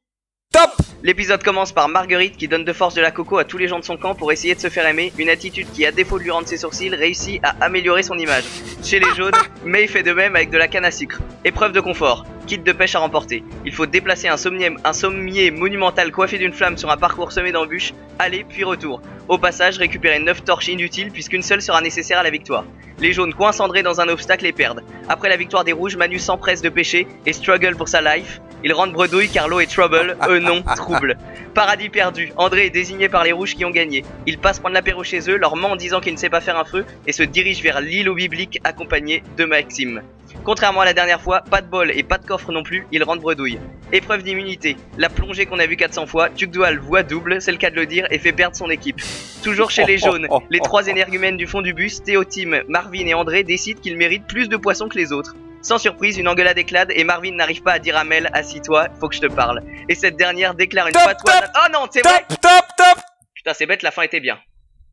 Top 0.55 0.71
L'épisode 1.03 1.43
commence 1.43 1.73
par 1.73 1.89
Marguerite 1.89 2.37
qui 2.37 2.47
donne 2.47 2.65
de 2.65 2.73
force 2.73 2.95
de 2.95 3.01
la 3.01 3.11
coco 3.11 3.39
à 3.39 3.45
tous 3.45 3.59
les 3.59 3.67
gens 3.67 3.81
de 3.81 3.85
son 3.85 3.97
camp 3.97 4.15
pour 4.15 4.31
essayer 4.31 4.55
de 4.55 4.61
se 4.61 4.69
faire 4.69 4.87
aimer, 4.87 5.13
une 5.19 5.29
attitude 5.29 5.67
qui, 5.73 5.85
à 5.85 5.91
défaut 5.91 6.17
de 6.17 6.23
lui 6.23 6.31
rendre 6.31 6.47
ses 6.47 6.59
sourcils, 6.59 6.91
réussit 6.91 7.41
à 7.43 7.57
améliorer 7.61 8.05
son 8.05 8.17
image. 8.17 8.45
Chez 8.85 9.01
les 9.01 9.13
jaunes, 9.17 9.35
May 9.65 9.89
fait 9.89 10.05
de 10.05 10.13
même 10.13 10.37
avec 10.37 10.51
de 10.51 10.57
la 10.57 10.69
canne 10.69 10.85
à 10.85 10.93
sucre. 10.93 11.21
Épreuve 11.45 11.73
de 11.73 11.81
confort, 11.81 12.25
kit 12.45 12.59
de 12.59 12.73
pêche 12.73 12.95
à 12.95 13.01
remporter. 13.01 13.43
Il 13.65 13.73
faut 13.73 13.87
déplacer 13.87 14.29
un 14.29 14.37
sommier, 14.37 14.71
un 14.85 14.93
sommier 14.93 15.51
monumental 15.51 16.11
coiffé 16.13 16.39
d'une 16.39 16.53
flamme 16.53 16.79
sur 16.79 16.91
un 16.91 16.97
parcours 16.97 17.33
semé 17.33 17.53
d'embûches, 17.53 17.95
aller 18.19 18.45
puis 18.49 18.65
retour. 18.65 19.01
Au 19.29 19.39
passage, 19.39 19.79
récupérer 19.79 20.19
9 20.19 20.45
torches 20.45 20.69
inutiles 20.69 21.11
puisqu'une 21.11 21.43
seule 21.43 21.63
sera 21.63 21.81
nécessaire 21.81 22.19
à 22.19 22.23
la 22.23 22.31
victoire. 22.31 22.65
Les 23.01 23.13
jaunes 23.13 23.35
coincent 23.35 23.65
André 23.65 23.83
dans 23.83 24.01
un 24.01 24.09
obstacle 24.09 24.47
et 24.47 24.53
perdent. 24.53 24.83
Après 25.09 25.29
la 25.29 25.37
victoire 25.37 25.65
des 25.65 25.73
rouges, 25.73 25.97
Manu 25.97 26.19
s'empresse 26.19 26.63
de 26.63 26.69
pêcher 26.69 27.09
et 27.27 27.33
struggle 27.33 27.75
pour 27.75 27.89
sa 27.89 28.01
life. 28.01 28.41
Il 28.63 28.73
rentre 28.73 28.93
bredouille 28.93 29.29
car 29.29 29.49
l'eau 29.49 29.61
est 29.61 29.67
trouble, 29.67 30.17
eux 30.29 30.39
non, 30.39 30.63
trouble. 30.63 31.19
Paradis 31.55 31.89
perdu, 31.89 32.33
André 32.37 32.67
est 32.67 32.71
désigné 32.71 33.09
par 33.09 33.25
les 33.25 33.33
rouges 33.33 33.55
qui 33.55 33.65
ont 33.65 33.71
gagné. 33.71 34.05
Il 34.27 34.39
passe 34.39 34.59
prendre 34.61 34.75
l'apéro 34.75 35.05
chez 35.05 35.29
eux, 35.29 35.37
leur 35.37 35.57
ment 35.57 35.73
en 35.73 35.77
disant 35.77 36.01
qu'il 36.01 36.13
ne 36.13 36.19
sait 36.19 36.31
pas 36.31 36.41
faire 36.41 36.59
un 36.59 36.65
feu 36.65 36.85
et 37.07 37.13
se 37.13 37.23
dirige 37.23 37.63
vers 37.63 37.81
l'îlot 37.81 38.15
biblique 38.15 38.61
accompagné 38.65 39.23
de 39.37 39.45
Maxime. 39.45 40.03
Contrairement 40.45 40.83
à 40.83 40.85
la 40.85 40.93
dernière 40.93 41.23
fois, 41.23 41.41
pas 41.41 41.63
de 41.63 41.67
bol 41.69 41.91
et 41.91 42.03
pas 42.03 42.19
de 42.19 42.27
coffre 42.27 42.53
non 42.53 42.63
plus, 42.63 42.87
il 42.93 43.03
rentre 43.03 43.23
bredouille. 43.23 43.59
Épreuve 43.93 44.23
d'immunité, 44.23 44.77
la 44.99 45.09
plongée 45.09 45.47
qu'on 45.47 45.59
a 45.59 45.67
vue 45.67 45.77
400 45.77 46.07
fois, 46.07 46.29
Tugdual 46.29 46.79
voit 46.79 47.03
double, 47.03 47.41
c'est 47.41 47.51
le 47.53 47.57
cas 47.57 47.71
de 47.71 47.77
le 47.77 47.87
dire, 47.87 48.07
et 48.11 48.19
fait 48.19 48.33
perdre 48.33 48.55
son 48.55 48.69
équipe. 48.69 49.01
Toujours 49.43 49.71
chez 49.71 49.85
les 49.87 49.97
jaunes, 49.97 50.29
les 50.51 50.61
trois 50.61 50.87
énergumènes 50.89 51.39
du 51.39 51.47
fond 51.47 51.63
du 51.63 51.73
bus, 51.73 52.03
Théotime, 52.03 52.63
Marvin 52.69 53.07
et 53.07 53.15
André 53.15 53.43
décident 53.43 53.81
qu'ils 53.81 53.97
méritent 53.97 54.27
plus 54.27 54.49
de 54.51 54.57
poissons 54.59 54.89
que 54.89 54.99
les 54.99 55.13
autres. 55.13 55.35
Sans 55.63 55.79
surprise, 55.79 56.19
une 56.19 56.29
engueulade 56.29 56.59
éclate 56.59 56.91
et 56.95 57.05
Marvin 57.05 57.33
n'arrive 57.33 57.63
pas 57.63 57.73
à 57.73 57.79
dire 57.79 57.97
à 57.97 58.05
Mel 58.05 58.29
Assis-toi, 58.35 58.89
faut 59.01 59.09
que 59.09 59.15
je 59.15 59.23
te 59.23 59.27
parle. 59.29 59.63
Et 59.89 59.95
cette 59.95 60.17
dernière 60.19 60.55
déclare 60.55 60.89
une 60.89 60.93
Top, 60.93 61.05
patois. 61.05 61.41
top, 61.41 61.51
Oh 61.57 61.73
non, 61.73 61.87
c'est 61.91 62.03
vrai 62.07 62.19
Top, 62.29 62.39
top, 62.43 62.67
top 62.77 62.99
Putain, 63.35 63.55
c'est 63.55 63.65
bête, 63.65 63.83
la 63.83 63.91
fin 63.91 64.03
était 64.03 64.21
bien. 64.21 64.39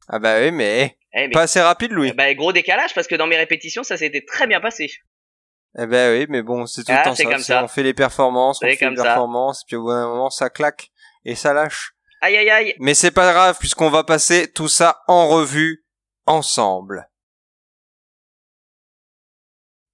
Ah 0.07 0.19
bah 0.19 0.37
oui, 0.39 0.51
mais 0.51 0.95
Eh, 1.13 1.27
mais... 1.27 1.29
pas 1.31 1.41
assez 1.41 1.59
rapide, 1.59 1.91
Louis. 1.91 2.13
Bah, 2.13 2.33
gros 2.35 2.53
décalage 2.53 2.93
parce 2.95 3.07
que 3.07 3.15
dans 3.15 3.27
mes 3.27 3.35
répétitions, 3.35 3.83
ça 3.83 3.97
s'était 3.97 4.23
très 4.25 4.47
bien 4.47 4.61
passé. 4.61 4.89
Eh 5.79 5.85
ben 5.85 6.19
oui, 6.19 6.25
mais 6.29 6.41
bon, 6.41 6.65
c'est 6.65 6.83
tout 6.83 6.91
Ah, 6.93 6.99
le 6.99 7.03
temps 7.05 7.15
c'est 7.15 7.23
ça. 7.23 7.29
comme 7.29 7.37
c'est- 7.39 7.53
ça. 7.53 7.63
On 7.63 7.67
fait 7.67 7.83
les 7.83 7.93
performances, 7.93 8.57
on 8.61 8.67
fait 8.67 8.89
les 8.89 8.95
performances, 8.95 9.63
puis 9.65 9.75
au 9.77 9.83
bout 9.83 9.91
d'un 9.91 10.07
moment, 10.07 10.29
ça 10.29 10.49
claque 10.49 10.89
et 11.23 11.35
ça 11.35 11.53
lâche. 11.53 11.93
Aïe 12.21 12.35
aïe 12.37 12.49
aïe 12.49 12.75
Mais 12.79 12.93
c'est 12.93 13.11
pas 13.11 13.31
grave, 13.31 13.57
puisqu'on 13.59 13.89
va 13.89 14.03
passer 14.03 14.51
tout 14.51 14.67
ça 14.67 15.01
en 15.07 15.27
revue 15.29 15.85
ensemble. 16.25 17.07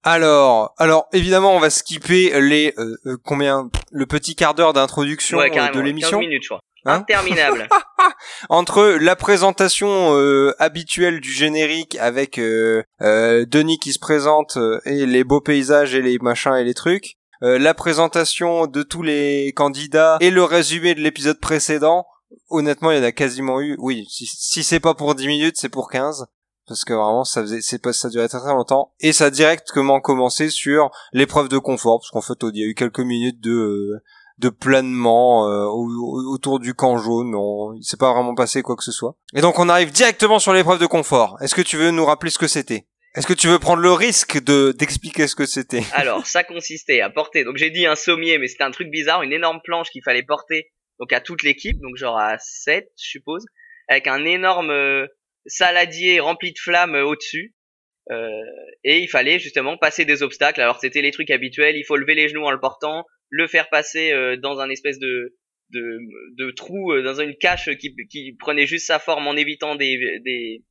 Alors, 0.04 0.74
alors 0.78 1.08
évidemment, 1.12 1.54
on 1.54 1.58
va 1.60 1.70
skipper 1.70 2.40
les 2.40 2.72
euh, 2.78 2.96
euh, 3.06 3.16
combien 3.24 3.68
le 3.90 4.06
petit 4.06 4.36
quart 4.36 4.54
d'heure 4.54 4.72
d'introduction 4.72 5.38
Ouais, 5.38 5.46
euh, 5.46 5.68
de 5.68 5.72
15 5.72 5.82
l'émission 5.82 6.18
minutes, 6.20 6.42
je 6.44 6.48
crois. 6.48 6.60
Hein 6.84 7.00
Interminable. 7.00 7.68
entre 8.48 8.96
la 9.00 9.16
présentation 9.16 10.14
euh, 10.16 10.54
habituelle 10.58 11.20
du 11.20 11.30
générique 11.30 11.96
avec 11.96 12.38
euh, 12.38 12.82
euh, 13.00 13.44
Denis 13.46 13.78
qui 13.78 13.92
se 13.92 13.98
présente 13.98 14.56
euh, 14.56 14.80
et 14.84 15.06
les 15.06 15.24
beaux 15.24 15.40
paysages 15.40 15.94
et 15.94 16.02
les 16.02 16.18
machins 16.18 16.54
et 16.54 16.64
les 16.64 16.74
trucs, 16.74 17.16
euh, 17.42 17.58
la 17.58 17.74
présentation 17.74 18.66
de 18.66 18.82
tous 18.82 19.02
les 19.02 19.52
candidats 19.54 20.18
et 20.20 20.30
le 20.30 20.44
résumé 20.44 20.94
de 20.94 21.00
l'épisode 21.00 21.40
précédent. 21.40 22.06
Honnêtement, 22.50 22.90
il 22.90 22.98
y 22.98 23.00
en 23.00 23.04
a 23.04 23.12
quasiment 23.12 23.60
eu. 23.60 23.76
Oui, 23.78 24.06
si, 24.10 24.26
si 24.26 24.62
c'est 24.62 24.80
pas 24.80 24.94
pour 24.94 25.14
10 25.14 25.26
minutes, 25.26 25.56
c'est 25.56 25.68
pour 25.68 25.90
15 25.90 26.26
parce 26.68 26.84
que 26.84 26.92
vraiment 26.92 27.24
ça 27.24 27.40
faisait 27.40 27.62
c'est 27.62 27.80
pas 27.80 27.92
ça 27.92 28.10
durait 28.10 28.28
très 28.28 28.40
très 28.40 28.52
longtemps 28.52 28.92
et 29.00 29.14
ça 29.14 29.26
a 29.26 29.30
directement 29.30 30.00
commencé 30.00 30.50
sur 30.50 30.90
l'épreuve 31.12 31.48
de 31.48 31.56
confort 31.56 31.98
parce 31.98 32.10
qu'en 32.10 32.20
fait 32.20 32.38
il 32.52 32.60
y 32.60 32.62
a 32.62 32.66
eu 32.66 32.74
quelques 32.74 33.00
minutes 33.00 33.40
de 33.40 33.50
euh, 33.50 34.02
de 34.38 34.48
planement 34.48 35.48
euh, 35.48 35.64
au- 35.64 35.88
au- 35.88 36.32
autour 36.34 36.60
du 36.60 36.74
camp 36.74 36.96
jaune. 36.98 37.34
On, 37.34 37.74
il 37.74 37.82
s'est 37.84 37.96
pas 37.96 38.12
vraiment 38.12 38.34
passé 38.34 38.62
quoi 38.62 38.76
que 38.76 38.84
ce 38.84 38.92
soit. 38.92 39.16
Et 39.34 39.40
donc 39.40 39.58
on 39.58 39.68
arrive 39.68 39.90
directement 39.92 40.38
sur 40.38 40.52
l'épreuve 40.52 40.78
de 40.80 40.86
confort. 40.86 41.36
Est-ce 41.42 41.54
que 41.54 41.62
tu 41.62 41.76
veux 41.76 41.90
nous 41.90 42.04
rappeler 42.04 42.30
ce 42.30 42.38
que 42.38 42.46
c'était? 42.48 42.86
Est-ce 43.16 43.26
que 43.26 43.32
tu 43.32 43.48
veux 43.48 43.58
prendre 43.58 43.82
le 43.82 43.90
risque 43.92 44.40
de 44.42 44.72
d'expliquer 44.78 45.26
ce 45.26 45.34
que 45.34 45.46
c'était? 45.46 45.82
Alors, 45.94 46.26
ça 46.26 46.44
consistait 46.44 47.00
à 47.00 47.10
porter, 47.10 47.42
donc 47.44 47.56
j'ai 47.56 47.70
dit 47.70 47.86
un 47.86 47.96
sommier, 47.96 48.38
mais 48.38 48.46
c'était 48.48 48.64
un 48.64 48.70
truc 48.70 48.90
bizarre, 48.90 49.22
une 49.22 49.32
énorme 49.32 49.60
planche 49.64 49.90
qu'il 49.90 50.02
fallait 50.04 50.22
porter 50.22 50.70
donc 51.00 51.12
à 51.12 51.20
toute 51.20 51.42
l'équipe, 51.42 51.78
donc 51.80 51.96
genre 51.96 52.18
à 52.18 52.36
7, 52.38 52.88
je 53.00 53.08
suppose, 53.08 53.44
avec 53.88 54.06
un 54.06 54.24
énorme 54.24 54.70
euh, 54.70 55.06
saladier 55.46 56.20
rempli 56.20 56.52
de 56.52 56.58
flammes 56.58 56.94
euh, 56.94 57.04
au-dessus. 57.04 57.54
Euh, 58.10 58.28
et 58.84 58.98
il 59.00 59.08
fallait 59.08 59.38
justement 59.38 59.76
passer 59.76 60.04
des 60.04 60.22
obstacles. 60.22 60.60
Alors 60.60 60.78
c'était 60.80 61.02
les 61.02 61.10
trucs 61.10 61.30
habituels, 61.30 61.76
il 61.76 61.84
faut 61.84 61.96
lever 61.96 62.14
les 62.14 62.28
genoux 62.28 62.44
en 62.44 62.50
le 62.50 62.60
portant, 62.60 63.04
le 63.30 63.46
faire 63.46 63.68
passer 63.68 64.12
euh, 64.12 64.36
dans 64.36 64.60
un 64.60 64.70
espèce 64.70 64.98
de 64.98 65.34
de, 65.70 66.50
trou, 66.50 66.92
euh, 66.92 67.02
dans 67.02 67.20
une 67.20 67.36
cache 67.36 67.68
qui, 67.76 68.36
prenait 68.38 68.66
juste 68.66 68.86
sa 68.86 68.98
forme 68.98 69.26
en 69.26 69.36
évitant 69.36 69.74
des, 69.74 70.18
des, 70.24 70.64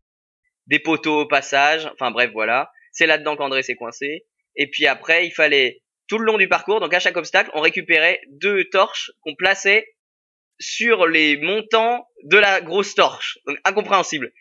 des 0.67 0.79
poteaux 0.79 1.21
au 1.21 1.27
passage. 1.27 1.87
Enfin 1.93 2.11
bref, 2.11 2.31
voilà. 2.33 2.71
C'est 2.91 3.05
là-dedans 3.05 3.35
qu'André 3.35 3.63
s'est 3.63 3.75
coincé. 3.75 4.25
Et 4.55 4.67
puis 4.67 4.87
après, 4.87 5.27
il 5.27 5.31
fallait 5.31 5.81
tout 6.07 6.17
le 6.17 6.25
long 6.25 6.37
du 6.37 6.47
parcours, 6.47 6.79
donc 6.79 6.93
à 6.93 6.99
chaque 6.99 7.17
obstacle, 7.17 7.51
on 7.53 7.61
récupérait 7.61 8.21
deux 8.29 8.63
torches 8.65 9.11
qu'on 9.21 9.35
plaçait 9.35 9.85
sur 10.59 11.05
les 11.05 11.37
montants 11.37 12.07
de 12.23 12.37
la 12.37 12.61
grosse 12.61 12.95
torche. 12.95 13.37
Donc 13.45 13.57
incompréhensible. 13.65 14.31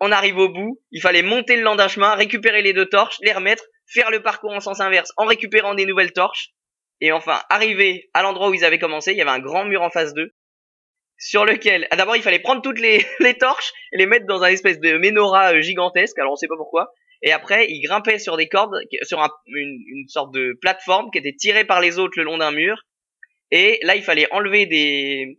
On 0.00 0.12
arrive 0.12 0.38
au 0.38 0.48
bout, 0.48 0.82
il 0.90 1.00
fallait 1.00 1.22
monter 1.22 1.56
le 1.56 1.62
long 1.62 1.76
d'un 1.76 1.88
chemin, 1.88 2.14
récupérer 2.14 2.62
les 2.62 2.72
deux 2.72 2.86
torches, 2.86 3.16
les 3.22 3.32
remettre, 3.32 3.64
faire 3.86 4.10
le 4.10 4.22
parcours 4.22 4.52
en 4.52 4.60
sens 4.60 4.80
inverse 4.80 5.12
en 5.16 5.24
récupérant 5.24 5.74
des 5.74 5.86
nouvelles 5.86 6.12
torches. 6.12 6.50
Et 7.00 7.12
enfin, 7.12 7.40
arriver 7.50 8.08
à 8.14 8.22
l'endroit 8.22 8.48
où 8.48 8.54
ils 8.54 8.64
avaient 8.64 8.78
commencé, 8.78 9.12
il 9.12 9.18
y 9.18 9.22
avait 9.22 9.30
un 9.30 9.40
grand 9.40 9.64
mur 9.64 9.82
en 9.82 9.90
face 9.90 10.14
d'eux, 10.14 10.32
sur 11.18 11.44
lequel, 11.44 11.86
ah, 11.90 11.96
d'abord 11.96 12.16
il 12.16 12.22
fallait 12.22 12.38
prendre 12.38 12.62
toutes 12.62 12.80
les, 12.80 13.04
torches 13.38 13.72
et 13.92 13.98
les 13.98 14.06
mettre 14.06 14.26
dans 14.26 14.42
un 14.42 14.48
espèce 14.48 14.80
de 14.80 14.98
menorah 14.98 15.54
euh, 15.54 15.60
gigantesque, 15.60 16.18
alors 16.18 16.32
on 16.32 16.36
sait 16.36 16.48
pas 16.48 16.56
pourquoi. 16.56 16.92
Et 17.22 17.32
après, 17.32 17.66
ils 17.70 17.80
grimpaient 17.80 18.18
sur 18.18 18.36
des 18.36 18.48
cordes, 18.48 18.76
sur 19.02 19.20
un- 19.22 19.30
une, 19.46 20.06
sorte 20.08 20.34
de 20.34 20.56
plateforme 20.60 21.10
qui 21.10 21.18
était 21.18 21.34
tirée 21.34 21.64
par 21.64 21.80
les 21.80 21.98
autres 21.98 22.18
le 22.18 22.24
long 22.24 22.38
d'un 22.38 22.52
mur. 22.52 22.82
Et 23.50 23.78
là, 23.82 23.96
il 23.96 24.02
fallait 24.02 24.30
enlever 24.32 24.66
des, 24.66 25.38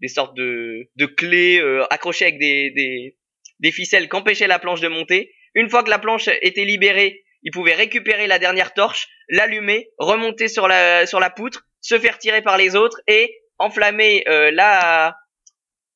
des 0.00 0.08
sortes 0.08 0.36
de, 0.36 0.88
de 0.94 1.06
clés 1.06 1.58
euh, 1.60 1.84
accrochées 1.90 2.26
avec 2.26 2.38
des, 2.38 2.70
des, 2.70 3.16
des 3.58 3.72
ficelles 3.72 4.08
qu'empêchaient 4.08 4.46
la 4.46 4.60
planche 4.60 4.80
de 4.80 4.88
monter. 4.88 5.32
Une 5.54 5.68
fois 5.68 5.82
que 5.82 5.90
la 5.90 5.98
planche 5.98 6.28
était 6.42 6.64
libérée, 6.64 7.24
ils 7.42 7.50
pouvaient 7.52 7.74
récupérer 7.74 8.26
la 8.26 8.38
dernière 8.38 8.74
torche, 8.74 9.08
l'allumer, 9.28 9.90
remonter 9.98 10.48
sur 10.48 10.68
la, 10.68 11.06
sur 11.06 11.20
la 11.20 11.30
poutre, 11.30 11.64
se 11.80 11.98
faire 11.98 12.18
tirer 12.18 12.42
par 12.42 12.56
les 12.58 12.74
autres 12.76 13.00
et 13.06 13.32
enflammer 13.58 14.24
euh, 14.28 14.50
la, 14.52 15.14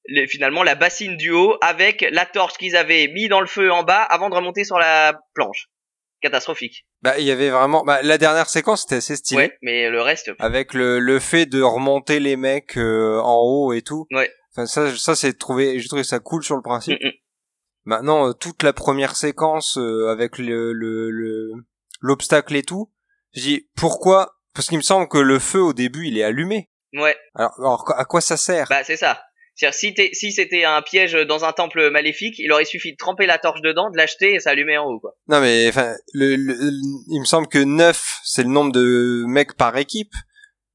les- 0.06 0.26
finalement 0.26 0.62
la 0.62 0.74
bassine 0.74 1.16
du 1.16 1.30
haut 1.30 1.56
avec 1.62 2.06
la 2.12 2.26
torche 2.26 2.54
qu'ils 2.58 2.76
avaient 2.76 3.08
mis 3.08 3.28
dans 3.28 3.40
le 3.40 3.46
feu 3.46 3.70
en 3.72 3.82
bas 3.82 4.02
avant 4.02 4.30
de 4.30 4.34
remonter 4.34 4.64
sur 4.64 4.78
la 4.78 5.18
planche. 5.34 5.66
Catastrophique. 6.20 6.86
Bah, 7.02 7.18
il 7.18 7.24
y 7.24 7.32
avait 7.32 7.50
vraiment. 7.50 7.82
Bah, 7.84 8.00
la 8.02 8.16
dernière 8.16 8.48
séquence 8.48 8.82
c'était 8.82 8.96
assez 8.96 9.16
stylé. 9.16 9.42
Ouais, 9.42 9.58
mais 9.60 9.90
le 9.90 10.00
reste, 10.00 10.30
avec 10.38 10.72
le, 10.72 11.00
le 11.00 11.18
fait 11.18 11.46
de 11.46 11.60
remonter 11.60 12.20
les 12.20 12.36
mecs 12.36 12.76
euh, 12.76 13.18
en 13.20 13.40
haut 13.42 13.72
et 13.72 13.82
tout. 13.82 14.06
Ouais. 14.12 14.30
Enfin 14.54 14.66
ça 14.66 14.94
ça 14.94 15.16
c'est 15.16 15.36
trouvé 15.36 15.80
j'ai 15.80 15.88
trouvé 15.88 16.04
ça 16.04 16.20
cool 16.20 16.44
sur 16.44 16.54
le 16.54 16.62
principe. 16.62 17.02
Mm, 17.02 17.08
mm. 17.08 17.12
Maintenant 17.84 18.28
euh, 18.28 18.32
toute 18.32 18.62
la 18.62 18.72
première 18.72 19.16
séquence 19.16 19.76
euh, 19.78 20.08
avec 20.10 20.38
le, 20.38 20.72
le 20.72 21.10
le 21.10 21.50
l'obstacle 22.00 22.54
et 22.56 22.62
tout. 22.62 22.90
Je 23.34 23.40
dis 23.40 23.68
pourquoi? 23.76 24.34
Parce 24.54 24.68
qu'il 24.68 24.78
me 24.78 24.82
semble 24.82 25.08
que 25.08 25.18
le 25.18 25.38
feu 25.38 25.60
au 25.62 25.72
début 25.72 26.06
il 26.06 26.18
est 26.18 26.22
allumé. 26.22 26.68
Ouais, 26.94 27.16
Alors, 27.34 27.54
alors, 27.58 27.94
à 27.96 28.04
quoi 28.04 28.20
ça 28.20 28.36
sert? 28.36 28.66
Bah 28.68 28.84
c'est 28.84 28.96
ça. 28.98 29.20
C'est-à-dire 29.54 29.74
si, 29.74 29.94
t'es- 29.94 30.10
si 30.12 30.32
c'était 30.32 30.64
un 30.64 30.80
piège 30.82 31.12
dans 31.12 31.44
un 31.44 31.52
temple 31.52 31.90
maléfique, 31.90 32.38
il 32.38 32.50
aurait 32.52 32.64
suffi 32.64 32.92
de 32.92 32.96
tremper 32.96 33.26
la 33.26 33.38
torche 33.38 33.60
dedans, 33.62 33.90
de 33.90 33.96
l'acheter 33.96 34.34
et 34.34 34.40
ça 34.40 34.50
allumait 34.50 34.78
en 34.78 34.86
haut 34.86 35.00
quoi. 35.00 35.14
Non 35.28 35.40
mais 35.40 35.68
enfin, 35.68 35.94
le, 36.14 36.36
le- 36.36 36.54
le- 36.54 36.70
il 37.08 37.20
me 37.20 37.24
semble 37.24 37.48
que 37.48 37.58
9 37.58 38.18
c'est 38.24 38.42
le 38.44 38.48
nombre 38.50 38.72
de 38.72 39.24
mecs 39.26 39.54
par 39.56 39.76
équipe. 39.76 40.12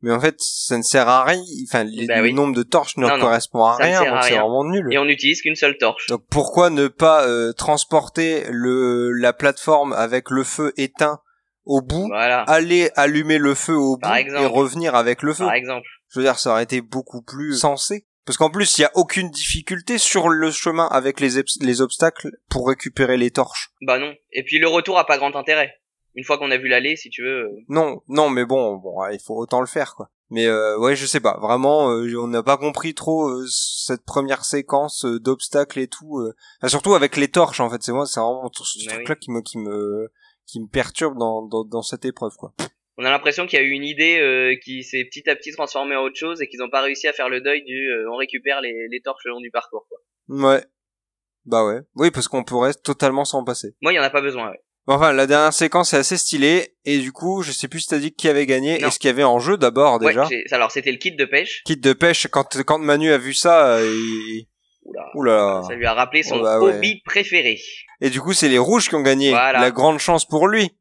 Mais 0.08 0.14
en 0.14 0.22
fait, 0.22 0.36
ça 0.40 0.78
ne 0.78 0.84
sert 0.84 1.08
à 1.10 1.26
rien. 1.26 1.44
Enfin, 1.68 1.84
les- 1.84 2.08
Bah 2.08 2.22
le 2.22 2.32
nombre 2.32 2.56
de 2.56 2.64
torches 2.64 2.96
ne 2.96 3.06
Non, 3.08 3.20
correspond 3.20 3.64
à 3.66 3.76
rien, 3.76 4.00
donc 4.06 4.24
c'est 4.24 4.36
vraiment 4.38 4.64
nul. 4.64 4.88
Et 4.92 4.98
on 4.98 5.04
n'utilise 5.04 5.42
qu'une 5.42 5.56
seule 5.58 5.78
torche. 5.78 6.08
Donc 6.08 6.22
pourquoi 6.30 6.70
ne 6.70 6.88
pas 6.88 7.28
euh, 7.28 7.52
transporter 7.52 8.46
le 8.50 9.12
la 9.12 9.34
plateforme 9.34 9.92
avec 9.92 10.30
le 10.30 10.44
feu 10.46 10.72
éteint 10.78 11.20
au 11.66 11.82
bout, 11.82 12.08
Voilà, 12.08 12.44
aller 12.44 12.90
allumer 12.96 13.38
le 13.38 13.54
feu 13.54 13.76
au 13.76 13.98
bout 13.98 14.10
exemple. 14.16 14.44
et 14.44 14.46
revenir 14.46 14.96
avec 14.96 15.22
le 15.24 15.34
feu? 15.34 15.44
Par 15.44 15.54
exemple. 15.56 15.88
Je 16.10 16.20
veux 16.20 16.26
dire, 16.26 16.40
ça 16.40 16.52
aurait 16.52 16.64
été 16.64 16.80
beaucoup 16.80 17.22
plus 17.22 17.58
sensé. 17.58 18.06
Parce 18.26 18.38
qu'en 18.38 18.50
plus, 18.50 18.78
il 18.78 18.82
y 18.82 18.86
a 18.86 18.92
aucune 18.96 19.30
difficulté 19.30 19.98
sur 19.98 20.30
le 20.30 20.52
chemin 20.52 20.88
avec 20.88 21.20
les, 21.20 21.42
les 21.62 21.82
obstacles 21.82 22.30
pour 22.50 22.68
récupérer 22.70 23.18
les 23.18 23.32
torches. 23.32 23.72
Bah 23.82 24.00
non. 24.00 24.14
Et 24.32 24.44
puis 24.44 24.60
le 24.60 24.68
retour 24.70 24.98
a 25.00 25.06
pas 25.06 25.18
grand 25.18 25.36
intérêt. 25.36 25.74
Une 26.18 26.24
fois 26.26 26.38
qu'on 26.38 26.52
a 26.52 26.58
vu 26.58 26.68
l'aller, 26.68 26.96
si 26.98 27.10
tu 27.10 27.22
veux. 27.24 27.46
euh, 27.46 27.52
Non, 27.70 28.02
non, 28.10 28.30
mais 28.30 28.44
bon, 28.44 28.76
bon, 28.76 28.98
il 29.14 29.20
faut 29.20 29.36
autant 29.38 29.62
le 29.62 29.68
faire, 29.68 29.96
quoi. 29.96 30.10
Mais 30.30 30.46
euh, 30.48 30.78
ouais, 30.78 30.96
je 30.98 31.06
sais 31.06 31.22
pas. 31.22 31.38
Vraiment, 31.40 31.90
euh, 31.92 32.14
on 32.20 32.28
n'a 32.28 32.44
pas 32.44 32.58
compris 32.58 32.94
trop 32.94 33.30
euh, 33.30 33.46
cette 33.50 34.04
première 34.04 34.44
séquence 34.44 35.06
euh, 35.06 35.20
d'obstacles 35.20 35.80
et 35.80 35.88
tout. 35.88 36.18
euh. 36.20 36.34
Enfin, 36.60 36.68
surtout 36.70 36.96
avec 36.96 37.16
les 37.16 37.30
torches, 37.30 37.60
en 37.62 37.70
fait. 37.70 37.82
C'est 37.84 37.94
moi, 37.94 38.06
c'est 38.06 38.20
vraiment 38.20 38.50
ce 38.52 38.64
Mais 38.90 38.94
truc-là 38.96 39.16
qui 39.16 39.32
me, 39.32 39.42
qui 39.42 39.58
me, 39.58 40.12
qui 40.46 40.60
me 40.60 40.68
perturbe 40.68 41.18
dans, 41.18 41.44
dans, 41.44 41.64
dans 41.64 41.82
cette 41.82 42.04
épreuve, 42.04 42.34
quoi. 42.38 42.52
On 42.98 43.06
a 43.06 43.12
l'impression 43.12 43.46
qu'il 43.46 43.60
y 43.60 43.62
a 43.62 43.66
eu 43.66 43.70
une 43.70 43.84
idée 43.84 44.18
euh, 44.20 44.56
qui 44.66 44.84
s'est 44.84 45.06
petit 45.06 45.30
à 45.30 45.36
petit 45.36 45.52
transformée 45.52 45.96
en 45.96 46.02
autre 46.02 46.18
chose 46.18 46.42
et 46.42 46.48
qu'ils 46.48 46.60
n'ont 46.60 46.70
pas 46.72 46.82
réussi 46.82 47.08
à 47.08 47.14
faire 47.14 47.30
le 47.30 47.42
deuil 47.42 47.64
du 47.64 47.92
euh, 47.92 48.12
on 48.12 48.16
récupère 48.18 48.60
les, 48.60 48.88
les 48.90 49.02
torches 49.02 49.22
le 49.26 49.32
long 49.34 49.40
du 49.40 49.52
parcours. 49.52 49.86
Quoi. 49.88 50.00
Ouais. 50.30 50.66
Bah 51.46 51.64
ouais. 51.64 51.82
Oui, 51.96 52.10
parce 52.10 52.28
qu'on 52.28 52.44
pourrait 52.44 52.74
totalement 52.74 53.24
s'en 53.24 53.44
passer. 53.44 53.76
Moi, 53.84 53.94
il 53.94 53.98
y 53.98 54.00
en 54.00 54.04
a 54.04 54.10
pas 54.10 54.22
besoin. 54.22 54.50
Ouais. 54.50 54.60
Bon, 54.88 54.94
Enfin, 54.96 55.12
la 55.14 55.28
dernière 55.28 55.54
séquence 55.54 55.94
est 55.94 55.98
assez 55.98 56.18
stylée, 56.18 56.74
et 56.86 57.00
du 57.00 57.12
coup, 57.12 57.42
je 57.42 57.52
sais 57.52 57.68
plus 57.68 57.82
si 57.82 57.88
t'as 57.88 57.98
dit 58.00 58.14
qui 58.14 58.28
avait 58.30 58.46
gagné, 58.46 58.80
Non. 58.80 58.88
et 58.88 58.92
ce 58.92 59.00
qu'il 59.00 59.10
y 59.10 59.12
avait 59.12 59.24
en 59.24 59.40
jeu 59.40 59.58
d'abord, 59.58 60.00
déjà. 60.00 60.28
alors 60.52 60.72
c'était 60.72 60.92
le 60.92 60.98
kit 60.98 61.12
de 61.12 61.26
pêche. 61.26 61.62
Kit 61.66 61.78
de 61.78 61.94
pêche, 61.94 62.28
quand, 62.32 62.64
quand 62.64 62.80
Manu 62.80 63.12
a 63.12 63.18
vu 63.18 63.34
ça, 63.34 63.76
euh, 63.78 63.94
il... 63.94 64.48
Oula. 64.86 65.12
Oula. 65.16 65.62
Ça 65.68 65.76
lui 65.76 65.86
a 65.86 65.94
rappelé 65.94 66.24
son 66.24 66.38
Oh 66.40 66.42
bah 66.44 66.62
ouais. 66.62 66.76
hobby 66.76 67.02
préféré. 67.04 67.60
Et 68.00 68.10
du 68.10 68.22
coup, 68.22 68.32
c'est 68.32 68.48
les 68.48 68.58
rouges 68.58 68.88
qui 68.88 68.96
ont 68.96 69.02
gagné. 69.02 69.32
Voilà. 69.32 69.60
La 69.60 69.72
grande 69.72 70.00
chance 70.00 70.24
pour 70.24 70.48
lui. 70.48 70.72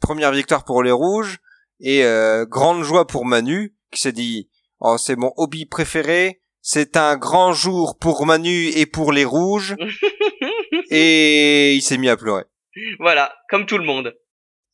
Première 0.00 0.32
victoire 0.32 0.64
pour 0.64 0.82
les 0.82 0.90
rouges, 0.90 1.38
et 1.78 2.04
euh, 2.04 2.44
grande 2.44 2.82
joie 2.82 3.06
pour 3.06 3.24
Manu, 3.24 3.76
qui 3.92 4.00
s'est 4.00 4.10
dit, 4.10 4.50
oh, 4.80 4.96
c'est 4.98 5.14
mon 5.14 5.32
hobby 5.36 5.64
préféré, 5.66 6.40
c'est 6.60 6.96
un 6.96 7.16
grand 7.16 7.52
jour 7.52 7.96
pour 8.00 8.26
Manu 8.26 8.66
et 8.74 8.86
pour 8.86 9.12
les 9.12 9.24
rouges, 9.24 9.76
et 10.90 11.74
il 11.74 11.82
s'est 11.82 11.98
mis 11.98 12.08
à 12.08 12.16
pleurer. 12.16 12.42
Voilà, 12.98 13.32
comme 13.50 13.66
tout 13.66 13.78
le 13.78 13.84
monde. 13.84 14.14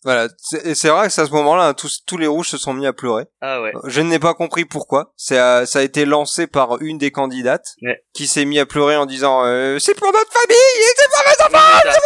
Voilà, 0.04 0.28
c'est 0.38 0.88
vrai 0.88 1.08
que 1.08 1.12
c'est 1.12 1.22
à 1.22 1.26
ce 1.26 1.32
moment-là, 1.32 1.64
hein, 1.64 1.74
tous, 1.74 2.04
tous 2.06 2.16
les 2.18 2.28
rouges 2.28 2.48
se 2.48 2.56
sont 2.56 2.72
mis 2.72 2.86
à 2.86 2.92
pleurer. 2.92 3.24
Ah 3.40 3.60
ouais. 3.60 3.72
Je 3.86 4.00
n'ai 4.00 4.20
pas 4.20 4.32
compris 4.32 4.64
pourquoi. 4.64 5.12
C'est, 5.16 5.38
euh, 5.40 5.66
ça 5.66 5.80
a 5.80 5.82
été 5.82 6.04
lancé 6.04 6.46
par 6.46 6.80
une 6.80 6.98
des 6.98 7.10
candidates 7.10 7.74
Ouais. 7.82 8.00
qui 8.14 8.28
s'est 8.28 8.44
mis 8.44 8.60
à 8.60 8.66
pleurer 8.66 8.94
en 8.96 9.06
disant 9.06 9.44
euh, 9.44 9.80
c'est 9.80 9.94
pour 9.96 10.12
notre 10.12 10.30
famille, 10.32 10.56
et 10.56 10.94
c'est 10.96 11.08
pour 11.10 11.18
mes 11.26 11.56
enfants, 11.56 11.80
C'est 11.82 11.90
ça. 11.90 11.98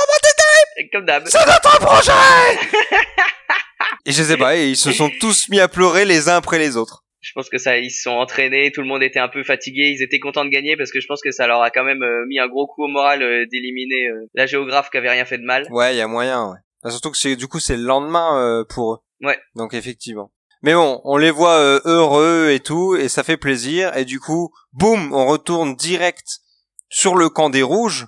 Et 0.78 0.88
Comme 0.88 1.04
d'hab. 1.04 1.26
c'est 1.28 1.46
notre 1.46 1.78
projet. 1.80 2.12
et 4.06 4.12
je 4.12 4.22
sais 4.22 4.38
pas, 4.38 4.56
et 4.56 4.68
ils 4.70 4.76
se 4.76 4.90
sont 4.92 5.10
tous 5.20 5.50
mis 5.50 5.60
à 5.60 5.68
pleurer 5.68 6.06
les 6.06 6.30
uns 6.30 6.36
après 6.36 6.58
les 6.58 6.78
autres. 6.78 7.04
Je 7.22 7.30
pense 7.34 7.48
que 7.48 7.56
ça, 7.56 7.78
ils 7.78 7.90
se 7.90 8.02
sont 8.02 8.10
entraînés, 8.10 8.72
tout 8.72 8.82
le 8.82 8.88
monde 8.88 9.02
était 9.02 9.20
un 9.20 9.28
peu 9.28 9.44
fatigué, 9.44 9.94
ils 9.96 10.02
étaient 10.02 10.18
contents 10.18 10.44
de 10.44 10.50
gagner 10.50 10.76
parce 10.76 10.90
que 10.90 11.00
je 11.00 11.06
pense 11.06 11.22
que 11.22 11.30
ça 11.30 11.46
leur 11.46 11.62
a 11.62 11.70
quand 11.70 11.84
même 11.84 12.02
euh, 12.02 12.26
mis 12.26 12.40
un 12.40 12.48
gros 12.48 12.66
coup 12.66 12.84
au 12.84 12.88
moral 12.88 13.22
euh, 13.22 13.46
d'éliminer 13.50 14.08
euh, 14.08 14.26
la 14.34 14.46
géographe 14.46 14.90
qui 14.90 14.98
avait 14.98 15.10
rien 15.10 15.24
fait 15.24 15.38
de 15.38 15.44
mal. 15.44 15.66
Ouais, 15.70 15.94
il 15.94 15.98
y 15.98 16.00
a 16.00 16.08
moyen. 16.08 16.50
Ouais. 16.50 16.90
Surtout 16.90 17.12
que 17.12 17.16
c'est 17.16 17.36
du 17.36 17.46
coup 17.46 17.60
c'est 17.60 17.76
le 17.76 17.84
lendemain 17.84 18.42
euh, 18.42 18.64
pour 18.68 18.94
eux. 18.94 18.98
Ouais. 19.22 19.38
Donc 19.54 19.72
effectivement. 19.72 20.32
Mais 20.62 20.74
bon, 20.74 21.00
on 21.04 21.16
les 21.16 21.30
voit 21.30 21.58
euh, 21.58 21.80
heureux 21.84 22.50
et 22.50 22.60
tout, 22.60 22.96
et 22.96 23.08
ça 23.08 23.22
fait 23.22 23.36
plaisir. 23.36 23.96
Et 23.96 24.04
du 24.04 24.20
coup, 24.20 24.52
boum, 24.72 25.12
on 25.12 25.26
retourne 25.26 25.76
direct 25.76 26.40
sur 26.88 27.14
le 27.16 27.28
camp 27.28 27.50
des 27.50 27.62
rouges, 27.62 28.06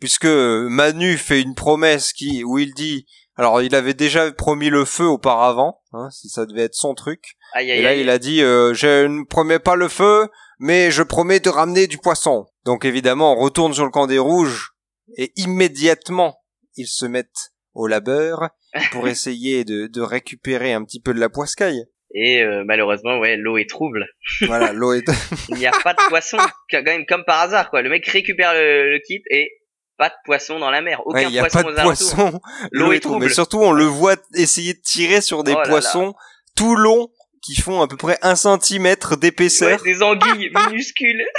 puisque 0.00 0.26
Manu 0.26 1.16
fait 1.16 1.40
une 1.40 1.54
promesse 1.54 2.12
qui 2.12 2.42
où 2.44 2.58
il 2.58 2.74
dit, 2.74 3.06
alors 3.36 3.62
il 3.62 3.74
avait 3.74 3.94
déjà 3.94 4.30
promis 4.32 4.70
le 4.70 4.84
feu 4.84 5.04
auparavant, 5.04 5.80
hein, 5.92 6.08
si 6.10 6.28
ça 6.28 6.46
devait 6.46 6.62
être 6.62 6.74
son 6.74 6.94
truc. 6.94 7.36
Aïe 7.52 7.68
Et 7.70 7.72
aïe 7.72 7.82
là, 7.82 7.90
aïe. 7.90 8.00
il 8.00 8.10
a 8.10 8.18
dit, 8.18 8.42
euh, 8.42 8.74
je 8.74 9.06
ne 9.06 9.24
promets 9.24 9.58
pas 9.58 9.76
le 9.76 9.88
feu, 9.88 10.28
mais 10.58 10.90
je 10.90 11.02
promets 11.02 11.40
de 11.40 11.48
ramener 11.50 11.86
du 11.86 11.98
poisson. 11.98 12.46
Donc 12.64 12.84
évidemment, 12.84 13.32
on 13.32 13.36
retourne 13.36 13.74
sur 13.74 13.84
le 13.84 13.90
camp 13.90 14.06
des 14.06 14.18
rouges, 14.18 14.72
et 15.16 15.32
immédiatement, 15.36 16.42
ils 16.76 16.88
se 16.88 17.06
mettent 17.06 17.52
au 17.74 17.86
labeur 17.86 18.48
pour 18.92 19.08
essayer 19.08 19.64
de, 19.64 19.86
de 19.86 20.00
récupérer 20.00 20.72
un 20.72 20.84
petit 20.84 21.00
peu 21.00 21.12
de 21.14 21.20
la 21.20 21.28
poiscaille. 21.28 21.84
Et 22.14 22.40
euh, 22.42 22.62
malheureusement, 22.64 23.18
ouais, 23.18 23.36
l'eau 23.36 23.58
est 23.58 23.68
trouble. 23.68 24.06
Voilà, 24.46 24.72
l'eau 24.72 24.94
est... 24.94 25.04
Il 25.50 25.56
n'y 25.56 25.66
a 25.66 25.72
pas 25.84 25.92
de 25.92 26.08
poisson, 26.08 26.38
quand 26.70 26.82
même 26.82 27.04
comme 27.04 27.24
par 27.24 27.40
hasard 27.40 27.68
quoi. 27.68 27.82
Le 27.82 27.90
mec 27.90 28.06
récupère 28.06 28.54
le, 28.54 28.90
le 28.92 28.98
kit 29.06 29.22
et 29.30 29.50
pas 29.98 30.08
de 30.10 30.14
poisson 30.24 30.58
dans 30.58 30.70
la 30.70 30.82
mer. 30.82 31.00
Aucun 31.06 31.18
Ouais, 31.18 31.24
il 31.24 31.30
n'y 31.30 31.38
a 31.38 31.42
poisson 31.42 31.62
pas 31.62 31.72
de 31.72 31.82
poisson. 31.82 32.40
L'eau 32.72 32.92
est 32.92 33.00
trouble. 33.00 33.24
Mais 33.24 33.32
surtout, 33.32 33.60
on 33.60 33.72
le 33.72 33.84
voit 33.84 34.16
essayer 34.34 34.74
de 34.74 34.80
tirer 34.80 35.20
sur 35.20 35.42
des 35.44 35.52
Oh 35.52 35.56
là 35.56 35.62
là. 35.62 35.68
poissons 35.68 36.14
tout 36.54 36.74
longs 36.76 37.08
qui 37.42 37.54
font 37.60 37.80
à 37.80 37.88
peu 37.88 37.96
près 37.96 38.18
un 38.22 38.34
centimètre 38.36 39.16
d'épaisseur. 39.16 39.80
Ouais, 39.82 39.92
des 39.92 40.02
anguilles 40.02 40.50
minuscules. 40.54 41.24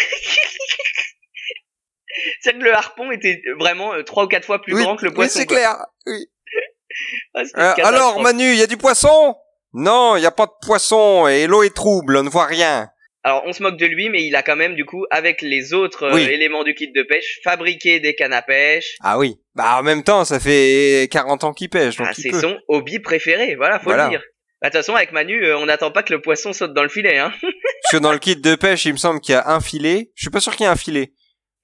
C'est 2.41 2.53
que 2.53 2.63
le 2.63 2.73
harpon 2.73 3.11
était 3.11 3.41
vraiment 3.59 3.93
euh, 3.93 4.03
trois 4.03 4.23
ou 4.25 4.27
quatre 4.27 4.45
fois 4.45 4.59
plus 4.61 4.73
oui, 4.73 4.83
grand 4.83 4.95
que 4.95 5.05
le 5.05 5.11
oui, 5.11 5.15
poisson. 5.15 5.39
c'est 5.39 5.45
quoi. 5.45 5.57
clair. 5.57 5.75
Oui. 6.05 6.25
Ah, 7.35 7.41
Euh, 7.57 7.85
alors, 7.85 8.19
Manu, 8.21 8.53
il 8.53 8.57
y 8.57 8.63
a 8.63 8.67
du 8.67 8.77
poisson? 8.77 9.35
Non, 9.73 10.15
il 10.15 10.21
n'y 10.21 10.25
a 10.25 10.31
pas 10.31 10.47
de 10.47 10.65
poisson 10.65 11.27
et 11.27 11.45
l'eau 11.45 11.61
est 11.61 11.75
trouble, 11.75 12.17
on 12.17 12.23
ne 12.23 12.29
voit 12.29 12.45
rien. 12.45 12.89
Alors 13.27 13.43
on 13.45 13.51
se 13.51 13.61
moque 13.61 13.75
de 13.77 13.85
lui, 13.85 14.09
mais 14.09 14.23
il 14.23 14.33
a 14.37 14.41
quand 14.41 14.55
même 14.55 14.73
du 14.75 14.85
coup, 14.85 15.05
avec 15.11 15.41
les 15.41 15.73
autres 15.73 16.03
euh, 16.03 16.13
Oui. 16.13 16.23
éléments 16.23 16.63
du 16.63 16.73
kit 16.73 16.89
de 16.93 17.03
pêche, 17.03 17.39
fabriqué 17.43 17.99
des 17.99 18.15
cannes 18.15 18.31
à 18.31 18.41
pêche. 18.41 18.95
Ah 19.01 19.17
oui. 19.19 19.35
Bah 19.53 19.75
en 19.79 19.83
même 19.83 20.01
temps, 20.03 20.23
ça 20.23 20.39
fait 20.39 21.09
40 21.11 21.43
ans 21.43 21.53
qu'il 21.53 21.69
pêche, 21.69 21.97
donc 21.97 22.07
Ah, 22.09 22.13
c'est 22.15 22.31
son 22.31 22.57
hobby 22.69 22.99
préféré, 22.99 23.55
voilà, 23.55 23.79
faut 23.79 23.85
Voilà. 23.89 24.05
le 24.05 24.09
dire. 24.11 24.23
Bah, 24.61 24.69
De 24.69 24.71
toute 24.71 24.77
façon, 24.85 24.95
avec 24.95 25.11
Manu, 25.11 25.43
euh, 25.43 25.57
on 25.57 25.65
n'attend 25.65 25.91
pas 25.91 26.03
que 26.03 26.13
le 26.13 26.21
poisson 26.21 26.53
saute 26.53 26.73
dans 26.73 26.83
le 26.83 26.89
filet, 26.89 27.17
hein. 27.17 27.33
Parce 27.41 27.91
que 27.91 27.97
dans 27.97 28.13
le 28.13 28.17
kit 28.19 28.37
de 28.37 28.55
pêche, 28.55 28.85
il 28.85 28.93
me 28.93 28.97
semble 28.97 29.19
qu'il 29.19 29.33
y 29.33 29.35
a 29.35 29.49
un 29.49 29.59
filet. 29.59 30.09
Je 30.15 30.21
suis 30.23 30.31
pas 30.31 30.39
sûr 30.39 30.55
qu'il 30.55 30.63
y 30.65 30.67
ait 30.69 30.71
un 30.71 30.77
filet. 30.77 31.11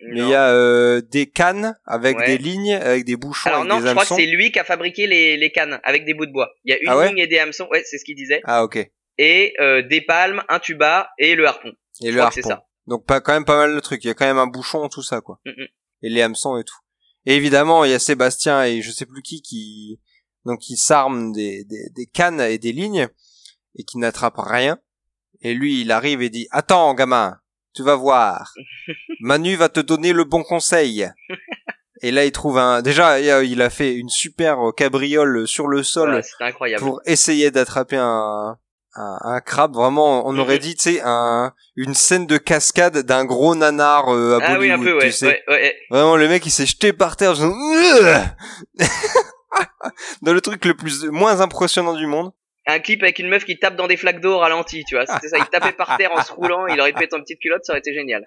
Mais 0.06 0.20
il 0.20 0.28
y 0.28 0.36
a 0.36 0.50
euh, 0.50 1.02
des 1.12 1.28
cannes 1.28 1.76
avec 1.86 2.18
Ouais. 2.18 2.26
des 2.26 2.38
lignes, 2.38 2.74
avec 2.76 3.06
des 3.06 3.16
bouchons, 3.16 3.48
Alors 3.48 3.62
avec 3.62 3.72
non, 3.72 3.80
des 3.80 3.88
je 3.88 3.92
crois 3.94 4.06
que 4.06 4.16
c'est 4.22 4.26
lui 4.26 4.52
qui 4.52 4.60
a 4.60 4.66
fabriqué 4.66 5.08
les, 5.08 5.38
les 5.38 5.50
cannes 5.50 5.80
avec 5.86 6.04
des 6.04 6.14
bouts 6.14 6.26
de 6.26 6.34
bois. 6.34 6.50
Il 6.66 6.72
y 6.74 6.76
a 6.76 6.78
une 6.82 6.90
Ah 6.90 6.98
ouais 6.98 7.08
ligne 7.08 7.20
et 7.20 7.28
des 7.28 7.40
hameçons, 7.40 7.70
ouais, 7.72 7.84
c'est 7.86 7.98
ce 7.98 8.04
qu'il 8.04 8.16
disait. 8.18 8.42
Ah 8.44 8.66
ok. 8.66 8.86
Et 9.18 9.54
euh, 9.60 9.82
des 9.88 10.02
palmes, 10.02 10.44
un 10.50 10.60
tuba 10.60 11.10
et 11.20 11.36
le 11.36 11.48
harpon. 11.48 11.72
Et 12.02 12.10
Je 12.12 12.16
le 12.16 12.22
harpon. 12.22 12.42
ça. 12.42 12.66
Donc 12.88 13.06
pas 13.06 13.22
quand 13.22 13.34
même 13.34 13.46
pas 13.46 13.58
mal 13.58 13.74
de 13.76 13.80
trucs. 13.80 14.04
Il 14.04 14.08
y 14.08 14.10
a 14.10 14.14
quand 14.14 14.26
même 14.26 14.38
un 14.40 14.48
bouchon, 14.48 14.90
tout 14.90 15.04
ça 15.04 15.22
quoi. 15.22 15.40
Mm, 15.46 15.50
mm. 15.52 15.68
Et 16.04 16.10
les 16.10 16.22
hameçons 16.22 16.58
et 16.58 16.64
tout. 16.64 16.76
Et 17.26 17.36
évidemment, 17.36 17.86
il 17.86 17.92
y 17.92 17.94
a 17.94 18.00
Sébastien 18.00 18.64
et 18.66 18.82
je 18.82 18.92
sais 18.92 19.06
plus 19.06 19.22
qui 19.22 19.42
qui 19.42 20.00
donc 20.46 20.60
qui 20.60 20.76
s'arment 20.76 21.32
des, 21.32 21.64
des, 21.64 21.90
des 21.96 22.06
cannes 22.08 22.42
et 22.42 22.58
des 22.58 22.74
lignes 22.74 23.08
et 23.78 23.84
qui 23.84 23.98
n'attrapent 23.98 24.36
rien. 24.44 24.78
Et 25.42 25.54
lui, 25.54 25.82
il 25.82 25.92
arrive 25.92 26.22
et 26.22 26.30
dit 26.30 26.48
"Attends, 26.52 26.94
gamin, 26.94 27.40
tu 27.74 27.84
vas 27.84 27.96
voir. 27.96 28.54
Manu 29.22 29.56
va 29.56 29.70
te 29.70 29.80
donner 29.80 30.12
le 30.12 30.24
bon 30.26 30.44
conseil." 30.44 31.08
Et 32.02 32.12
là, 32.12 32.26
il 32.26 32.34
trouve 32.34 32.58
un. 32.58 32.82
Déjà, 32.82 33.20
il 33.44 33.62
a- 33.62 33.70
fait 33.70 33.94
une 33.96 34.10
super 34.10 34.58
cabriole 34.76 35.48
sur 35.48 35.68
le 35.70 35.84
sol 35.84 36.22
C'était 36.22 36.44
incroyable. 36.44 36.84
pour 36.84 37.00
essayer 37.06 37.50
d'attraper 37.52 37.96
un, 37.98 38.58
un, 38.96 39.18
un 39.22 39.42
crabe. 39.42 39.74
Vraiment, 39.76 40.28
on 40.28 40.34
Mhm. 40.34 40.40
aurait 40.40 40.60
dit, 40.60 40.76
tu 40.76 40.84
sais, 40.96 41.02
un, 41.04 41.54
une 41.76 41.94
scène 41.94 42.28
de 42.28 42.38
cascade 42.38 42.98
d'un 43.00 43.26
gros 43.26 43.56
nanar 43.56 44.14
euh, 44.14 44.40
à 44.40 44.44
ah 44.44 44.58
oui, 44.60 44.72
un 44.72 44.78
Bollywood, 44.78 44.84
peu, 44.84 44.98
ouais. 45.06 45.12
tu 45.12 45.18
sais. 45.18 45.28
ouais, 45.28 45.44
ouais. 45.48 45.76
Vraiment, 45.90 46.16
le 46.16 46.28
mec, 46.28 46.46
il 46.46 46.52
s'est 46.52 46.66
jeté 46.66 46.94
par 46.94 47.16
terre. 47.18 47.36
genre, 47.36 47.54
Dans 50.22 50.34
le 50.34 50.42
truc 50.42 50.66
le 50.66 50.74
plus 50.76 51.06
moins 51.06 51.42
impressionnant 51.42 51.94
du 51.94 52.08
monde. 52.08 52.32
Un 52.66 52.80
clip 52.80 53.04
avec 53.04 53.20
une 53.20 53.28
meuf 53.28 53.44
qui 53.46 53.60
tape 53.60 53.76
dans 53.76 53.88
des 53.88 53.98
flaques 53.98 54.22
d'eau 54.22 54.36
au 54.36 54.40
ralenti, 54.40 54.84
tu 54.88 54.96
vois. 54.96 55.06
C'était 55.06 55.28
ça, 55.28 55.38
il 55.38 55.46
tapait 55.48 55.74
par 55.74 55.98
terre 55.98 56.12
en 56.14 56.24
se 56.24 56.32
roulant, 56.32 56.66
il 56.68 56.80
aurait 56.80 56.94
pu 56.94 57.04
être 57.04 57.14
en 57.14 57.20
petite 57.20 57.40
culotte, 57.40 57.66
ça 57.66 57.74
aurait 57.74 57.80
été 57.80 57.94
génial. 57.94 58.24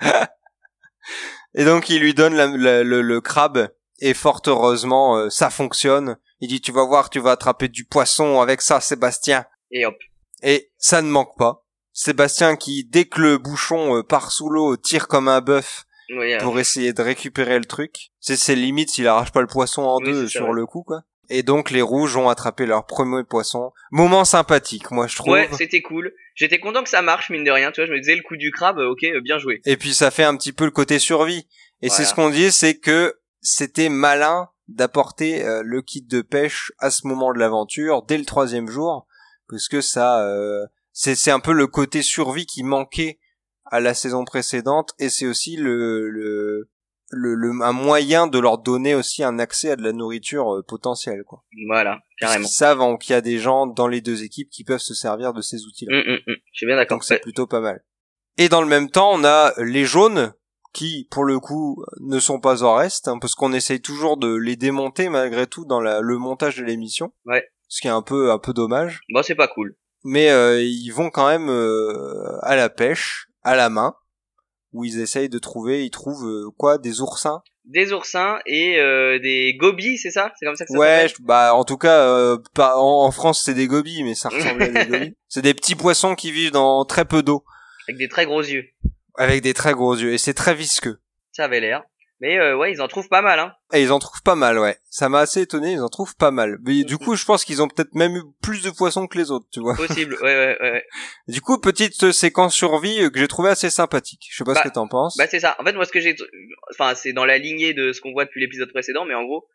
Et 1.55 1.65
donc, 1.65 1.89
il 1.89 2.01
lui 2.01 2.13
donne 2.13 2.35
la- 2.35 2.47
la- 2.49 2.83
le, 2.83 3.01
le 3.01 3.21
crabe. 3.21 3.69
Et 4.01 4.13
fort 4.13 4.43
heureusement, 4.47 5.17
euh, 5.17 5.31
ça 5.31 5.49
fonctionne. 5.49 6.19
Il 6.41 6.49
dit, 6.49 6.61
tu 6.61 6.71
vas 6.71 6.85
voir, 6.85 7.09
tu 7.09 7.19
vas 7.19 7.31
attraper 7.31 7.69
du 7.69 7.87
poisson 7.87 8.43
avec 8.43 8.61
ça, 8.61 8.81
Sébastien. 8.81 9.47
Et 9.71 9.87
hop. 9.87 9.97
Et 10.43 10.71
ça 10.79 11.03
ne 11.03 11.09
manque 11.09 11.37
pas. 11.37 11.65
Sébastien 11.93 12.57
qui, 12.57 12.85
dès 12.85 13.07
que 13.07 13.21
le 13.21 13.39
bouchon 13.39 13.97
euh, 13.97 14.03
part 14.03 14.31
sous 14.31 14.51
l'eau, 14.51 14.77
tire 14.77 15.09
comme 15.09 15.29
un 15.29 15.41
bœuf 15.41 15.85
Oui, 16.11 16.35
euh, 16.35 16.39
pour 16.41 16.59
essayer 16.59 16.93
de 16.93 17.03
récupérer 17.03 17.59
le 17.59 17.65
truc. 17.65 18.11
C'est 18.21 18.37
ses 18.37 18.55
limites 18.55 18.91
s'il 18.91 19.09
arrache 19.09 19.33
pas 19.33 19.41
le 19.41 19.47
poisson 19.47 19.83
en 19.83 19.99
Oui, 19.99 20.13
deux 20.13 20.29
sur 20.29 20.53
le 20.53 20.67
coup, 20.67 20.83
quoi. 20.83 21.03
Et 21.29 21.43
donc 21.43 21.71
les 21.71 21.83
rouges 21.83 22.17
ont 22.17 22.29
attrapé 22.29 22.67
leur 22.67 22.87
premier 22.87 23.25
poisson. 23.25 23.73
Moment 23.91 24.25
sympathique, 24.25 24.91
moi 24.91 25.07
je 25.07 25.17
trouve. 25.17 25.33
Ouais, 25.33 25.49
c'était 25.53 25.83
cool. 25.83 26.13
J'étais 26.35 26.59
content 26.59 26.83
que 26.83 26.89
ça 26.89 27.03
marche, 27.03 27.31
mine 27.31 27.45
de 27.45 27.51
rien. 27.51 27.73
Tu 27.73 27.81
vois, 27.81 27.87
je 27.87 27.93
me 27.93 27.99
disais 27.99 28.15
le 28.15 28.23
coup 28.23 28.37
du 28.37 28.51
crabe, 28.53 28.79
ok, 28.79 29.05
euh, 29.05 29.21
bien 29.21 29.39
joué. 29.39 29.61
Et 29.65 29.77
puis 29.77 29.95
ça 29.95 30.11
fait 30.11 30.25
un 30.25 30.37
petit 30.37 30.53
peu 30.53 30.65
le 30.65 30.71
côté 30.71 30.99
survie. 30.99 31.47
Et 31.83 31.89
c'est 31.89 32.05
ce 32.05 32.15
qu'on 32.15 32.31
dit, 32.31 32.53
c'est 32.53 32.79
que 32.79 33.19
c'était 33.41 33.89
malin 33.89 34.49
d'apporter 34.69 35.45
euh, 35.45 35.63
le 35.65 35.83
kit 35.83 36.03
de 36.03 36.23
pêche 36.23 36.73
à 36.79 36.91
ce 36.91 37.07
moment 37.07 37.33
de 37.33 37.39
l'aventure, 37.39 38.03
dès 38.03 38.19
le 38.19 38.25
troisième 38.25 38.69
jour, 38.69 39.07
parce 39.49 39.69
que 39.69 39.81
ça, 39.81 40.27
euh, 40.27 40.67
c'est 40.93 41.31
un 41.31 41.41
peu 41.41 41.53
le 41.53 41.67
côté 41.67 42.03
survie 42.03 42.47
qui 42.47 42.63
manquait 42.63 43.19
à 43.65 43.81
la 43.81 43.95
saison 43.95 44.25
précédente, 44.25 44.95
et 44.99 45.09
c'est 45.09 45.27
aussi 45.27 45.57
le, 45.57 46.09
le 46.11 46.71
le, 47.11 47.63
un 47.63 47.73
moyen 47.73 48.27
de 48.27 48.39
leur 48.39 48.59
donner 48.59 48.95
aussi 48.95 49.23
un 49.23 49.39
accès 49.39 49.71
à 49.71 49.77
de 49.77 49.83
la 49.83 49.93
nourriture 49.93 50.57
euh, 50.57 50.63
potentielle 50.63 51.23
quoi. 51.25 51.45
Voilà, 51.69 52.01
carrément. 52.19 52.47
Ils 52.47 52.51
savent 52.51 52.99
qu'il 52.99 53.13
y 53.13 53.17
a 53.17 53.21
des 53.21 53.39
gens 53.39 53.67
dans 53.67 53.87
les 53.89 54.01
deux 54.01 54.25
équipes 54.25 54.51
qui 54.51 54.65
peuvent 54.65 54.81
se 54.81 54.95
servir 54.95 55.33
de 55.33 55.41
ces 55.41 55.65
outils-là. 55.67 55.97
Hum, 55.97 56.19
hum. 56.27 56.37
Je 56.53 56.57
suis 56.57 56.67
bien 56.67 56.77
d'accord. 56.77 56.97
Donc 56.97 57.05
c'est 57.05 57.21
plutôt 57.21 57.47
pas 57.47 57.61
mal. 57.61 57.85
Et 58.39 58.49
dans 58.49 58.61
le 58.61 58.67
même 58.69 58.91
temps, 58.91 59.13
on 59.13 59.25
a 59.25 59.53
les 59.59 59.85
jaunes 59.85 60.35
qui, 60.75 61.09
pour 61.11 61.25
le 61.25 61.41
coup, 61.41 61.83
ne 62.01 62.19
sont 62.19 62.39
pas 62.39 62.63
en 62.63 62.75
reste, 62.75 63.09
hein, 63.09 63.19
parce 63.19 63.35
qu'on 63.35 63.55
essaye 63.55 63.81
toujours 63.81 64.19
de 64.19 64.35
les 64.35 64.57
démonter 64.57 65.09
malgré 65.09 65.47
tout 65.47 65.65
dans 65.65 65.81
la, 65.81 66.01
le 66.01 66.19
montage 66.19 66.57
de 66.59 66.65
l'émission. 66.65 67.13
Ouais. 67.25 67.49
Ce 67.69 67.81
qui 67.81 67.89
est 67.89 67.91
un 67.91 68.03
peu 68.03 68.31
un 68.31 68.39
peu 68.39 68.53
dommage. 68.53 69.01
Bon, 69.13 69.23
c'est 69.23 69.35
pas 69.35 69.49
cool. 69.49 69.77
Mais 70.05 70.31
euh, 70.31 70.63
ils 70.63 70.91
vont 70.91 71.11
quand 71.11 71.29
même 71.29 71.49
euh, 71.49 72.39
à 72.43 72.57
la 72.57 72.69
pêche, 72.69 73.29
à 73.43 73.57
la 73.57 73.71
main 73.71 73.95
où 74.77 74.85
ils 74.85 75.01
essayent 75.01 75.31
de 75.31 75.39
trouver, 75.39 75.85
ils 75.85 75.91
trouvent 75.91 76.27
euh, 76.27 76.51
quoi 76.59 76.77
Des 76.77 77.01
oursins 77.01 77.43
Des 77.65 77.93
oursins 77.93 78.39
et 78.45 78.79
euh, 78.79 79.19
des 79.19 79.55
gobies, 79.57 79.97
c'est 79.97 80.11
ça? 80.11 80.33
C'est 80.39 80.45
comme 80.45 80.55
ça 80.55 80.67
que 80.67 80.73
ça 80.73 80.79
Ouais, 80.79 81.07
bah 81.21 81.55
en 81.55 81.65
tout 81.65 81.79
cas, 81.79 82.03
euh, 82.03 82.37
pas, 82.55 82.77
en, 82.77 83.11
France 83.11 83.43
c'est 83.43 83.55
des 83.55 83.67
gobies, 83.67 84.05
mais 84.05 84.15
ça 84.15 84.29
ressemble 84.29 84.63
à 84.63 84.69
des 84.69 84.87
gobies. 84.91 85.17
C'est 85.29 85.43
des 85.43 85.55
petits 85.55 85.75
poissons 85.77 86.15
qui 86.15 86.31
vivent 86.31 86.53
dans 86.53 86.85
très 86.85 87.07
peu 87.07 87.23
d'eau. 87.23 87.43
Avec 87.89 87.99
des 87.99 88.09
très 88.09 88.27
gros 88.27 88.43
yeux. 88.43 88.65
Avec 89.17 89.43
des 89.43 89.55
très 89.55 89.73
gros 89.73 89.97
yeux, 89.97 90.13
et 90.13 90.19
c'est 90.19 90.35
très 90.35 90.55
visqueux. 90.55 90.99
Ça 91.33 91.45
avait 91.45 91.61
l'air. 91.61 91.83
Mais 92.21 92.39
euh, 92.39 92.57
ouais, 92.57 92.73
ils 92.73 92.81
en 92.81 92.89
trouvent 92.89 93.09
pas 93.09 93.21
mal, 93.21 93.39
hein. 93.39 93.53
Et 93.75 93.83
ils 93.83 93.93
en 93.93 93.99
trouvent 93.99 94.23
pas 94.23 94.37
mal, 94.37 94.59
ouais. 94.59 94.79
Ça 94.89 95.11
m'a 95.11 95.21
assez 95.21 95.43
étonné, 95.43 95.73
ils 95.73 95.81
en 95.81 95.89
trouvent 95.89 96.17
pas 96.17 96.31
mal. 96.31 96.59
Mais 96.63 96.83
du 96.83 96.97
coup, 96.97 97.15
je 97.15 97.25
pense 97.27 97.45
qu'ils 97.45 97.61
ont 97.61 97.69
peut-être 97.69 97.95
même 97.95 98.17
eu 98.17 98.23
plus 98.43 98.63
de 98.63 98.71
poissons 98.71 99.07
que 99.07 99.19
les 99.19 99.31
autres, 99.31 99.47
tu 99.53 99.61
vois. 99.61 99.77
Possible, 99.77 100.15
ouais, 100.23 100.23
ouais, 100.23 100.57
ouais. 100.61 100.85
Du 101.29 101.43
coup, 101.43 101.61
petite 101.61 102.13
séquence 102.13 102.55
survie 102.55 103.03
euh, 103.03 103.11
que 103.11 103.19
j'ai 103.19 103.29
trouvé 103.29 103.51
assez 103.51 103.69
sympathique. 103.69 104.27
Je 104.31 104.37
sais 104.37 104.45
pas 104.45 104.55
ce 104.55 104.61
bah, 104.61 104.69
que 104.71 104.75
t'en 104.75 104.89
penses. 104.89 105.17
Bah 105.19 105.27
c'est 105.27 105.41
ça. 105.41 105.57
En 105.59 105.65
fait, 105.65 105.75
moi, 105.75 105.85
ce 105.85 105.93
que 105.93 106.01
j'ai, 106.01 106.17
enfin, 106.71 106.95
c'est 106.95 107.13
dans 107.13 107.27
la 107.27 107.37
lignée 107.37 107.75
de 107.75 107.93
ce 107.93 108.01
qu'on 108.01 108.13
voit 108.13 108.25
depuis 108.25 108.41
l'épisode 108.41 108.71
précédent, 108.71 109.05
mais 109.05 109.15
en 109.15 109.25
gros, 109.25 109.47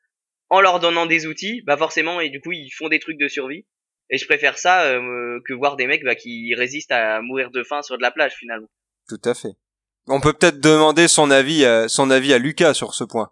en 0.49 0.61
leur 0.61 0.79
donnant 0.79 1.07
des 1.07 1.25
outils, 1.25 1.63
bah 1.65 1.77
forcément, 1.77 2.21
et 2.21 2.29
du 2.29 2.41
coup, 2.41 2.51
ils 2.51 2.69
font 2.69 2.89
des 2.89 2.99
trucs 2.99 3.17
de 3.17 3.27
survie. 3.27 3.65
Et 4.11 4.17
je 4.17 4.25
préfère 4.25 4.57
ça 4.57 4.83
euh, 4.83 5.39
que 5.47 5.53
voir 5.53 5.77
des 5.77 5.87
mecs 5.87 6.03
bah, 6.03 6.15
qui 6.15 6.53
résistent 6.53 6.91
à 6.91 7.21
mourir 7.21 7.49
de 7.49 7.63
faim 7.63 7.81
sur 7.81 7.97
de 7.97 8.01
la 8.01 8.11
plage 8.11 8.33
finalement. 8.33 8.67
Tout 9.07 9.21
à 9.23 9.33
fait. 9.33 9.53
On 10.07 10.19
peut 10.19 10.33
peut-être 10.33 10.59
demander 10.59 11.07
son 11.07 11.31
avis, 11.31 11.65
à, 11.65 11.87
son 11.87 12.09
avis 12.09 12.33
à 12.33 12.37
Lucas 12.37 12.73
sur 12.73 12.93
ce 12.93 13.03
point. 13.03 13.31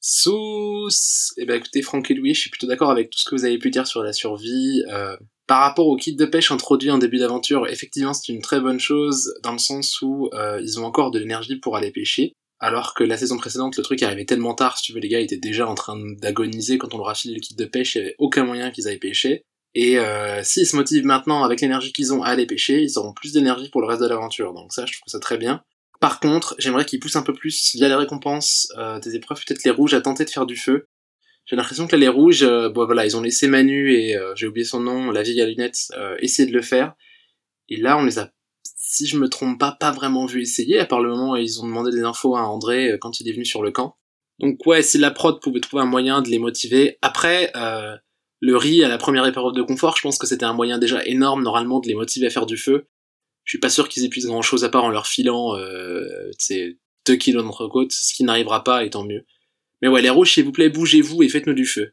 Sous, 0.00 0.88
eh 1.36 1.44
ben 1.44 1.56
écoutez 1.56 1.82
Franck 1.82 2.10
et 2.10 2.14
Louis, 2.14 2.34
je 2.34 2.40
suis 2.40 2.50
plutôt 2.50 2.66
d'accord 2.66 2.90
avec 2.90 3.10
tout 3.10 3.18
ce 3.18 3.28
que 3.28 3.34
vous 3.34 3.44
avez 3.44 3.58
pu 3.58 3.70
dire 3.70 3.86
sur 3.86 4.02
la 4.02 4.14
survie. 4.14 4.82
Euh, 4.88 5.16
par 5.46 5.60
rapport 5.60 5.88
au 5.88 5.96
kit 5.96 6.16
de 6.16 6.24
pêche 6.24 6.50
introduit 6.52 6.90
en 6.90 6.96
début 6.96 7.18
d'aventure, 7.18 7.66
effectivement 7.68 8.14
c'est 8.14 8.32
une 8.32 8.40
très 8.40 8.60
bonne 8.60 8.80
chose 8.80 9.34
dans 9.42 9.52
le 9.52 9.58
sens 9.58 10.00
où 10.00 10.30
euh, 10.32 10.58
ils 10.62 10.80
ont 10.80 10.86
encore 10.86 11.10
de 11.10 11.18
l'énergie 11.18 11.56
pour 11.56 11.76
aller 11.76 11.90
pêcher. 11.90 12.32
Alors 12.60 12.94
que 12.94 13.04
la 13.04 13.18
saison 13.18 13.36
précédente, 13.36 13.76
le 13.76 13.82
truc 13.82 14.02
arrivait 14.02 14.24
tellement 14.24 14.54
tard, 14.54 14.78
si 14.78 14.84
tu 14.84 14.92
veux, 14.92 15.00
les 15.00 15.08
gars 15.08 15.20
étaient 15.20 15.38
déjà 15.38 15.66
en 15.66 15.74
train 15.74 15.98
d'agoniser 16.20 16.78
quand 16.78 16.94
on 16.94 16.98
leur 16.98 17.08
a 17.08 17.14
filé 17.14 17.34
le 17.34 17.40
kit 17.40 17.54
de 17.54 17.64
pêche, 17.64 17.94
il 17.94 17.98
n'y 17.98 18.06
avait 18.06 18.16
aucun 18.18 18.44
moyen 18.44 18.70
qu'ils 18.70 18.88
aillent 18.88 18.98
pêcher. 18.98 19.44
Et 19.74 19.98
euh, 19.98 20.42
s'ils 20.42 20.66
se 20.66 20.76
motivent 20.76 21.04
maintenant 21.04 21.44
avec 21.44 21.60
l'énergie 21.60 21.92
qu'ils 21.92 22.12
ont 22.12 22.22
à 22.22 22.28
aller 22.28 22.46
pêcher, 22.46 22.82
ils 22.82 22.98
auront 22.98 23.12
plus 23.12 23.32
d'énergie 23.32 23.68
pour 23.70 23.80
le 23.80 23.86
reste 23.86 24.02
de 24.02 24.08
l'aventure. 24.08 24.52
Donc 24.52 24.72
ça, 24.72 24.84
je 24.86 24.92
trouve 24.92 25.10
ça 25.10 25.20
très 25.20 25.38
bien. 25.38 25.62
Par 26.00 26.18
contre, 26.18 26.54
j'aimerais 26.58 26.86
qu'ils 26.86 26.98
poussent 26.98 27.16
un 27.16 27.22
peu 27.22 27.34
plus 27.34 27.74
via 27.74 27.86
les 27.86 27.94
récompenses 27.94 28.68
euh, 28.78 28.98
des 29.00 29.16
épreuves, 29.16 29.42
peut-être 29.44 29.64
les 29.64 29.70
rouges 29.70 29.92
à 29.92 30.00
tenter 30.00 30.24
de 30.24 30.30
faire 30.30 30.46
du 30.46 30.56
feu. 30.56 30.88
J'ai 31.44 31.56
l'impression 31.56 31.86
que 31.86 31.92
là, 31.92 31.98
les 31.98 32.08
rouges, 32.08 32.42
euh, 32.42 32.70
bon 32.70 32.86
voilà, 32.86 33.04
ils 33.04 33.16
ont 33.18 33.20
laissé 33.20 33.48
Manu 33.48 33.92
et 33.92 34.16
euh, 34.16 34.34
j'ai 34.34 34.46
oublié 34.46 34.64
son 34.64 34.80
nom, 34.80 35.10
la 35.10 35.22
vieille 35.22 35.42
à 35.42 35.46
lunettes, 35.46 35.88
essayer 36.20 36.48
de 36.48 36.54
le 36.54 36.62
faire. 36.62 36.94
Et 37.68 37.76
là, 37.76 37.98
on 37.98 38.04
les 38.04 38.18
a, 38.18 38.32
si 38.64 39.06
je 39.06 39.18
me 39.18 39.28
trompe 39.28 39.60
pas, 39.60 39.72
pas 39.72 39.92
vraiment 39.92 40.24
vu 40.24 40.40
essayer, 40.40 40.78
à 40.78 40.86
part 40.86 41.00
le 41.00 41.10
moment 41.10 41.32
où 41.32 41.36
ils 41.36 41.60
ont 41.60 41.66
demandé 41.66 41.90
des 41.90 42.02
infos 42.02 42.34
à 42.34 42.42
André 42.42 42.96
quand 43.00 43.20
il 43.20 43.28
est 43.28 43.32
venu 43.32 43.44
sur 43.44 43.62
le 43.62 43.70
camp. 43.70 43.96
Donc 44.38 44.64
ouais, 44.66 44.82
si 44.82 44.96
la 44.96 45.10
prod 45.10 45.40
pouvait 45.42 45.60
trouver 45.60 45.82
un 45.82 45.86
moyen 45.86 46.22
de 46.22 46.30
les 46.30 46.38
motiver. 46.38 46.98
Après, 47.02 47.52
le 48.40 48.56
riz 48.56 48.82
à 48.82 48.88
la 48.88 48.96
première 48.96 49.26
épreuve 49.26 49.52
de 49.52 49.62
confort, 49.62 49.96
je 49.96 50.02
pense 50.02 50.18
que 50.18 50.26
c'était 50.26 50.46
un 50.46 50.54
moyen 50.54 50.78
déjà 50.78 51.04
énorme 51.04 51.42
normalement 51.42 51.80
de 51.80 51.88
les 51.88 51.94
motiver 51.94 52.26
à 52.26 52.30
faire 52.30 52.46
du 52.46 52.56
feu 52.56 52.86
je 53.50 53.56
suis 53.56 53.58
pas 53.58 53.68
sûr 53.68 53.88
qu'ils 53.88 54.04
épuisent 54.04 54.28
grand 54.28 54.42
chose 54.42 54.62
à 54.62 54.68
part 54.68 54.84
en 54.84 54.90
leur 54.90 55.08
filant 55.08 55.56
euh, 55.56 56.30
2 57.04 57.16
kilos 57.16 57.42
d'entrecôte, 57.42 57.90
ce 57.90 58.14
qui 58.14 58.22
n'arrivera 58.22 58.62
pas 58.62 58.84
et 58.84 58.90
tant 58.90 59.04
mieux. 59.04 59.26
Mais 59.82 59.88
ouais, 59.88 60.02
les 60.02 60.08
rouges, 60.08 60.34
s'il 60.34 60.44
vous 60.44 60.52
plaît, 60.52 60.68
bougez-vous 60.68 61.24
et 61.24 61.28
faites-nous 61.28 61.54
du 61.54 61.66
feu. 61.66 61.92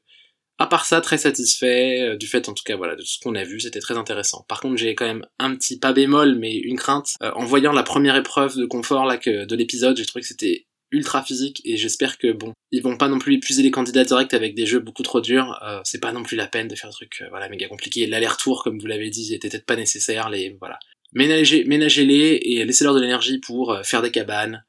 À 0.60 0.68
part 0.68 0.86
ça, 0.86 1.02
très 1.02 1.18
satisfait 1.18 2.02
euh, 2.02 2.16
du 2.16 2.28
fait, 2.28 2.48
en 2.48 2.54
tout 2.54 2.62
cas, 2.64 2.76
voilà, 2.76 2.96
de 2.96 3.02
ce 3.02 3.18
qu'on 3.24 3.34
a 3.34 3.44
vu, 3.44 3.60
c'était 3.60 3.80
très 3.80 3.98
intéressant. 3.98 4.46
Par 4.48 4.62
contre, 4.62 4.78
j'ai 4.78 4.94
quand 4.94 5.08
même 5.08 5.26
un 5.40 5.56
petit 5.56 5.80
pas 5.80 5.94
bémol, 5.94 6.36
mais 6.38 6.54
une 6.54 6.78
crainte. 6.78 7.16
Euh, 7.24 7.32
en 7.34 7.44
voyant 7.44 7.72
la 7.72 7.82
première 7.82 8.16
épreuve 8.16 8.56
de 8.56 8.66
confort 8.68 9.06
là 9.06 9.18
que 9.18 9.46
de 9.46 9.56
l'épisode, 9.56 9.98
j'ai 9.98 10.06
trouvé 10.06 10.22
que 10.22 10.28
c'était 10.28 10.68
ultra 10.92 11.24
physique 11.24 11.60
et 11.66 11.76
j'espère 11.76 12.20
que 12.20 12.32
bon, 12.32 12.54
ils 12.72 12.84
vont 12.84 12.98
pas 12.98 13.08
non 13.08 13.18
plus 13.18 13.34
épuiser 13.34 13.64
les 13.64 13.72
candidats 13.72 14.06
directs 14.06 14.36
avec 14.36 14.54
des 14.54 14.68
jeux 14.68 14.80
beaucoup 14.80 15.02
trop 15.02 15.22
durs. 15.22 15.60
Euh, 15.64 15.80
c'est 15.84 16.00
pas 16.00 16.12
non 16.12 16.22
plus 16.22 16.38
la 16.38 16.46
peine 16.46 16.68
de 16.68 16.76
faire 16.76 16.90
un 16.92 16.94
truc 16.94 17.24
voilà 17.32 17.50
méga 17.50 17.68
compliqué. 17.68 18.06
L'aller-retour, 18.06 18.64
comme 18.64 18.78
vous 18.78 18.86
l'avez 18.86 19.10
dit, 19.10 19.34
était 19.34 19.50
peut-être 19.50 19.66
pas 19.66 19.76
nécessaire. 19.76 20.30
Les 20.30 20.56
voilà, 20.60 20.78
Ménagez, 21.18 21.64
ménagez-les 21.66 22.40
et 22.44 22.64
laissez-leur 22.64 22.94
de 22.94 23.02
l'énergie 23.02 23.40
pour 23.40 23.72
euh, 23.72 23.82
faire 23.82 24.04
des 24.04 24.12
cabanes, 24.12 24.64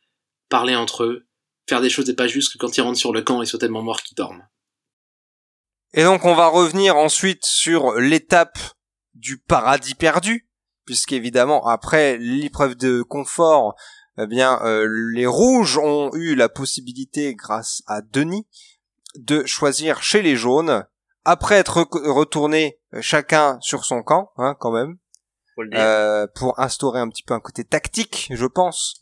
parler 0.48 0.74
entre 0.74 1.04
eux, 1.04 1.26
faire 1.68 1.82
des 1.82 1.90
choses 1.90 2.08
et 2.08 2.14
pas 2.14 2.26
juste 2.26 2.54
que 2.54 2.56
quand 2.56 2.74
ils 2.74 2.80
rentrent 2.80 2.98
sur 2.98 3.12
le 3.12 3.20
camp, 3.20 3.42
ils 3.42 3.46
soient 3.46 3.58
tellement 3.58 3.82
morts 3.82 4.00
qu'ils 4.00 4.16
dorment. 4.16 4.48
Et 5.92 6.04
donc 6.04 6.24
on 6.24 6.34
va 6.34 6.46
revenir 6.46 6.96
ensuite 6.96 7.44
sur 7.44 7.96
l'étape 7.96 8.58
du 9.12 9.36
paradis 9.36 9.94
perdu, 9.94 10.48
puisqu'évidemment 10.86 11.66
après 11.66 12.16
l'épreuve 12.16 12.76
de 12.76 13.02
confort, 13.02 13.74
eh 14.16 14.26
bien 14.26 14.58
euh, 14.62 14.88
les 15.12 15.26
rouges 15.26 15.76
ont 15.76 16.10
eu 16.14 16.34
la 16.34 16.48
possibilité 16.48 17.34
grâce 17.34 17.82
à 17.86 18.00
Denis 18.00 18.46
de 19.16 19.44
choisir 19.44 20.02
chez 20.02 20.22
les 20.22 20.36
jaunes 20.36 20.86
après 21.26 21.56
être 21.56 21.86
retournés 21.92 22.80
chacun 23.02 23.58
sur 23.60 23.84
son 23.84 24.02
camp, 24.02 24.32
hein, 24.38 24.56
quand 24.58 24.72
même, 24.72 24.96
euh, 25.74 26.26
pour 26.34 26.58
instaurer 26.60 27.00
un 27.00 27.08
petit 27.08 27.22
peu 27.22 27.34
un 27.34 27.40
côté 27.40 27.64
tactique, 27.64 28.28
je 28.30 28.46
pense, 28.46 28.94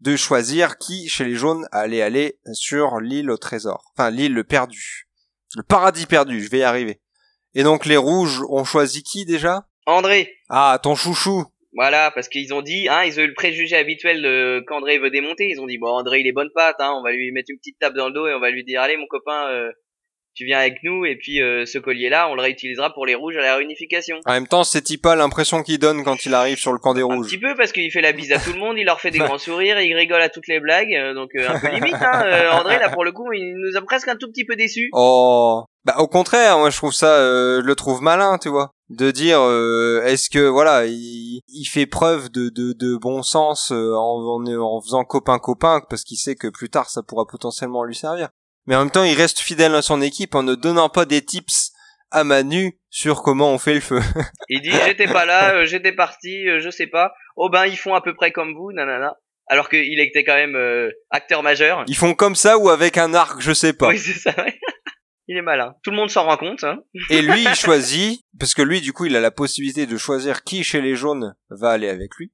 de 0.00 0.16
choisir 0.16 0.78
qui, 0.78 1.08
chez 1.08 1.24
les 1.24 1.34
jaunes, 1.34 1.66
allait 1.72 2.02
aller 2.02 2.38
sur 2.52 3.00
l'île 3.00 3.30
au 3.30 3.36
trésor. 3.36 3.92
Enfin, 3.96 4.10
l'île 4.10 4.44
perdue. 4.44 5.08
Le 5.56 5.62
paradis 5.62 6.06
perdu, 6.06 6.42
je 6.42 6.50
vais 6.50 6.58
y 6.58 6.62
arriver. 6.62 7.00
Et 7.54 7.62
donc 7.62 7.86
les 7.86 7.96
rouges 7.96 8.42
ont 8.48 8.64
choisi 8.64 9.02
qui 9.02 9.24
déjà? 9.24 9.66
André. 9.86 10.34
Ah, 10.48 10.78
ton 10.82 10.94
chouchou. 10.94 11.44
Voilà, 11.74 12.10
parce 12.10 12.28
qu'ils 12.28 12.54
ont 12.54 12.62
dit, 12.62 12.88
hein, 12.88 13.04
ils 13.04 13.18
ont 13.20 13.22
eu 13.22 13.28
le 13.28 13.34
préjugé 13.34 13.76
habituel 13.76 14.64
qu'André 14.66 14.98
veut 14.98 15.10
démonter. 15.10 15.48
Ils 15.48 15.60
ont 15.60 15.66
dit, 15.66 15.78
bon, 15.78 15.88
André, 15.88 16.20
il 16.20 16.26
est 16.26 16.32
bonne 16.32 16.50
patte, 16.54 16.76
hein, 16.80 16.94
on 16.96 17.02
va 17.02 17.12
lui 17.12 17.32
mettre 17.32 17.50
une 17.50 17.58
petite 17.58 17.78
tape 17.78 17.94
dans 17.94 18.08
le 18.08 18.14
dos 18.14 18.26
et 18.26 18.34
on 18.34 18.40
va 18.40 18.50
lui 18.50 18.64
dire, 18.64 18.80
allez, 18.80 18.96
mon 18.96 19.06
copain, 19.06 19.48
euh, 19.50 19.70
tu 20.36 20.44
viens 20.44 20.58
avec 20.58 20.82
nous 20.82 21.06
et 21.06 21.16
puis 21.16 21.40
euh, 21.40 21.64
ce 21.64 21.78
collier 21.78 22.10
là 22.10 22.28
on 22.30 22.34
le 22.34 22.42
réutilisera 22.42 22.92
pour 22.92 23.06
les 23.06 23.14
rouges 23.14 23.36
à 23.38 23.40
la 23.40 23.56
réunification. 23.56 24.18
En 24.26 24.32
même 24.32 24.46
temps 24.46 24.64
c'est 24.64 24.84
pas 25.00 25.16
l'impression 25.16 25.62
qu'il 25.62 25.78
donne 25.78 26.04
quand 26.04 26.26
il 26.26 26.34
arrive 26.34 26.58
sur 26.58 26.72
le 26.72 26.78
camp 26.78 26.92
des 26.92 27.02
rouges. 27.02 27.26
Un 27.26 27.30
petit 27.30 27.38
peu 27.38 27.54
parce 27.56 27.72
qu'il 27.72 27.90
fait 27.90 28.02
la 28.02 28.12
bise 28.12 28.32
à 28.32 28.38
tout 28.38 28.52
le 28.52 28.58
monde, 28.58 28.76
il 28.78 28.84
leur 28.84 29.00
fait 29.00 29.10
des 29.10 29.18
grands 29.18 29.38
sourires, 29.38 29.80
il 29.80 29.94
rigole 29.94 30.20
à 30.20 30.28
toutes 30.28 30.46
les 30.46 30.60
blagues, 30.60 30.94
euh, 30.94 31.14
donc 31.14 31.30
euh, 31.34 31.48
un 31.48 31.58
peu 31.58 31.68
limite 31.68 31.94
hein. 31.94 32.50
André 32.52 32.78
là 32.78 32.90
pour 32.90 33.04
le 33.04 33.12
coup 33.12 33.32
il 33.32 33.54
nous 33.56 33.78
a 33.78 33.82
presque 33.82 34.08
un 34.08 34.16
tout 34.16 34.28
petit 34.28 34.44
peu 34.44 34.56
déçus. 34.56 34.90
Oh 34.92 35.64
bah 35.84 35.96
au 35.98 36.06
contraire 36.08 36.58
moi 36.58 36.68
je 36.68 36.76
trouve 36.76 36.92
ça 36.92 37.16
je 37.16 37.60
le 37.60 37.74
trouve 37.74 38.02
malin 38.02 38.38
tu 38.38 38.48
vois 38.48 38.72
de 38.90 39.10
dire 39.12 39.38
est-ce 40.04 40.28
que 40.28 40.40
voilà 40.40 40.84
il, 40.84 41.40
il, 41.48 41.64
fait 41.64 41.86
preuve 41.86 42.28
de, 42.30 42.48
de, 42.48 42.72
de 42.72 42.96
bon 42.96 43.22
sens 43.22 43.70
en, 43.70 43.74
en, 43.74 44.46
en 44.46 44.80
faisant 44.80 45.04
copain 45.04 45.38
copain 45.38 45.80
parce 45.88 46.02
qu'il 46.02 46.18
sait 46.18 46.34
que 46.34 46.48
plus 46.48 46.70
tard 46.70 46.90
ça 46.90 47.02
pourra 47.02 47.24
potentiellement 47.26 47.84
lui 47.84 47.94
servir 47.94 48.28
mais 48.66 48.74
en 48.74 48.80
même 48.80 48.90
temps, 48.90 49.04
il 49.04 49.14
reste 49.14 49.40
fidèle 49.40 49.74
à 49.74 49.82
son 49.82 50.02
équipe 50.02 50.34
en 50.34 50.42
ne 50.42 50.54
donnant 50.54 50.88
pas 50.88 51.04
des 51.04 51.24
tips 51.24 51.72
à 52.10 52.24
Manu 52.24 52.78
sur 52.90 53.22
comment 53.22 53.52
on 53.52 53.58
fait 53.58 53.74
le 53.74 53.80
feu. 53.80 54.00
il 54.48 54.62
dit 54.62 54.70
j'étais 54.86 55.06
pas 55.06 55.24
là, 55.24 55.54
euh, 55.54 55.66
j'étais 55.66 55.92
parti, 55.92 56.48
euh, 56.48 56.60
je 56.60 56.70
sais 56.70 56.86
pas. 56.86 57.12
Oh 57.36 57.50
ben 57.50 57.66
ils 57.66 57.76
font 57.76 57.94
à 57.94 58.00
peu 58.00 58.14
près 58.14 58.32
comme 58.32 58.54
vous, 58.54 58.72
nanana. 58.72 59.16
Alors 59.48 59.68
qu'il 59.68 60.00
était 60.00 60.24
quand 60.24 60.34
même 60.34 60.56
euh, 60.56 60.90
acteur 61.10 61.42
majeur. 61.42 61.84
Ils 61.86 61.96
font 61.96 62.14
comme 62.14 62.34
ça 62.34 62.58
ou 62.58 62.68
avec 62.68 62.98
un 62.98 63.14
arc, 63.14 63.40
je 63.40 63.52
sais 63.52 63.72
pas. 63.72 63.88
Oui 63.88 63.98
c'est 63.98 64.18
ça. 64.18 64.34
il 65.28 65.36
est 65.36 65.42
malin. 65.42 65.74
Tout 65.82 65.90
le 65.90 65.96
monde 65.96 66.10
s'en 66.10 66.24
rend 66.24 66.36
compte. 66.36 66.64
Hein. 66.64 66.78
Et 67.10 67.22
lui 67.22 67.44
il 67.44 67.54
choisit 67.54 68.24
parce 68.38 68.54
que 68.54 68.62
lui 68.62 68.80
du 68.80 68.92
coup 68.92 69.04
il 69.04 69.14
a 69.14 69.20
la 69.20 69.30
possibilité 69.30 69.86
de 69.86 69.96
choisir 69.96 70.42
qui 70.42 70.64
chez 70.64 70.80
les 70.80 70.96
jaunes 70.96 71.34
va 71.50 71.70
aller 71.70 71.88
avec 71.88 72.14
lui. 72.16 72.32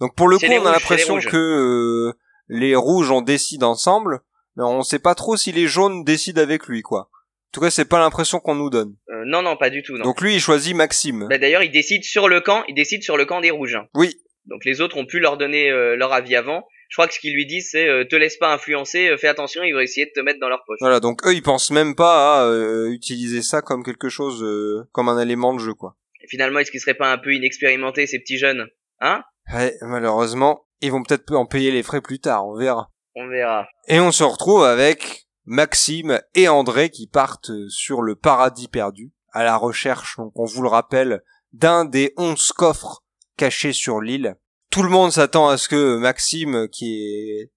Donc 0.00 0.14
pour 0.16 0.28
le 0.28 0.38
coup 0.38 0.46
on 0.46 0.66
a 0.66 0.72
l'impression 0.72 1.18
que 1.18 2.12
les 2.48 2.74
rouges 2.76 3.10
on 3.10 3.22
décide 3.22 3.64
ensemble 3.64 4.20
mais 4.56 4.64
on 4.64 4.82
sait 4.82 4.98
pas 4.98 5.14
trop 5.14 5.36
si 5.36 5.52
les 5.52 5.66
jaunes 5.66 6.04
décident 6.04 6.40
avec 6.42 6.66
lui, 6.66 6.82
quoi. 6.82 7.10
tout 7.52 7.60
cas, 7.60 7.70
c'est 7.70 7.84
pas 7.88 7.98
l'impression 7.98 8.40
qu'on 8.40 8.54
nous 8.54 8.70
donne. 8.70 8.94
Euh, 9.10 9.22
non, 9.26 9.42
non, 9.42 9.56
pas 9.56 9.70
du 9.70 9.82
tout. 9.82 9.96
Non. 9.96 10.04
Donc 10.04 10.20
lui, 10.20 10.34
il 10.34 10.40
choisit 10.40 10.74
Maxime. 10.74 11.26
Bah, 11.28 11.38
D'ailleurs, 11.38 11.62
il 11.62 11.70
décide 11.70 12.04
sur 12.04 12.28
le 12.28 12.40
camp, 12.40 12.64
il 12.68 12.74
décide 12.74 13.02
sur 13.02 13.16
le 13.16 13.24
camp 13.24 13.40
des 13.40 13.50
rouges. 13.50 13.76
hein. 13.76 13.86
Oui. 13.94 14.16
Donc 14.46 14.64
les 14.64 14.80
autres 14.80 14.96
ont 14.98 15.06
pu 15.06 15.20
leur 15.20 15.36
donner 15.38 15.70
euh, 15.70 15.96
leur 15.96 16.12
avis 16.12 16.36
avant. 16.36 16.66
Je 16.90 16.96
crois 16.96 17.08
que 17.08 17.14
ce 17.14 17.18
qu'ils 17.18 17.34
lui 17.34 17.46
disent, 17.46 17.70
c'est 17.72 17.88
euh, 17.88 18.04
te 18.04 18.14
laisse 18.14 18.36
pas 18.36 18.52
influencer, 18.52 19.08
euh, 19.08 19.16
fais 19.16 19.26
attention, 19.26 19.62
ils 19.64 19.72
vont 19.72 19.80
essayer 19.80 20.04
de 20.06 20.12
te 20.14 20.20
mettre 20.20 20.38
dans 20.38 20.50
leur 20.50 20.62
poche. 20.66 20.76
Voilà, 20.80 21.00
donc 21.00 21.26
eux, 21.26 21.32
ils 21.32 21.42
pensent 21.42 21.70
même 21.70 21.96
pas 21.96 22.42
à 22.42 22.46
euh, 22.46 22.90
utiliser 22.90 23.42
ça 23.42 23.62
comme 23.62 23.82
quelque 23.82 24.08
chose, 24.10 24.42
euh, 24.44 24.84
comme 24.92 25.08
un 25.08 25.18
élément 25.20 25.54
de 25.54 25.60
jeu, 25.60 25.72
quoi. 25.74 25.96
Et 26.22 26.28
finalement, 26.28 26.58
est-ce 26.60 26.70
qu'ils 26.70 26.80
seraient 26.80 26.94
pas 26.94 27.10
un 27.10 27.18
peu 27.18 27.34
inexpérimentés 27.34 28.06
ces 28.06 28.18
petits 28.18 28.38
jeunes 28.38 28.68
Hein? 29.00 29.22
Ouais, 29.52 29.74
malheureusement, 29.80 30.66
ils 30.82 30.92
vont 30.92 31.02
peut-être 31.02 31.32
en 31.34 31.46
payer 31.46 31.70
les 31.70 31.82
frais 31.82 32.00
plus 32.02 32.20
tard, 32.20 32.46
on 32.46 32.54
verra. 32.56 32.90
On 33.16 33.28
verra. 33.28 33.66
Et 33.88 34.00
on 34.00 34.12
se 34.12 34.24
retrouve 34.24 34.64
avec 34.64 35.26
Maxime 35.44 36.20
et 36.34 36.48
André 36.48 36.90
qui 36.90 37.06
partent 37.06 37.50
sur 37.68 38.02
le 38.02 38.16
paradis 38.16 38.68
perdu, 38.68 39.12
à 39.32 39.44
la 39.44 39.56
recherche, 39.56 40.16
donc 40.16 40.32
on 40.38 40.44
vous 40.44 40.62
le 40.62 40.68
rappelle, 40.68 41.22
d'un 41.52 41.84
des 41.84 42.12
onze 42.16 42.52
coffres 42.52 43.04
cachés 43.36 43.72
sur 43.72 44.00
l'île. 44.00 44.36
Tout 44.70 44.82
le 44.82 44.88
monde 44.90 45.12
s'attend 45.12 45.48
à 45.48 45.56
ce 45.56 45.68
que 45.68 45.98
Maxime, 45.98 46.68
qui 46.70 47.02
est 47.04 47.52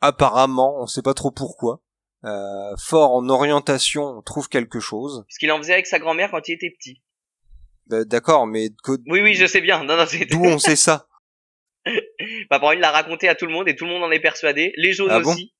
apparemment, 0.00 0.76
on 0.80 0.86
sait 0.86 1.02
pas 1.02 1.14
trop 1.14 1.30
pourquoi, 1.30 1.80
euh, 2.24 2.74
fort 2.78 3.12
en 3.14 3.28
orientation, 3.28 4.20
trouve 4.22 4.48
quelque 4.48 4.80
chose. 4.80 5.24
Ce 5.28 5.38
qu'il 5.38 5.50
en 5.52 5.58
faisait 5.58 5.72
avec 5.74 5.86
sa 5.86 5.98
grand-mère 5.98 6.30
quand 6.30 6.46
il 6.48 6.52
était 6.52 6.70
petit. 6.78 7.02
Euh, 7.92 8.04
D'accord, 8.04 8.46
mais 8.46 8.68
que- 8.84 8.98
Oui, 9.06 9.22
oui, 9.22 9.34
je 9.34 9.46
sais 9.46 9.62
bien. 9.62 9.82
Non, 9.84 9.96
non, 9.96 10.04
d'où 10.30 10.44
on 10.44 10.58
sait 10.58 10.76
ça? 10.76 11.07
Papa, 12.50 12.74
il 12.74 12.80
l'a 12.80 12.90
raconté 12.90 13.28
à 13.28 13.34
tout 13.34 13.46
le 13.46 13.52
monde 13.52 13.68
et 13.68 13.76
tout 13.76 13.84
le 13.84 13.90
monde 13.90 14.02
en 14.02 14.10
est 14.10 14.20
persuadé. 14.20 14.72
Les 14.76 14.92
jaunes 14.92 15.10
Ah 15.10 15.20
bon 15.20 15.32
aussi. 15.32 15.52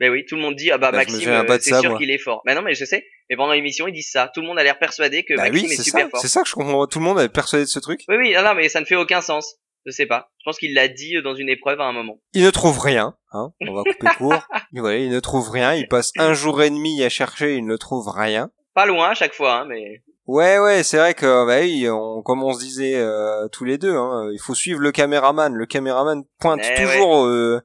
Mais 0.00 0.08
oui, 0.08 0.24
tout 0.26 0.34
le 0.36 0.40
monde 0.42 0.56
dit 0.56 0.70
ah 0.70 0.78
bah, 0.78 0.90
Bah, 0.92 0.98
Maxime, 0.98 1.28
euh, 1.28 1.58
c'est 1.60 1.78
sûr 1.80 1.98
qu'il 1.98 2.10
est 2.10 2.18
fort. 2.18 2.42
Mais 2.46 2.54
non, 2.54 2.62
mais 2.62 2.74
je 2.74 2.84
sais. 2.84 3.04
Mais 3.28 3.36
pendant 3.36 3.52
l'émission, 3.52 3.86
ils 3.86 3.92
disent 3.92 4.10
ça. 4.10 4.30
Tout 4.34 4.40
le 4.40 4.46
monde 4.46 4.58
a 4.58 4.62
l'air 4.62 4.78
persuadé 4.78 5.24
que 5.24 5.34
Bah 5.36 5.42
Maxime 5.44 5.66
oui, 5.66 5.72
est 5.72 5.76
c'est 5.76 5.82
super 5.82 6.04
ça, 6.04 6.10
fort. 6.10 6.20
c'est 6.20 6.28
ça 6.28 6.42
que 6.42 6.48
je 6.48 6.54
comprends. 6.54 6.86
Tout 6.86 6.98
le 7.00 7.04
monde 7.04 7.20
est 7.20 7.28
persuadé 7.28 7.64
de 7.64 7.68
ce 7.68 7.78
truc. 7.78 8.00
Oui, 8.08 8.16
oui, 8.16 8.32
non, 8.34 8.42
non, 8.42 8.54
mais 8.54 8.68
ça 8.68 8.80
ne 8.80 8.86
fait 8.86 8.96
aucun 8.96 9.20
sens. 9.20 9.56
Je 9.86 9.92
sais 9.92 10.06
pas. 10.06 10.30
Je 10.38 10.44
pense 10.44 10.58
qu'il 10.58 10.74
l'a 10.74 10.88
dit 10.88 11.16
euh, 11.16 11.22
dans 11.22 11.34
une 11.34 11.48
épreuve 11.48 11.80
à 11.80 11.84
un 11.84 11.92
moment. 11.92 12.18
Il 12.32 12.44
ne 12.44 12.50
trouve 12.50 12.78
rien, 12.78 13.14
hein. 13.32 13.52
On 13.60 13.74
va 13.74 13.82
couper 13.82 14.06
court. 14.16 14.46
Il 14.72 14.82
ne 15.10 15.20
trouve 15.20 15.50
rien. 15.50 15.74
Il 15.74 15.88
passe 15.88 16.12
un 16.18 16.32
jour 16.34 16.62
et 16.62 16.70
demi 16.70 17.02
à 17.02 17.08
chercher, 17.08 17.56
il 17.56 17.66
ne 17.66 17.76
trouve 17.76 18.08
rien. 18.08 18.50
Pas 18.74 18.86
loin 18.86 19.10
à 19.10 19.14
chaque 19.14 19.34
fois, 19.34 19.60
hein, 19.60 19.64
mais 19.66 20.02
Ouais, 20.26 20.58
ouais, 20.58 20.82
c'est 20.82 20.98
vrai 20.98 21.14
que, 21.14 21.46
bah 21.46 21.58
oui, 21.60 21.88
on, 21.88 22.22
comme 22.22 22.42
on 22.44 22.52
se 22.52 22.60
disait 22.60 22.96
euh, 22.96 23.48
tous 23.48 23.64
les 23.64 23.78
deux, 23.78 23.96
hein, 23.96 24.28
il 24.32 24.38
faut 24.38 24.54
suivre 24.54 24.80
le 24.80 24.92
caméraman. 24.92 25.54
Le 25.54 25.66
caméraman 25.66 26.22
pointe 26.38 26.60
Eh 26.62 26.74
toujours 26.82 27.24
euh, 27.26 27.60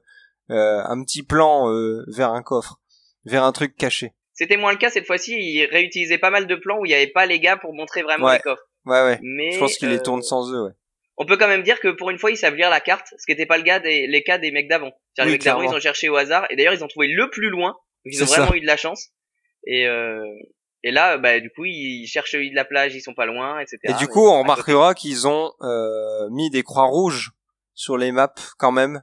euh, 0.50 0.80
un 0.84 1.02
petit 1.04 1.22
plan 1.22 1.70
euh, 1.70 2.04
vers 2.08 2.32
un 2.32 2.42
coffre, 2.42 2.80
vers 3.24 3.44
un 3.44 3.52
truc 3.52 3.76
caché. 3.76 4.14
c'était 4.32 4.56
moins 4.56 4.72
le 4.72 4.78
cas 4.78 4.90
cette 4.90 5.06
fois-ci. 5.06 5.36
Il 5.38 5.64
réutilisait 5.66 6.18
pas 6.18 6.30
mal 6.30 6.46
de 6.46 6.54
plans 6.56 6.78
où 6.80 6.86
il 6.86 6.88
n'y 6.88 6.94
avait 6.94 7.06
pas 7.06 7.26
les 7.26 7.38
gars 7.38 7.56
pour 7.56 7.72
montrer 7.74 8.02
vraiment 8.02 8.26
Ouais. 8.26 8.36
les 8.36 8.40
coffres. 8.42 8.66
Ouais, 8.84 9.02
ouais. 9.02 9.18
Mais 9.22 9.52
Je 9.52 9.58
pense 9.60 9.76
qu'il 9.76 9.88
les 9.88 9.98
euh, 9.98 10.02
tourne 10.02 10.22
sans 10.22 10.52
eux, 10.52 10.64
ouais. 10.64 10.72
On 11.18 11.24
peut 11.24 11.36
quand 11.36 11.48
même 11.48 11.62
dire 11.62 11.80
que 11.80 11.88
pour 11.88 12.10
une 12.10 12.18
fois, 12.18 12.30
ils 12.30 12.36
savent 12.36 12.54
lire 12.56 12.68
la 12.70 12.80
carte, 12.80 13.06
ce 13.16 13.24
qui 13.26 13.32
n'était 13.32 13.46
pas 13.46 13.56
le 13.58 13.64
cas 13.64 13.78
des 13.80 14.06
les 14.06 14.22
cas 14.22 14.38
des 14.38 14.50
mecs 14.50 14.68
d'avant. 14.68 14.92
Oui, 15.18 15.24
les 15.24 15.30
mecs 15.32 15.44
d'avant, 15.44 15.62
ils 15.62 15.70
ont 15.74 15.80
cherché 15.80 16.08
au 16.08 16.16
hasard 16.16 16.46
et 16.50 16.56
d'ailleurs 16.56 16.74
ils 16.74 16.82
ont 16.84 16.88
trouvé 16.88 17.06
le 17.08 17.30
plus 17.30 17.48
loin. 17.48 17.70
Donc 18.04 18.12
ils 18.12 18.22
ont 18.22 18.26
vraiment 18.26 18.48
ça. 18.50 18.56
eu 18.56 18.60
de 18.60 18.66
la 18.66 18.76
chance. 18.76 19.08
Et 19.66 19.86
euh, 19.86 20.20
et 20.86 20.92
là, 20.92 21.18
bah 21.18 21.40
du 21.40 21.50
coup, 21.50 21.64
ils 21.64 22.06
cherchent 22.06 22.36
de 22.36 22.54
la 22.54 22.64
plage, 22.64 22.94
ils 22.94 23.00
sont 23.00 23.12
pas 23.12 23.26
loin, 23.26 23.58
etc. 23.58 23.78
Et 23.82 23.94
du 23.94 24.06
coup, 24.06 24.24
on 24.24 24.38
remarquera 24.38 24.94
qu'ils 24.94 25.26
ont 25.26 25.50
euh, 25.62 26.30
mis 26.30 26.48
des 26.48 26.62
croix 26.62 26.84
rouges 26.84 27.32
sur 27.74 27.96
les 27.96 28.12
maps 28.12 28.32
quand 28.56 28.70
même, 28.70 29.02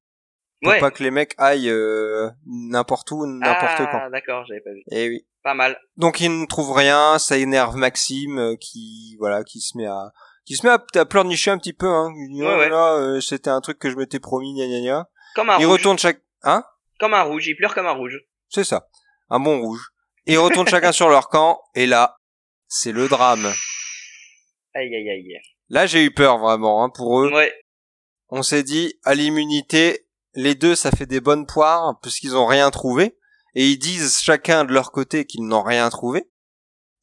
pour 0.61 0.71
ouais. 0.71 0.79
pas 0.79 0.91
que 0.91 1.03
les 1.03 1.11
mecs 1.11 1.33
aillent 1.37 1.69
euh, 1.69 2.29
n'importe 2.45 3.11
où, 3.11 3.25
n'importe 3.25 3.75
ah, 3.79 3.89
quand. 3.91 4.09
d'accord, 4.11 4.45
j'avais 4.45 4.61
pas 4.61 4.71
vu. 4.71 4.81
Et 4.91 5.09
oui. 5.09 5.27
Pas 5.43 5.55
mal. 5.55 5.77
Donc 5.97 6.21
il 6.21 6.31
ne 6.39 6.45
trouve 6.45 6.71
rien, 6.71 7.19
ça 7.19 7.37
énerve 7.37 7.75
Maxime 7.75 8.39
euh, 8.39 8.55
qui 8.55 9.17
voilà 9.19 9.43
qui 9.43 9.59
se 9.59 9.77
met 9.77 9.85
à 9.85 10.13
qui 10.45 10.55
se 10.55 10.65
met 10.65 10.71
à, 10.71 10.81
à 10.95 11.05
pleurnicher 11.05 11.51
un 11.51 11.57
petit 11.57 11.73
peu 11.73 11.87
hein. 11.87 12.13
Ouais, 12.15 12.45
oh 12.45 12.59
ouais. 12.59 12.69
là, 12.69 12.93
euh, 12.93 13.19
c'était 13.19 13.49
un 13.49 13.59
truc 13.59 13.77
que 13.77 13.89
je 13.89 13.97
m'étais 13.97 14.21
promis 14.21 14.53
gna 14.53 14.67
gna 14.67 14.79
gna. 14.79 15.09
Comme 15.35 15.49
un 15.49 15.59
Il 15.59 15.65
rouge. 15.65 15.79
retourne 15.79 15.99
chaque 15.99 16.21
hein? 16.43 16.63
Comme 16.97 17.13
un 17.13 17.23
rouge. 17.23 17.45
Il 17.45 17.57
pleure 17.57 17.75
comme 17.75 17.87
un 17.87 17.91
rouge. 17.91 18.21
C'est 18.47 18.63
ça. 18.63 18.87
Un 19.29 19.41
bon 19.41 19.59
rouge. 19.59 19.92
Ils 20.25 20.37
retournent 20.37 20.67
chacun 20.67 20.91
sur 20.91 21.09
leur 21.09 21.29
camp 21.29 21.59
et 21.75 21.85
là, 21.85 22.17
c'est 22.67 22.91
le 22.91 23.07
drame. 23.07 23.45
Aïe 24.73 24.95
aïe 24.95 25.09
aïe. 25.09 25.39
Là, 25.69 25.85
j'ai 25.85 26.03
eu 26.03 26.11
peur 26.11 26.37
vraiment 26.37 26.83
hein, 26.83 26.89
pour 26.89 27.21
eux. 27.21 27.31
Ouais. 27.33 27.53
On 28.29 28.41
s'est 28.43 28.63
dit 28.63 28.93
à 29.03 29.15
l'immunité, 29.15 30.07
les 30.33 30.55
deux 30.55 30.75
ça 30.75 30.91
fait 30.91 31.05
des 31.05 31.21
bonnes 31.21 31.45
poires 31.45 31.99
puisqu'ils 32.01 32.35
ont 32.35 32.45
rien 32.47 32.71
trouvé 32.71 33.15
et 33.55 33.67
ils 33.67 33.77
disent 33.77 34.19
chacun 34.21 34.65
de 34.65 34.73
leur 34.73 34.91
côté 34.91 35.25
qu'ils 35.25 35.45
n'ont 35.45 35.61
rien 35.61 35.89
trouvé 35.89 36.25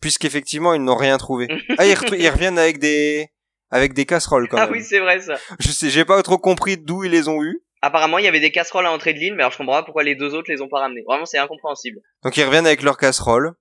puisqu'effectivement 0.01 0.75
ils 0.75 0.83
n'ont 0.83 0.97
rien 0.97 1.19
trouvé. 1.19 1.47
Ah, 1.79 1.87
ils, 1.87 1.95
reviennent 1.95 2.59
avec 2.59 2.79
des 2.79 3.29
avec 3.71 3.93
des 3.95 4.07
casseroles 4.07 4.49
quand 4.49 4.57
Ah 4.57 4.67
même. 4.67 4.73
oui, 4.73 4.83
c'est 4.83 4.99
vrai 4.99 5.21
ça. 5.21 5.39
Je 5.61 5.71
sais, 5.71 5.91
j'ai 5.91 6.05
pas 6.05 6.21
trop 6.23 6.39
compris 6.39 6.77
d'où 6.77 7.05
ils 7.05 7.11
les 7.13 7.29
ont 7.29 7.43
eu. 7.45 7.63
Apparemment, 7.83 8.19
il 8.19 8.25
y 8.25 8.29
avait 8.29 8.41
des 8.41 8.53
casseroles 8.53 8.87
à 8.87 8.91
l'entrée 8.91 9.15
de 9.15 9.19
l'île, 9.19 9.35
mais 9.35 9.43
alors 9.43 9.53
je 9.53 9.57
comprends 9.59 9.75
pas 9.75 9.83
pourquoi 9.83 10.03
les 10.03 10.15
deux 10.15 10.35
autres 10.35 10.51
les 10.51 10.61
ont 10.61 10.69
pas 10.69 10.81
ramenés. 10.81 11.03
Vraiment, 11.07 11.25
c'est 11.25 11.39
incompréhensible. 11.39 12.01
Donc 12.23 12.37
ils 12.37 12.45
reviennent 12.45 12.67
avec 12.67 12.83
leurs 12.83 12.99
casseroles. 12.99 13.55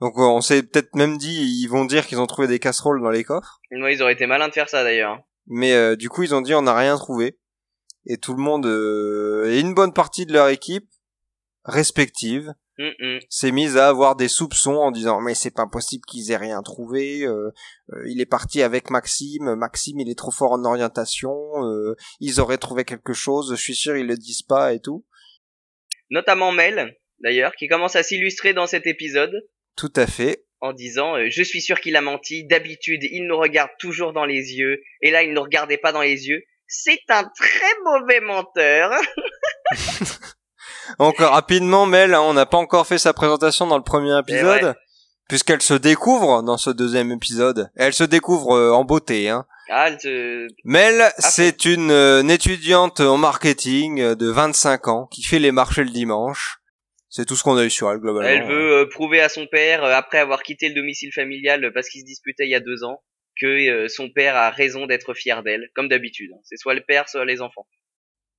Donc 0.00 0.14
euh, 0.16 0.22
on 0.22 0.40
s'est 0.40 0.62
peut-être 0.62 0.94
même 0.94 1.18
dit 1.18 1.60
ils 1.62 1.66
vont 1.66 1.84
dire 1.84 2.06
qu'ils 2.06 2.20
ont 2.20 2.26
trouvé 2.26 2.46
des 2.48 2.58
casseroles 2.60 3.02
dans 3.02 3.10
les 3.10 3.24
coffres, 3.24 3.58
Moi, 3.72 3.90
ils 3.92 4.00
auraient 4.02 4.12
été 4.12 4.26
malins 4.26 4.48
de 4.48 4.52
faire 4.54 4.68
ça 4.68 4.84
d'ailleurs. 4.84 5.18
mais 5.46 5.72
euh, 5.74 5.96
du 5.96 6.08
coup 6.08 6.22
ils 6.22 6.34
ont 6.36 6.40
dit 6.40 6.54
on 6.54 6.62
n'a 6.62 6.74
rien 6.76 6.96
trouvé. 6.96 7.36
Et 8.06 8.16
tout 8.16 8.32
le 8.32 8.40
monde 8.40 8.64
euh, 8.66 9.50
et 9.50 9.58
une 9.60 9.74
bonne 9.74 9.92
partie 9.92 10.24
de 10.24 10.32
leur 10.32 10.48
équipe 10.48 10.88
respective 11.64 12.54
Hum, 12.80 12.92
hum. 13.00 13.18
s'est 13.28 13.50
mise 13.50 13.76
à 13.76 13.88
avoir 13.88 14.14
des 14.14 14.28
soupçons 14.28 14.76
en 14.76 14.92
disant 14.92 15.20
mais 15.20 15.34
c'est 15.34 15.50
pas 15.50 15.66
possible 15.66 16.04
qu'ils 16.06 16.30
aient 16.30 16.36
rien 16.36 16.62
trouvé. 16.62 17.24
euh, 17.26 17.50
euh, 17.92 18.04
il 18.08 18.20
est 18.20 18.26
parti 18.26 18.62
avec 18.62 18.90
Maxime. 18.90 19.56
Maxime 19.56 19.98
il 19.98 20.08
est 20.08 20.16
trop 20.18 20.30
fort 20.30 20.52
en 20.52 20.64
orientation. 20.64 21.34
euh, 21.64 21.96
ils 22.20 22.40
auraient 22.40 22.58
trouvé 22.58 22.84
quelque 22.84 23.12
chose. 23.14 23.50
Je 23.56 23.60
suis 23.60 23.74
sûr 23.74 23.96
ils 23.96 24.06
le 24.06 24.16
disent 24.16 24.42
pas 24.42 24.74
et 24.74 24.80
tout. 24.80 25.04
Notamment 26.10 26.52
Mel, 26.52 26.96
d'ailleurs, 27.20 27.54
qui 27.56 27.66
commence 27.68 27.96
à 27.96 28.02
s'illustrer 28.02 28.54
dans 28.54 28.66
cet 28.66 28.86
épisode 28.86 29.34
Tout 29.76 29.92
à 29.96 30.06
fait. 30.06 30.44
en 30.60 30.72
disant 30.72 31.16
euh, 31.16 31.26
Je 31.30 31.42
suis 31.42 31.60
sûr 31.60 31.80
qu'il 31.80 31.96
a 31.96 32.00
menti. 32.00 32.46
D'habitude, 32.46 33.02
il 33.02 33.26
nous 33.26 33.36
regarde 33.38 33.70
toujours 33.80 34.12
dans 34.12 34.24
les 34.24 34.54
yeux. 34.54 34.80
Et 35.02 35.10
là, 35.10 35.22
il 35.24 35.30
ne 35.30 35.34
nous 35.34 35.42
regardait 35.42 35.78
pas 35.78 35.90
dans 35.92 36.02
les 36.02 36.28
yeux. 36.28 36.42
C'est 36.68 37.00
un 37.08 37.24
très 37.24 37.74
mauvais 37.84 38.20
menteur. 38.20 38.92
Encore 40.98 41.32
rapidement, 41.32 41.86
Mel, 41.86 42.14
hein, 42.14 42.20
on 42.22 42.34
n'a 42.34 42.46
pas 42.46 42.56
encore 42.58 42.86
fait 42.86 42.98
sa 42.98 43.12
présentation 43.12 43.66
dans 43.66 43.76
le 43.76 43.84
premier 43.84 44.18
épisode, 44.18 44.58
Eh 44.62 44.64
ouais. 44.66 44.74
puisqu'elle 45.28 45.62
se 45.62 45.74
découvre 45.74 46.42
dans 46.42 46.56
ce 46.58 46.70
deuxième 46.70 47.12
épisode. 47.12 47.70
Elle 47.76 47.92
se 47.92 48.04
découvre 48.04 48.52
euh, 48.56 48.72
en 48.72 48.84
beauté. 48.84 49.28
Hein. 49.28 49.46
Ah, 49.70 49.90
Mel, 50.64 51.12
c'est 51.18 51.64
une, 51.66 51.90
euh, 51.90 52.22
une 52.22 52.30
étudiante 52.30 53.00
en 53.00 53.16
marketing 53.18 54.00
euh, 54.00 54.14
de 54.14 54.28
25 54.30 54.88
ans 54.88 55.06
qui 55.06 55.22
fait 55.22 55.38
les 55.38 55.52
marchés 55.52 55.84
le 55.84 55.90
dimanche. 55.90 56.58
C'est 57.10 57.24
tout 57.26 57.36
ce 57.36 57.42
qu'on 57.42 57.56
a 57.56 57.64
eu 57.64 57.70
sur 57.70 57.90
elle 57.90 57.98
globalement. 57.98 58.28
elle 58.28 58.46
veut 58.46 58.72
euh, 58.80 58.88
prouver 58.88 59.20
à 59.20 59.28
son 59.28 59.46
père, 59.46 59.84
euh, 59.84 59.92
après 59.92 60.18
avoir 60.18 60.42
quitté 60.42 60.68
le 60.68 60.74
domicile 60.74 61.10
familial 61.14 61.70
parce 61.72 61.88
qu'il 61.88 62.00
se 62.02 62.06
disputait 62.06 62.44
il 62.44 62.50
y 62.50 62.54
a 62.54 62.60
deux 62.60 62.82
ans, 62.84 63.02
que 63.40 63.46
euh, 63.46 63.88
son 63.88 64.10
père 64.10 64.36
a 64.36 64.50
raison 64.50 64.86
d'être 64.86 65.14
fier 65.14 65.42
d'elle, 65.42 65.68
comme 65.74 65.88
d'habitude. 65.88 66.30
hein. 66.34 66.40
C'est 66.44 66.56
soit 66.56 66.74
le 66.74 66.82
père, 66.82 67.08
soit 67.08 67.24
les 67.24 67.40
enfants. 67.40 67.66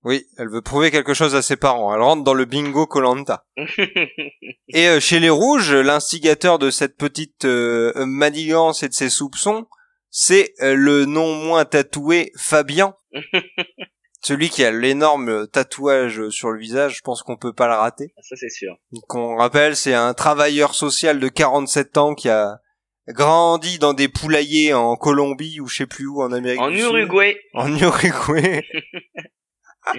Oui, 0.04 0.28
elle 0.38 0.50
veut 0.50 0.62
prouver 0.62 0.92
quelque 0.92 1.14
chose 1.14 1.36
à 1.36 1.42
ses 1.42 1.58
parents. 1.58 1.94
Elle 1.94 2.02
rentre 2.02 2.24
dans 2.24 2.34
le 2.34 2.46
bingo 2.46 2.88
Colanta. 2.88 3.46
Et 4.70 4.88
euh, 4.88 5.00
chez 5.00 5.20
les 5.20 5.30
Rouges, 5.30 5.74
l'instigateur 5.74 6.58
de 6.58 6.72
cette 6.72 6.96
petite 6.96 7.44
euh, 7.46 7.92
manigance 8.06 8.82
et 8.84 8.88
de 8.88 8.94
ses 8.94 9.10
soupçons, 9.10 9.68
c'est 10.10 10.54
euh, 10.62 10.74
le 10.74 11.06
non 11.06 11.34
moins 11.36 11.66
tatoué 11.66 12.32
Fabien. 12.38 12.96
Celui 14.22 14.50
qui 14.50 14.64
a 14.64 14.72
l'énorme 14.72 15.48
tatouage 15.48 16.30
sur 16.30 16.52
le 16.52 16.60
visage, 16.60 16.98
je 16.98 17.02
pense 17.02 17.24
qu'on 17.24 17.38
peut 17.38 17.54
pas 17.54 17.68
le 17.68 17.74
rater. 17.74 18.14
Ça, 18.22 18.36
c'est 18.36 18.50
sûr. 18.50 18.78
Qu'on 19.08 19.38
rappelle, 19.38 19.76
c'est 19.76 19.94
un 19.94 20.14
travailleur 20.14 20.76
social 20.76 21.20
de 21.20 21.28
47 21.30 21.98
ans 21.98 22.16
qui 22.16 22.28
a 22.30 22.60
grandi 23.08 23.80
dans 23.80 23.94
des 23.94 24.10
poulaillers 24.10 24.74
en 24.74 24.96
Colombie 24.98 25.60
ou 25.62 25.68
je 25.68 25.78
sais 25.78 25.88
plus 25.88 26.06
où 26.08 26.22
en 26.22 26.32
Amérique 26.32 26.60
En 26.60 26.70
du 26.70 26.78
Sud. 26.78 26.86
Uruguay, 26.86 27.38
En 27.54 27.74
Uruguay. 27.76 28.64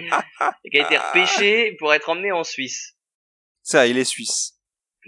et 0.64 0.71
qui 0.71 0.79
a 0.79 0.87
été 0.87 0.97
repêché 0.97 1.77
pour 1.79 1.93
être 1.93 2.09
emmené 2.09 2.33
en 2.33 2.45
Suisse. 2.45 2.95
Ça, 3.62 3.87
il 3.87 3.99
est 3.99 4.05
suisse. 4.05 4.55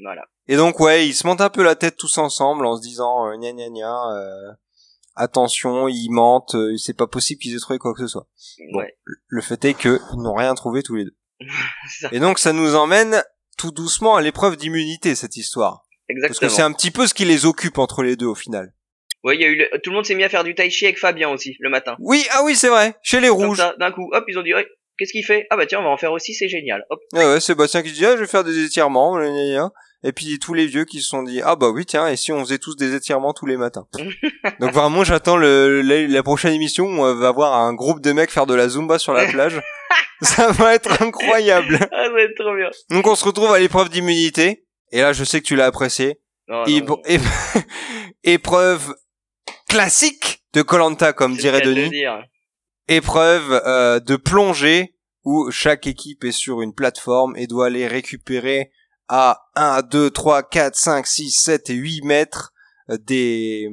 Voilà. 0.02 0.22
Et 0.48 0.56
donc 0.56 0.80
ouais, 0.80 1.06
ils 1.06 1.14
se 1.14 1.26
montent 1.26 1.40
un 1.40 1.50
peu 1.50 1.62
la 1.62 1.76
tête 1.76 1.96
tous 1.96 2.18
ensemble 2.18 2.66
en 2.66 2.76
se 2.76 2.82
disant 2.82 3.26
euh, 3.26 3.36
gna 3.36 3.52
gna 3.52 3.68
gna, 3.68 4.16
euh, 4.16 4.52
attention, 5.14 5.88
ils 5.88 6.10
mentent, 6.10 6.54
euh, 6.54 6.76
c'est 6.76 6.96
pas 6.96 7.06
possible 7.06 7.40
qu'ils 7.40 7.54
aient 7.54 7.60
trouvé 7.60 7.78
quoi 7.78 7.94
que 7.94 8.00
ce 8.00 8.08
soit. 8.08 8.26
Bon. 8.72 8.78
Ouais. 8.78 8.96
Le 9.26 9.42
fait 9.42 9.64
est 9.64 9.74
que 9.74 10.00
ils 10.12 10.22
n'ont 10.22 10.34
rien 10.34 10.54
trouvé 10.54 10.82
tous 10.82 10.96
les 10.96 11.04
deux. 11.04 11.16
Et 12.12 12.20
donc 12.20 12.38
ça 12.38 12.52
nous 12.52 12.74
emmène 12.74 13.22
tout 13.58 13.70
doucement 13.70 14.16
à 14.16 14.22
l'épreuve 14.22 14.56
d'immunité 14.56 15.14
cette 15.14 15.36
histoire, 15.36 15.84
parce 16.08 16.18
que 16.20 16.26
Exactement. 16.26 16.50
c'est 16.50 16.62
un 16.62 16.72
petit 16.72 16.90
peu 16.90 17.06
ce 17.06 17.14
qui 17.14 17.24
les 17.24 17.46
occupe 17.46 17.78
entre 17.78 18.02
les 18.02 18.16
deux 18.16 18.26
au 18.26 18.34
final. 18.34 18.74
Ouais, 19.24 19.36
il 19.36 19.40
y 19.40 19.44
a 19.44 19.48
eu 19.48 19.56
le- 19.56 19.78
tout 19.82 19.90
le 19.90 19.96
monde 19.96 20.04
s'est 20.06 20.14
mis 20.14 20.24
à 20.24 20.28
faire 20.28 20.44
du 20.44 20.54
tai 20.54 20.68
chi 20.70 20.84
avec 20.86 20.98
Fabien 20.98 21.28
aussi 21.30 21.56
le 21.60 21.70
matin. 21.70 21.96
Oui, 22.00 22.24
ah 22.32 22.42
oui, 22.44 22.54
c'est 22.56 22.68
vrai, 22.68 22.94
chez 23.02 23.20
les 23.20 23.28
Comme 23.28 23.46
rouges. 23.46 23.58
ça, 23.58 23.74
d'un 23.78 23.92
coup, 23.92 24.10
hop, 24.12 24.24
ils 24.28 24.38
ont 24.38 24.42
dit, 24.42 24.52
qu'est-ce 24.98 25.12
qu'il 25.12 25.24
fait? 25.24 25.46
Ah 25.50 25.56
bah 25.56 25.66
tiens, 25.66 25.80
on 25.80 25.84
va 25.84 25.90
en 25.90 25.96
faire 25.96 26.12
aussi, 26.12 26.34
c'est 26.34 26.48
génial. 26.48 26.84
Hop. 26.90 27.00
Ah 27.14 27.28
ouais, 27.30 27.40
Sébastien 27.40 27.82
qui 27.82 27.92
dit 27.92 28.04
ah, 28.04 28.14
je 28.16 28.20
vais 28.22 28.26
faire 28.26 28.44
des 28.44 28.64
étirements, 28.64 29.16
gna 29.16 29.28
gna 29.28 29.52
gna. 29.54 29.70
et 30.04 30.12
puis 30.12 30.38
tous 30.40 30.54
les 30.54 30.66
vieux 30.66 30.84
qui 30.84 31.00
se 31.00 31.08
sont 31.08 31.22
dit 31.22 31.40
ah 31.44 31.54
bah 31.54 31.68
oui 31.70 31.86
tiens 31.86 32.08
et 32.08 32.16
si 32.16 32.32
on 32.32 32.40
faisait 32.40 32.58
tous 32.58 32.74
des 32.76 32.94
étirements 32.96 33.32
tous 33.32 33.46
les 33.46 33.56
matins? 33.56 33.86
Donc 34.60 34.72
vraiment 34.72 35.04
j'attends 35.04 35.36
le, 35.36 35.80
la, 35.82 36.06
la 36.08 36.22
prochaine 36.24 36.52
émission 36.54 36.84
où 36.86 37.00
on 37.04 37.14
va 37.14 37.30
voir 37.30 37.54
un 37.54 37.74
groupe 37.74 38.00
de 38.00 38.10
mecs 38.12 38.30
faire 38.32 38.46
de 38.46 38.54
la 38.54 38.68
zumba 38.68 38.98
sur 38.98 39.12
la 39.12 39.26
plage. 39.26 39.60
Ça 40.22 40.50
va 40.52 40.74
être 40.74 41.02
incroyable. 41.02 41.78
Ah, 41.90 42.04
ça 42.04 42.10
va 42.12 42.22
être 42.22 42.36
trop 42.36 42.54
bien. 42.54 42.70
Donc 42.90 43.06
on 43.08 43.14
se 43.16 43.24
retrouve 43.24 43.52
à 43.52 43.58
l'épreuve 43.58 43.88
d'immunité 43.88 44.64
et 44.92 45.00
là 45.00 45.12
je 45.12 45.24
sais 45.24 45.40
que 45.40 45.46
tu 45.46 45.56
l'as 45.56 45.66
apprécié. 45.66 46.20
Non, 46.48 46.64
épreuve 48.24 48.94
classique 49.72 50.44
de 50.52 50.60
Colanta 50.62 51.12
comme 51.14 51.34
dirait 51.36 51.62
de 51.62 51.72
Denis. 51.72 52.04
épreuve 52.88 53.62
euh, 53.66 54.00
de 54.00 54.16
plongée 54.16 54.94
où 55.24 55.50
chaque 55.50 55.86
équipe 55.86 56.24
est 56.24 56.32
sur 56.32 56.60
une 56.60 56.74
plateforme 56.74 57.36
et 57.36 57.46
doit 57.46 57.66
aller 57.66 57.86
récupérer 57.86 58.70
à 59.08 59.40
1, 59.54 59.82
2, 59.82 60.10
3, 60.10 60.42
4, 60.42 60.74
5, 60.76 61.06
6, 61.06 61.30
7 61.30 61.70
et 61.70 61.74
8 61.74 62.02
mètres 62.04 62.52
euh, 62.90 62.98
des, 62.98 63.68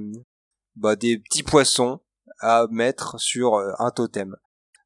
bah, 0.75 0.95
des 0.95 1.17
petits 1.17 1.43
poissons 1.43 1.99
à 2.39 2.65
mettre 2.71 3.19
sur 3.19 3.55
euh, 3.55 3.71
un 3.79 3.91
totem. 3.91 4.35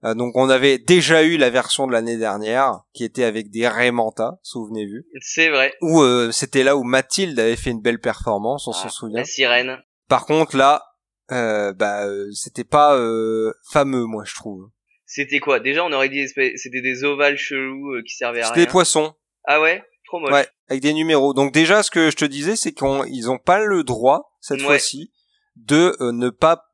Euh, 0.06 0.16
donc 0.16 0.36
on 0.36 0.50
avait 0.50 0.80
déjà 0.80 1.22
eu 1.24 1.38
la 1.38 1.50
version 1.52 1.86
de 1.86 1.92
l'année 1.92 2.18
dernière 2.18 2.80
qui 2.94 3.04
était 3.04 3.24
avec 3.24 3.52
des 3.52 3.68
Raymanta, 3.68 4.40
souvenez-vous, 4.42 5.04
C'est 5.22 5.50
vrai. 5.50 5.74
où 5.82 6.02
euh, 6.02 6.32
c'était 6.32 6.64
là 6.64 6.76
où 6.76 6.84
Mathilde 6.84 7.40
avait 7.40 7.56
fait 7.56 7.70
une 7.70 7.82
belle 7.82 8.00
performance, 8.02 8.68
on 8.68 8.74
s'en 8.74 8.88
Ah, 8.88 8.90
souvient. 8.90 9.20
La 9.20 9.26
sirène. 9.26 9.78
Par 10.10 10.26
contre 10.26 10.58
là, 10.58 10.84
euh, 11.32 11.74
bah 11.74 12.06
euh, 12.06 12.30
c'était 12.34 12.64
pas 12.64 12.96
euh, 12.98 13.54
fameux 13.72 14.06
moi 14.06 14.24
je 14.26 14.36
trouve. 14.36 14.70
C'était 15.06 15.40
quoi? 15.40 15.60
Déjà, 15.60 15.86
on 15.86 15.92
aurait 15.92 16.10
dit 16.10 16.28
c'était 16.28 16.82
des 16.82 17.04
ovales 17.04 17.38
chelous 17.38 17.92
euh, 17.94 18.02
qui 18.02 18.16
servaient 18.16 18.42
à 18.42 18.46
C'était 18.46 18.60
rien. 18.62 18.66
des 18.66 18.72
poissons. 18.72 19.14
Ah 19.46 19.62
ouais? 19.62 19.84
Trop 20.08 20.20
moche. 20.20 20.32
Ouais, 20.34 20.48
avec 20.70 20.82
des 20.82 20.94
numéros. 20.94 21.34
Donc 21.36 21.52
déjà, 21.54 21.84
ce 21.84 21.92
que 21.92 22.10
je 22.10 22.16
te 22.16 22.26
disais, 22.26 22.56
c'est 22.56 22.72
qu'ils 22.74 23.30
ont 23.30 23.38
pas 23.38 23.60
le 23.64 23.84
droit 23.84 24.36
cette 24.42 24.60
Ouais. 24.62 24.66
fois-ci 24.66 25.12
de 25.56 25.96
euh, 26.02 26.12
ne 26.12 26.30
pas 26.30 26.66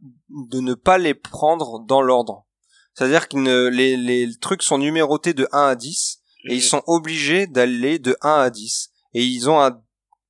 de 0.51 0.59
ne 0.61 0.73
pas 0.73 0.97
les 0.97 1.13
prendre 1.13 1.79
dans 1.85 2.01
l'ordre. 2.01 2.45
C'est-à-dire 2.93 3.27
que 3.27 3.67
les, 3.69 3.97
les 3.97 4.27
trucs 4.39 4.63
sont 4.63 4.77
numérotés 4.77 5.33
de 5.33 5.47
1 5.51 5.67
à 5.67 5.75
10 5.75 6.21
et 6.45 6.53
ils 6.53 6.55
Mhm. 6.57 6.61
sont 6.61 6.83
obligés 6.87 7.45
d'aller 7.47 7.99
de 7.99 8.15
1 8.21 8.39
à 8.39 8.49
10 8.49 8.91
et 9.13 9.23
ils 9.23 9.49
ont 9.49 9.59
un 9.61 9.81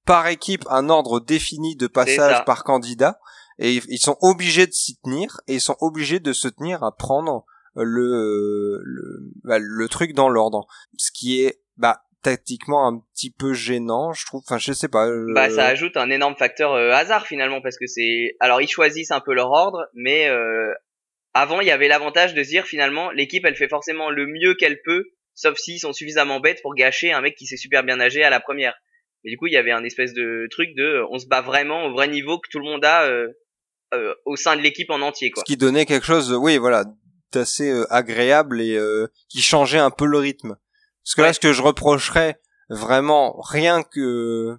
par 0.05 0.27
équipe 0.27 0.65
un 0.71 0.89
ordre 0.89 1.19
défini 1.19 1.75
de 1.75 1.85
passage 1.85 2.43
par 2.45 2.63
candidat 2.63 3.19
et 3.59 3.73
ils- 3.75 3.99
sont 3.99 4.17
obligés 4.21 4.65
de 4.67 4.71
s'y 4.71 4.97
tenir 5.03 5.39
et 5.47 5.55
ils 5.55 5.61
sont 5.61 5.77
obligés 5.81 6.19
de 6.19 6.33
se 6.33 6.47
tenir 6.47 6.83
à 6.83 6.95
prendre 6.95 7.45
le 7.75 8.79
le, 8.83 9.19
bah, 9.43 9.59
le 9.59 9.87
truc 9.87 10.13
dans 10.13 10.29
l'ordre 10.29 10.65
ce 10.97 11.11
qui 11.11 11.41
est 11.41 11.61
bah 11.77 12.01
tactiquement 12.23 12.87
un 12.87 12.99
petit 13.13 13.31
peu 13.31 13.53
gênant 13.53 14.11
je 14.13 14.25
trouve 14.25 14.41
enfin 14.45 14.57
je 14.57 14.73
sais 14.73 14.87
pas 14.89 15.07
euh, 15.07 15.31
Bah 15.33 15.49
ça 15.49 15.65
ajoute 15.67 15.95
un 15.95 16.09
énorme 16.09 16.35
facteur 16.35 16.73
euh, 16.73 16.91
hasard 16.91 17.25
finalement 17.27 17.61
parce 17.61 17.77
que 17.77 17.87
c'est 17.87 18.35
alors 18.39 18.61
ils 18.61 18.67
choisissent 18.67 19.11
un 19.11 19.21
peu 19.21 19.33
leur 19.33 19.51
ordre 19.51 19.87
mais 19.93 20.27
euh, 20.27 20.73
avant 21.33 21.61
il 21.61 21.67
y 21.67 21.71
avait 21.71 21.87
l'avantage 21.87 22.33
de 22.33 22.41
dire 22.43 22.65
finalement 22.65 23.11
l'équipe 23.11 23.45
elle 23.45 23.55
fait 23.55 23.69
forcément 23.69 24.09
le 24.09 24.25
mieux 24.27 24.55
qu'elle 24.55 24.81
peut 24.83 25.05
sauf 25.35 25.57
s'ils 25.57 25.79
sont 25.79 25.93
suffisamment 25.93 26.39
bêtes 26.41 26.61
pour 26.61 26.75
gâcher 26.75 27.13
un 27.13 27.21
mec 27.21 27.35
qui 27.37 27.45
sait 27.45 27.55
super 27.55 27.83
bien 27.83 27.95
nager 27.97 28.23
à 28.23 28.29
la 28.29 28.41
première. 28.41 28.75
Et 29.23 29.29
du 29.29 29.37
coup 29.37 29.47
il 29.47 29.53
y 29.53 29.57
avait 29.57 29.71
un 29.71 29.83
espèce 29.85 30.13
de 30.13 30.47
truc 30.51 30.75
de 30.75 30.83
euh, 30.83 31.05
on 31.11 31.19
se 31.19 31.27
bat 31.27 31.41
vraiment 31.41 31.85
au 31.85 31.91
vrai 31.91 32.09
niveau 32.09 32.39
que 32.39 32.49
tout 32.51 32.59
le 32.59 32.65
monde 32.65 32.83
a 32.83 33.05
euh, 33.05 33.29
euh, 33.93 34.13
au 34.25 34.35
sein 34.35 34.55
de 34.55 34.61
l'équipe 34.61 34.89
en 34.89 35.01
entier 35.01 35.31
quoi. 35.31 35.41
ce 35.45 35.51
qui 35.51 35.57
donnait 35.57 35.85
quelque 35.85 36.05
chose 36.05 36.31
oui 36.33 36.57
voilà 36.57 36.85
d'assez 37.31 37.69
euh, 37.69 37.85
agréable 37.93 38.61
et 38.61 38.75
euh, 38.75 39.07
qui 39.29 39.41
changeait 39.41 39.79
un 39.79 39.91
peu 39.91 40.05
le 40.05 40.17
rythme 40.17 40.55
parce 41.03 41.15
que 41.15 41.21
là 41.21 41.33
ce 41.33 41.39
que 41.39 41.53
je 41.53 41.61
reprocherais 41.61 42.39
vraiment 42.69 43.39
rien 43.41 43.83
que 43.83 44.57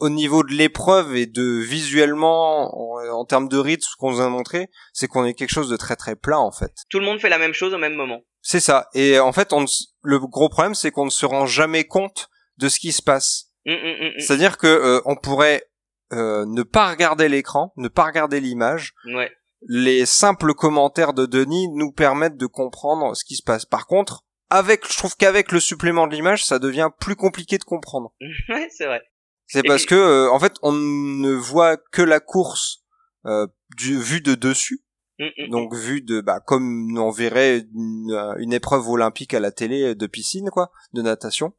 au 0.00 0.10
niveau 0.10 0.44
de 0.44 0.52
l'épreuve 0.52 1.16
et 1.16 1.26
de 1.26 1.42
visuellement 1.60 2.94
en, 2.94 3.08
en 3.08 3.24
termes 3.24 3.48
de 3.48 3.58
rythme 3.58 3.82
ce 3.90 3.96
qu'on 3.96 4.12
nous 4.12 4.20
a 4.20 4.28
montré 4.28 4.68
c'est 4.92 5.08
qu'on 5.08 5.24
est 5.24 5.34
quelque 5.34 5.50
chose 5.50 5.68
de 5.68 5.76
très 5.76 5.96
très 5.96 6.14
plat 6.16 6.38
en 6.38 6.52
fait 6.52 6.72
Tout 6.88 7.00
le 7.00 7.04
monde 7.06 7.20
fait 7.20 7.28
la 7.28 7.38
même 7.38 7.52
chose 7.52 7.74
au 7.74 7.78
même 7.78 7.94
moment. 7.94 8.20
c'est 8.42 8.60
ça 8.60 8.88
et 8.94 9.18
en 9.18 9.32
fait 9.32 9.52
on 9.52 9.64
le 10.02 10.18
gros 10.20 10.48
problème 10.48 10.74
c'est 10.74 10.90
qu'on 10.90 11.04
ne 11.06 11.10
se 11.10 11.26
rend 11.26 11.46
jamais 11.46 11.84
compte 11.84 12.28
de 12.58 12.68
ce 12.68 12.78
qui 12.78 12.92
se 12.92 13.02
passe 13.02 13.50
hum, 13.66 13.74
hum, 13.74 13.96
hum. 14.02 14.12
c'est-à-dire 14.18 14.56
que 14.56 14.66
euh, 14.66 15.00
on 15.04 15.16
pourrait 15.16 15.67
euh, 16.12 16.44
ne 16.46 16.62
pas 16.62 16.90
regarder 16.90 17.28
l'écran 17.28 17.72
ne 17.76 17.88
pas 17.88 18.04
regarder 18.04 18.40
l'image 18.40 18.94
Ouais. 19.14 19.30
les 19.68 20.06
simples 20.06 20.54
commentaires 20.54 21.12
de 21.12 21.26
Denis 21.26 21.68
nous 21.74 21.92
permettent 21.92 22.36
de 22.36 22.46
comprendre 22.46 23.14
ce 23.16 23.24
qui 23.24 23.36
se 23.36 23.42
passe. 23.42 23.64
Par 23.66 23.86
contre, 23.86 24.24
avec, 24.50 24.90
je 24.90 24.96
trouve 24.96 25.14
qu'avec 25.16 25.52
le 25.52 25.60
supplément 25.60 26.06
de 26.06 26.14
l'image, 26.14 26.44
ça 26.44 26.58
devient 26.58 26.88
plus 27.00 27.16
compliqué 27.16 27.58
de 27.58 27.64
comprendre. 27.64 28.14
ouais, 28.48 28.68
c'est 28.70 28.86
vrai. 28.86 29.02
C'est 29.46 29.62
parce 29.62 29.82
puis- 29.84 29.90
que, 29.90 29.94
euh, 29.96 30.30
en 30.30 30.38
fait, 30.38 30.54
on 30.62 30.72
ne 30.72 31.32
voit 31.32 31.76
que 31.76 32.02
la 32.02 32.20
course 32.20 32.84
euh, 33.26 33.46
du, 33.76 33.98
vue 34.00 34.20
de 34.22 34.34
dessus, 34.34 34.82
Hum, 35.20 35.30
hum, 35.36 35.50
donc 35.50 35.74
vue 35.74 36.00
de, 36.00 36.20
bah, 36.20 36.38
comme 36.38 36.96
on 36.96 37.10
verrait 37.10 37.66
une, 37.74 38.12
euh, 38.12 38.34
une 38.38 38.52
épreuve 38.52 38.88
olympique 38.88 39.34
à 39.34 39.40
la 39.40 39.50
télé 39.50 39.96
de 39.96 40.06
piscine, 40.06 40.48
quoi, 40.50 40.70
de 40.92 41.02
natation. 41.02 41.52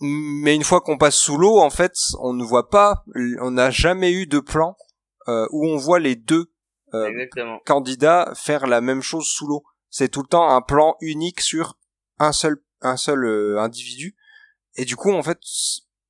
Mais 0.00 0.54
une 0.54 0.64
fois 0.64 0.80
qu'on 0.80 0.98
passe 0.98 1.16
sous 1.16 1.36
l'eau, 1.36 1.58
en 1.58 1.70
fait, 1.70 1.94
on 2.20 2.32
ne 2.32 2.44
voit 2.44 2.70
pas, 2.70 3.04
on 3.40 3.50
n'a 3.50 3.70
jamais 3.70 4.12
eu 4.12 4.26
de 4.26 4.38
plan 4.38 4.76
euh, 5.26 5.46
où 5.50 5.66
on 5.66 5.76
voit 5.76 5.98
les 5.98 6.14
deux 6.14 6.52
euh, 6.94 7.26
candidats 7.66 8.32
faire 8.34 8.66
la 8.66 8.80
même 8.80 9.02
chose 9.02 9.26
sous 9.26 9.46
l'eau. 9.46 9.64
C'est 9.90 10.08
tout 10.08 10.22
le 10.22 10.28
temps 10.28 10.48
un 10.48 10.62
plan 10.62 10.96
unique 11.00 11.40
sur 11.40 11.76
un 12.18 12.32
seul 12.32 12.62
un 12.80 12.96
seul 12.96 13.24
euh, 13.24 13.60
individu. 13.60 14.16
Et 14.76 14.84
du 14.84 14.96
coup, 14.96 15.12
en 15.12 15.22
fait, 15.22 15.38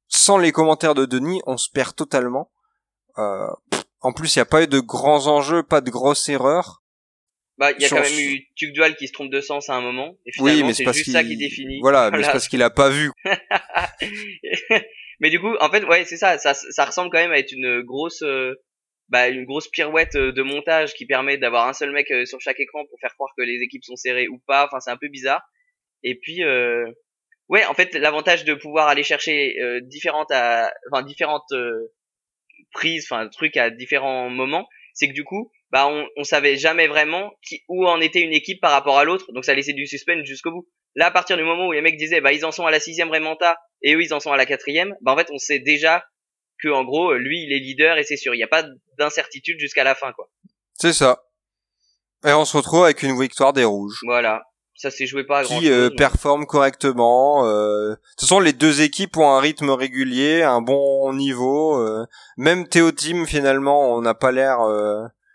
sans 0.09 0.39
les 0.39 0.53
commentaires 0.53 0.95
de 0.95 1.07
Denis, 1.07 1.41
on 1.47 1.57
se 1.57 1.71
perd 1.71 1.95
totalement. 1.95 2.51
Euh, 3.19 3.49
en 4.01 4.13
plus, 4.13 4.35
il 4.35 4.39
n'y 4.39 4.43
a 4.43 4.47
pas 4.47 4.63
eu 4.63 4.69
de 4.69 4.81
grands 4.81 5.27
enjeux, 5.27 5.63
pas 5.63 5.81
de 5.81 5.91
grosses 5.91 6.29
erreurs. 6.29 6.83
Bah, 7.59 7.73
il 7.73 7.83
y 7.83 7.87
a 7.87 7.89
quand 7.89 8.01
même 8.01 8.19
eu 8.19 8.47
Tuc 8.55 8.73
Dual 8.73 8.95
qui 8.97 9.09
se 9.09 9.13
trompe 9.13 9.31
de 9.31 9.41
sens 9.41 9.69
à 9.69 9.75
un 9.75 9.81
moment. 9.81 10.17
Et 10.27 10.31
Oui, 10.39 10.53
finalement, 10.53 10.67
mais 10.69 10.75
c'est 10.75 10.85
juste 10.85 11.05
qu'il 11.05 11.13
ça 11.13 11.25
qui 11.25 11.37
définit. 11.37 11.81
Voilà, 11.81 12.11
mais 12.11 12.23
c'est 12.23 12.31
parce 12.31 12.49
qu'il 12.49 12.63
a 12.63 12.71
pas 12.71 12.89
vu. 12.89 13.11
mais 15.21 15.31
du 15.31 15.41
coup, 15.41 15.55
en 15.61 15.69
fait, 15.69 15.85
ouais, 15.85 16.05
c'est 16.05 16.17
ça, 16.17 16.39
ça. 16.39 16.55
Ça 16.55 16.85
ressemble 16.85 17.11
quand 17.11 17.19
même 17.19 17.33
à 17.33 17.39
être 17.39 17.51
une 17.51 17.83
grosse, 17.83 18.23
euh, 18.23 18.55
bah, 19.09 19.29
une 19.29 19.45
grosse 19.45 19.69
pirouette 19.69 20.15
euh, 20.15 20.31
de 20.31 20.43
montage 20.43 20.95
qui 20.95 21.05
permet 21.05 21.37
d'avoir 21.37 21.67
un 21.67 21.73
seul 21.73 21.91
mec 21.91 22.11
euh, 22.13 22.25
sur 22.27 22.41
chaque 22.41 22.61
écran 22.61 22.85
pour 22.87 23.01
faire 23.01 23.15
croire 23.15 23.33
que 23.37 23.43
les 23.43 23.61
équipes 23.61 23.85
sont 23.85 23.97
serrées 23.97 24.29
ou 24.29 24.39
pas. 24.47 24.65
Enfin, 24.67 24.79
c'est 24.79 24.91
un 24.91 24.97
peu 24.97 25.09
bizarre. 25.09 25.43
Et 26.05 26.15
puis, 26.15 26.45
euh, 26.45 26.91
ouais, 27.49 27.65
en 27.65 27.75
fait, 27.75 27.95
l'avantage 27.95 28.45
de 28.45 28.55
pouvoir 28.55 28.89
aller 28.89 29.03
chercher 29.03 29.61
euh, 29.61 29.81
différentes, 29.81 30.31
à, 30.31 30.73
enfin, 30.93 31.03
différentes 31.03 31.51
euh, 31.53 31.93
prises, 32.73 33.07
enfin, 33.11 33.29
trucs 33.29 33.57
à 33.57 33.71
différents 33.71 34.31
moments, 34.31 34.69
c'est 34.95 35.09
que 35.09 35.15
du 35.15 35.25
coup, 35.25 35.51
bah, 35.71 35.87
on, 35.89 36.07
on 36.17 36.25
savait 36.25 36.57
jamais 36.57 36.89
vraiment 36.89 37.31
qui, 37.47 37.63
où 37.69 37.87
en 37.87 38.01
était 38.01 38.21
une 38.21 38.33
équipe 38.33 38.61
par 38.61 38.73
rapport 38.73 38.99
à 38.99 39.05
l'autre. 39.05 39.33
Donc, 39.33 39.45
ça 39.45 39.55
laissait 39.55 39.73
du 39.73 39.87
suspense 39.87 40.25
jusqu'au 40.25 40.51
bout. 40.51 40.69
Là, 40.95 41.07
à 41.07 41.11
partir 41.11 41.37
du 41.37 41.45
moment 41.45 41.67
où 41.67 41.73
les 41.73 41.83
mecs 41.83 41.97
disaient, 41.97 42.21
bah, 42.21 42.33
ils 42.33 42.45
en 42.45 42.53
sont 42.53 42.67
à 42.67 42.71
la 42.71 42.81
sixième 42.81 43.11
Raymanta 43.11 43.57
et 43.83 43.95
eux, 43.95 44.03
ils 44.03 44.15
en 44.15 44.21
sont 44.21 44.33
à 44.33 44.37
la 44.37 44.47
quatrième, 44.47 44.95
bah, 45.03 45.13
en 45.13 45.17
fait, 45.17 45.29
on 45.33 45.39
sait 45.39 45.59
déjà 45.59 46.05
que, 46.61 46.69
en 46.69 46.85
gros, 46.85 47.15
lui, 47.15 47.45
il 47.45 47.53
est 47.53 47.61
leader 47.61 47.99
et 47.99 48.03
c'est 48.03 48.17
sûr. 48.17 48.35
Il 48.35 48.39
n'y 48.39 48.45
a 48.45 48.49
pas 48.49 48.65
d'incertitude 48.99 49.61
jusqu'à 49.61 49.85
la 49.85 49.95
fin, 49.95 50.13
quoi. 50.13 50.29
C'est 50.75 50.93
ça. 50.93 51.23
Et 52.27 52.33
on 52.33 52.45
se 52.45 52.57
retrouve 52.57 52.85
avec 52.85 53.03
une 53.05 53.21
victoire 53.21 53.53
des 53.53 53.65
rouges. 53.65 54.01
Voilà. 54.05 54.43
Ça 54.75 54.91
s'est 54.91 55.07
joué 55.07 55.25
pas 55.25 55.41
à 55.41 55.43
grand 55.43 55.59
qui 55.59 55.71
euh, 55.71 55.89
chose. 55.89 55.97
performe 55.97 56.47
correctement. 56.47 57.45
Euh... 57.47 57.91
De 57.91 57.95
toute 57.95 58.21
façon, 58.21 58.41
les 58.41 58.53
deux 58.53 58.81
équipes 58.81 59.17
ont 59.17 59.31
un 59.31 59.41
rythme 59.41 59.71
régulier, 59.71 60.43
un 60.43 60.61
bon 60.61 61.13
niveau. 61.13 61.77
euh. 61.81 62.07
Même 62.37 62.69
Théo 62.69 62.93
Team, 62.93 63.27
finalement, 63.27 63.95
on 63.95 64.01
n'a 64.01 64.15
pas 64.15 64.31
l'air, 64.33 64.61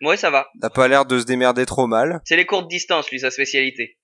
Ouais, 0.04 0.18
ça 0.18 0.30
va. 0.30 0.48
n'a 0.62 0.70
pas 0.70 0.88
l'air 0.88 1.06
de 1.06 1.20
se 1.20 1.26
démerder 1.26 1.66
trop 1.66 1.88
mal. 1.88 2.22
C'est 2.26 2.36
les 2.36 2.46
courtes 2.46 2.68
distances, 2.70 3.10
lui, 3.12 3.20
sa 3.20 3.32
spécialité. 3.32 3.98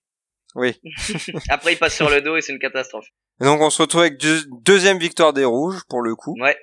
Oui. 0.55 0.79
Après, 1.49 1.73
il 1.73 1.77
passe 1.77 1.95
sur 1.95 2.09
le 2.09 2.21
dos 2.21 2.35
et 2.37 2.41
c'est 2.41 2.53
une 2.53 2.59
catastrophe. 2.59 3.05
Et 3.41 3.45
donc, 3.45 3.61
on 3.61 3.69
se 3.69 3.81
retrouve 3.81 4.01
avec 4.01 4.17
deux- 4.19 4.43
deuxième 4.63 4.97
victoire 4.97 5.33
des 5.33 5.45
rouges 5.45 5.81
pour 5.89 6.01
le 6.01 6.15
coup. 6.15 6.35
Ouais. 6.41 6.57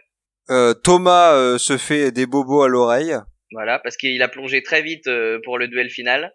Euh, 0.50 0.74
Thomas 0.74 1.32
euh, 1.34 1.58
se 1.58 1.76
fait 1.76 2.10
des 2.12 2.26
bobos 2.26 2.62
à 2.62 2.68
l'oreille. 2.68 3.16
Voilà, 3.52 3.78
parce 3.78 3.96
qu'il 3.96 4.20
a 4.22 4.28
plongé 4.28 4.62
très 4.62 4.82
vite 4.82 5.06
euh, 5.06 5.38
pour 5.44 5.58
le 5.58 5.68
duel 5.68 5.88
final. 5.90 6.32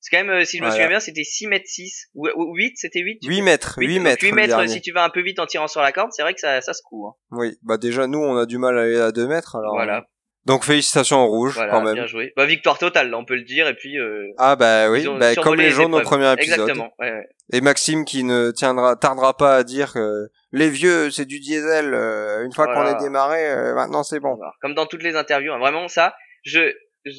C'est 0.00 0.16
quand 0.16 0.24
même, 0.24 0.34
euh, 0.40 0.44
si 0.44 0.56
je 0.58 0.62
me 0.62 0.66
Voilà. 0.66 0.74
souviens 0.74 0.88
bien, 0.88 1.00
c'était 1.00 1.22
6 1.24 1.46
mètres 1.46 1.66
6. 1.68 2.08
Ou, 2.14 2.28
ou 2.34 2.54
8, 2.56 2.72
c'était 2.76 3.00
8 3.00 3.20
8 3.24 3.42
mètres, 3.42 3.74
8 3.78 3.94
donc 3.94 4.02
mètres. 4.04 4.22
8 4.22 4.30
le 4.30 4.36
mètres, 4.36 4.68
si 4.68 4.80
tu 4.80 4.92
vas 4.92 5.04
un 5.04 5.10
peu 5.10 5.22
vite 5.22 5.38
en 5.38 5.46
tirant 5.46 5.68
sur 5.68 5.80
la 5.80 5.92
corde, 5.92 6.10
c'est 6.12 6.22
vrai 6.22 6.34
que 6.34 6.40
ça, 6.40 6.60
ça 6.60 6.74
se 6.74 6.82
court. 6.82 7.16
hein. 7.30 7.36
Oui. 7.38 7.56
Bah 7.62 7.76
déjà, 7.78 8.06
nous, 8.06 8.18
on 8.18 8.36
a 8.36 8.44
du 8.46 8.58
mal 8.58 8.76
à 8.78 8.82
aller 8.82 8.98
à 9.00 9.12
2 9.12 9.26
mètres. 9.28 9.56
Alors. 9.56 9.74
Voilà, 9.74 10.04
Donc 10.44 10.64
félicitations 10.64 11.24
rouges 11.28 11.54
voilà, 11.54 11.70
quand 11.70 11.82
même. 11.82 11.94
bien 11.94 12.06
joué. 12.06 12.32
Bah, 12.36 12.46
victoire 12.46 12.76
totale, 12.78 13.10
là, 13.10 13.18
on 13.18 13.24
peut 13.24 13.36
le 13.36 13.42
dire, 13.44 13.68
et 13.68 13.74
puis... 13.74 13.98
Euh, 13.98 14.26
Ah 14.38 14.56
bah 14.56 14.90
oui, 14.90 15.06
bah, 15.20 15.36
comme 15.36 15.54
les 15.54 15.70
jaunes 15.70 15.94
au 15.94 16.00
premier 16.00 16.32
épisode. 16.32 16.58
Exactement, 16.60 16.92
ouais, 16.98 17.12
ouais. 17.12 17.28
Et 17.52 17.60
Maxime 17.60 18.04
qui 18.04 18.24
ne 18.24 18.50
tiendra 18.50 18.96
tardera 18.96 19.36
pas 19.36 19.56
à 19.56 19.62
dire 19.62 19.92
que 19.92 20.28
les 20.50 20.68
vieux 20.68 21.10
c'est 21.10 21.26
du 21.26 21.38
diesel. 21.38 21.94
euh, 21.94 22.44
une 22.44 22.52
fois 22.52 22.64
Voilà. 22.66 22.92
qu'on 22.94 22.98
est 22.98 23.02
démarré, 23.04 23.46
euh, 23.50 23.74
maintenant 23.74 24.02
c'est 24.02 24.18
bon. 24.20 24.36
Comme 24.60 24.74
dans 24.74 24.86
toutes 24.86 25.02
les 25.04 25.14
interviews, 25.16 25.52
hein. 25.52 25.58
vraiment 25.58 25.86
ça, 25.86 26.14
je, 26.44 26.72
je, 27.04 27.12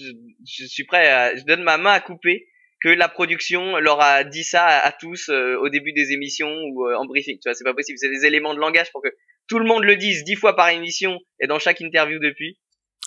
je 0.45 0.65
suis 0.65 0.83
prêt 0.85 1.07
à, 1.07 1.35
je 1.35 1.43
donne 1.45 1.63
ma 1.63 1.77
main 1.77 1.91
à 1.93 1.99
couper 2.01 2.47
que 2.81 2.89
la 2.89 3.07
production 3.07 3.77
leur 3.77 4.01
a 4.01 4.25
dit 4.25 4.43
ça 4.43 4.65
à, 4.65 4.87
à 4.87 4.91
tous 4.91 5.29
euh, 5.29 5.55
au 5.61 5.69
début 5.69 5.93
des 5.93 6.11
émissions 6.11 6.51
ou 6.51 6.87
euh, 6.89 6.95
en 6.97 7.05
briefing. 7.05 7.37
Tu 7.41 7.47
vois, 7.47 7.53
c'est 7.53 7.63
pas 7.63 7.73
possible. 7.73 7.97
C'est 7.97 8.09
des 8.09 8.25
éléments 8.25 8.53
de 8.53 8.59
langage 8.59 8.91
pour 8.91 9.01
que 9.01 9.07
tout 9.47 9.59
le 9.59 9.65
monde 9.65 9.85
le 9.85 9.95
dise 9.95 10.25
dix 10.25 10.35
fois 10.35 10.55
par 10.57 10.67
émission 10.69 11.17
et 11.39 11.47
dans 11.47 11.59
chaque 11.59 11.79
interview 11.79 12.19
depuis. 12.19 12.59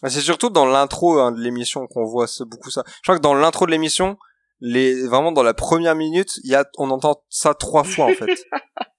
Ah, 0.03 0.11
C'est 0.11 0.21
surtout 0.21 0.51
dans 0.51 0.67
l'intro 0.67 1.19
hein, 1.19 1.33
de 1.33 1.41
l'émission 1.41 1.87
qu'on 1.87 2.05
voit 2.05 2.27
beaucoup 2.41 2.71
ça. 2.71 2.83
Je 2.87 3.01
crois 3.03 3.17
que 3.17 3.23
dans 3.23 3.35
l'intro 3.35 3.67
de 3.67 3.71
l'émission, 3.71 4.17
les 4.61 5.07
vraiment 5.07 5.33
dans 5.33 5.43
la 5.43 5.55
première 5.55 5.95
minute, 5.95 6.39
il 6.45 6.51
y 6.51 6.55
a 6.55 6.65
on 6.79 6.91
entend 6.91 7.23
ça 7.29 7.55
trois 7.55 7.85
fois 7.85 8.07
en 8.07 8.15
fait. 8.15 8.45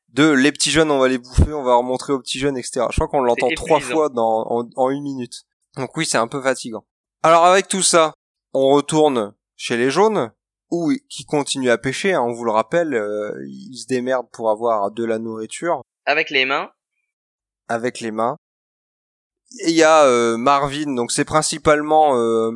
De 0.10 0.30
les 0.32 0.52
petits 0.52 0.72
jeunes, 0.72 0.90
on 0.90 0.98
va 0.98 1.08
les 1.10 1.20
bouffer, 1.20 1.54
on 1.54 1.62
va 1.64 1.72
leur 1.72 1.84
montrer 1.84 2.12
aux 2.12 2.20
petits 2.20 2.40
jeunes, 2.40 2.58
etc. 2.58 2.88
Je 2.90 2.96
crois 2.96 3.08
qu'on 3.08 3.22
l'entend 3.22 3.50
trois 3.56 3.80
fois 3.80 4.10
dans 4.10 4.48
en, 4.50 4.68
en 4.76 4.90
une 4.90 5.04
minute. 5.04 5.44
Donc 5.76 5.96
oui, 5.96 6.08
c'est 6.08 6.18
un 6.18 6.28
peu 6.28 6.42
fatigant. 6.42 6.86
Alors 7.22 7.46
avec 7.46 7.68
tout 7.68 7.84
ça, 7.84 8.14
on 8.54 8.70
retourne 8.70 9.36
chez 9.56 9.78
les 9.78 9.92
jaunes 9.92 10.32
où 10.72 10.92
qui 11.10 11.26
continuent 11.26 11.70
à 11.70 11.78
pêcher. 11.78 12.14
hein, 12.14 12.22
on 12.24 12.34
vous 12.34 12.46
le 12.46 12.52
rappelle, 12.52 12.96
euh, 12.96 13.32
ils 13.48 13.78
se 13.78 13.86
démerdent 13.86 14.32
pour 14.32 14.50
avoir 14.50 14.90
de 14.90 15.04
la 15.06 15.20
nourriture 15.20 15.82
Avec 16.08 16.32
les 16.32 16.46
mains. 16.46 16.72
avec 17.68 18.00
les 18.00 18.12
mains. 18.12 18.38
Et 19.66 19.70
il 19.70 19.76
y 19.76 19.84
a 19.84 20.06
euh, 20.06 20.38
Marvin, 20.38 20.94
donc 20.94 21.12
c'est 21.12 21.26
principalement 21.26 22.18
euh, 22.18 22.52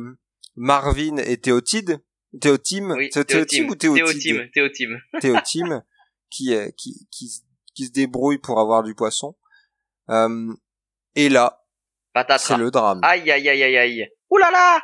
Marvin 0.56 1.16
et 1.18 1.38
Théotide. 1.38 2.00
Théotime 2.40 2.92
Oui, 2.92 3.10
Théotime 3.10 3.68
ou 3.68 3.74
Théotide 3.74 4.04
Théotime. 4.06 4.50
Théotime. 4.52 5.00
Théotime, 5.20 5.82
qui, 6.30 6.54
euh, 6.54 6.70
qui, 6.76 7.06
qui, 7.10 7.30
qui 7.74 7.86
se 7.86 7.92
débrouille 7.92 8.38
pour 8.38 8.60
avoir 8.60 8.82
du 8.82 8.94
poisson. 8.94 9.36
Euh, 10.10 10.52
et 11.14 11.28
là, 11.28 11.62
c'est 12.38 12.56
le 12.56 12.70
drame. 12.70 13.00
Aïe, 13.02 13.30
aïe, 13.30 13.48
aïe, 13.48 13.62
aïe, 13.62 13.76
aïe. 13.76 14.08
Ouh 14.30 14.38
là 14.38 14.50
là 14.50 14.82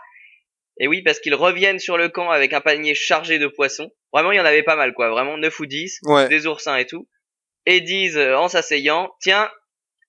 Et 0.79 0.89
oui, 0.89 1.03
parce 1.03 1.21
qu'ils 1.21 1.35
reviennent 1.35 1.79
sur 1.79 1.97
le 1.97 2.09
camp 2.09 2.31
avec 2.31 2.53
un 2.53 2.61
panier 2.61 2.95
chargé 2.95 3.39
de 3.39 3.47
poissons. 3.47 3.91
Vraiment, 4.13 4.33
il 4.33 4.37
y 4.37 4.41
en 4.41 4.45
avait 4.45 4.63
pas 4.63 4.77
mal, 4.77 4.95
quoi. 4.95 5.11
Vraiment, 5.11 5.37
9 5.37 5.61
ou 5.61 5.67
10. 5.67 6.01
Ouais, 6.05 6.29
Des 6.29 6.47
oursins 6.47 6.77
et 6.77 6.87
tout. 6.87 7.09
Et 7.67 7.81
disent, 7.81 8.17
euh, 8.17 8.37
en 8.37 8.49
s'asseyant, 8.49 9.11
tiens, 9.21 9.51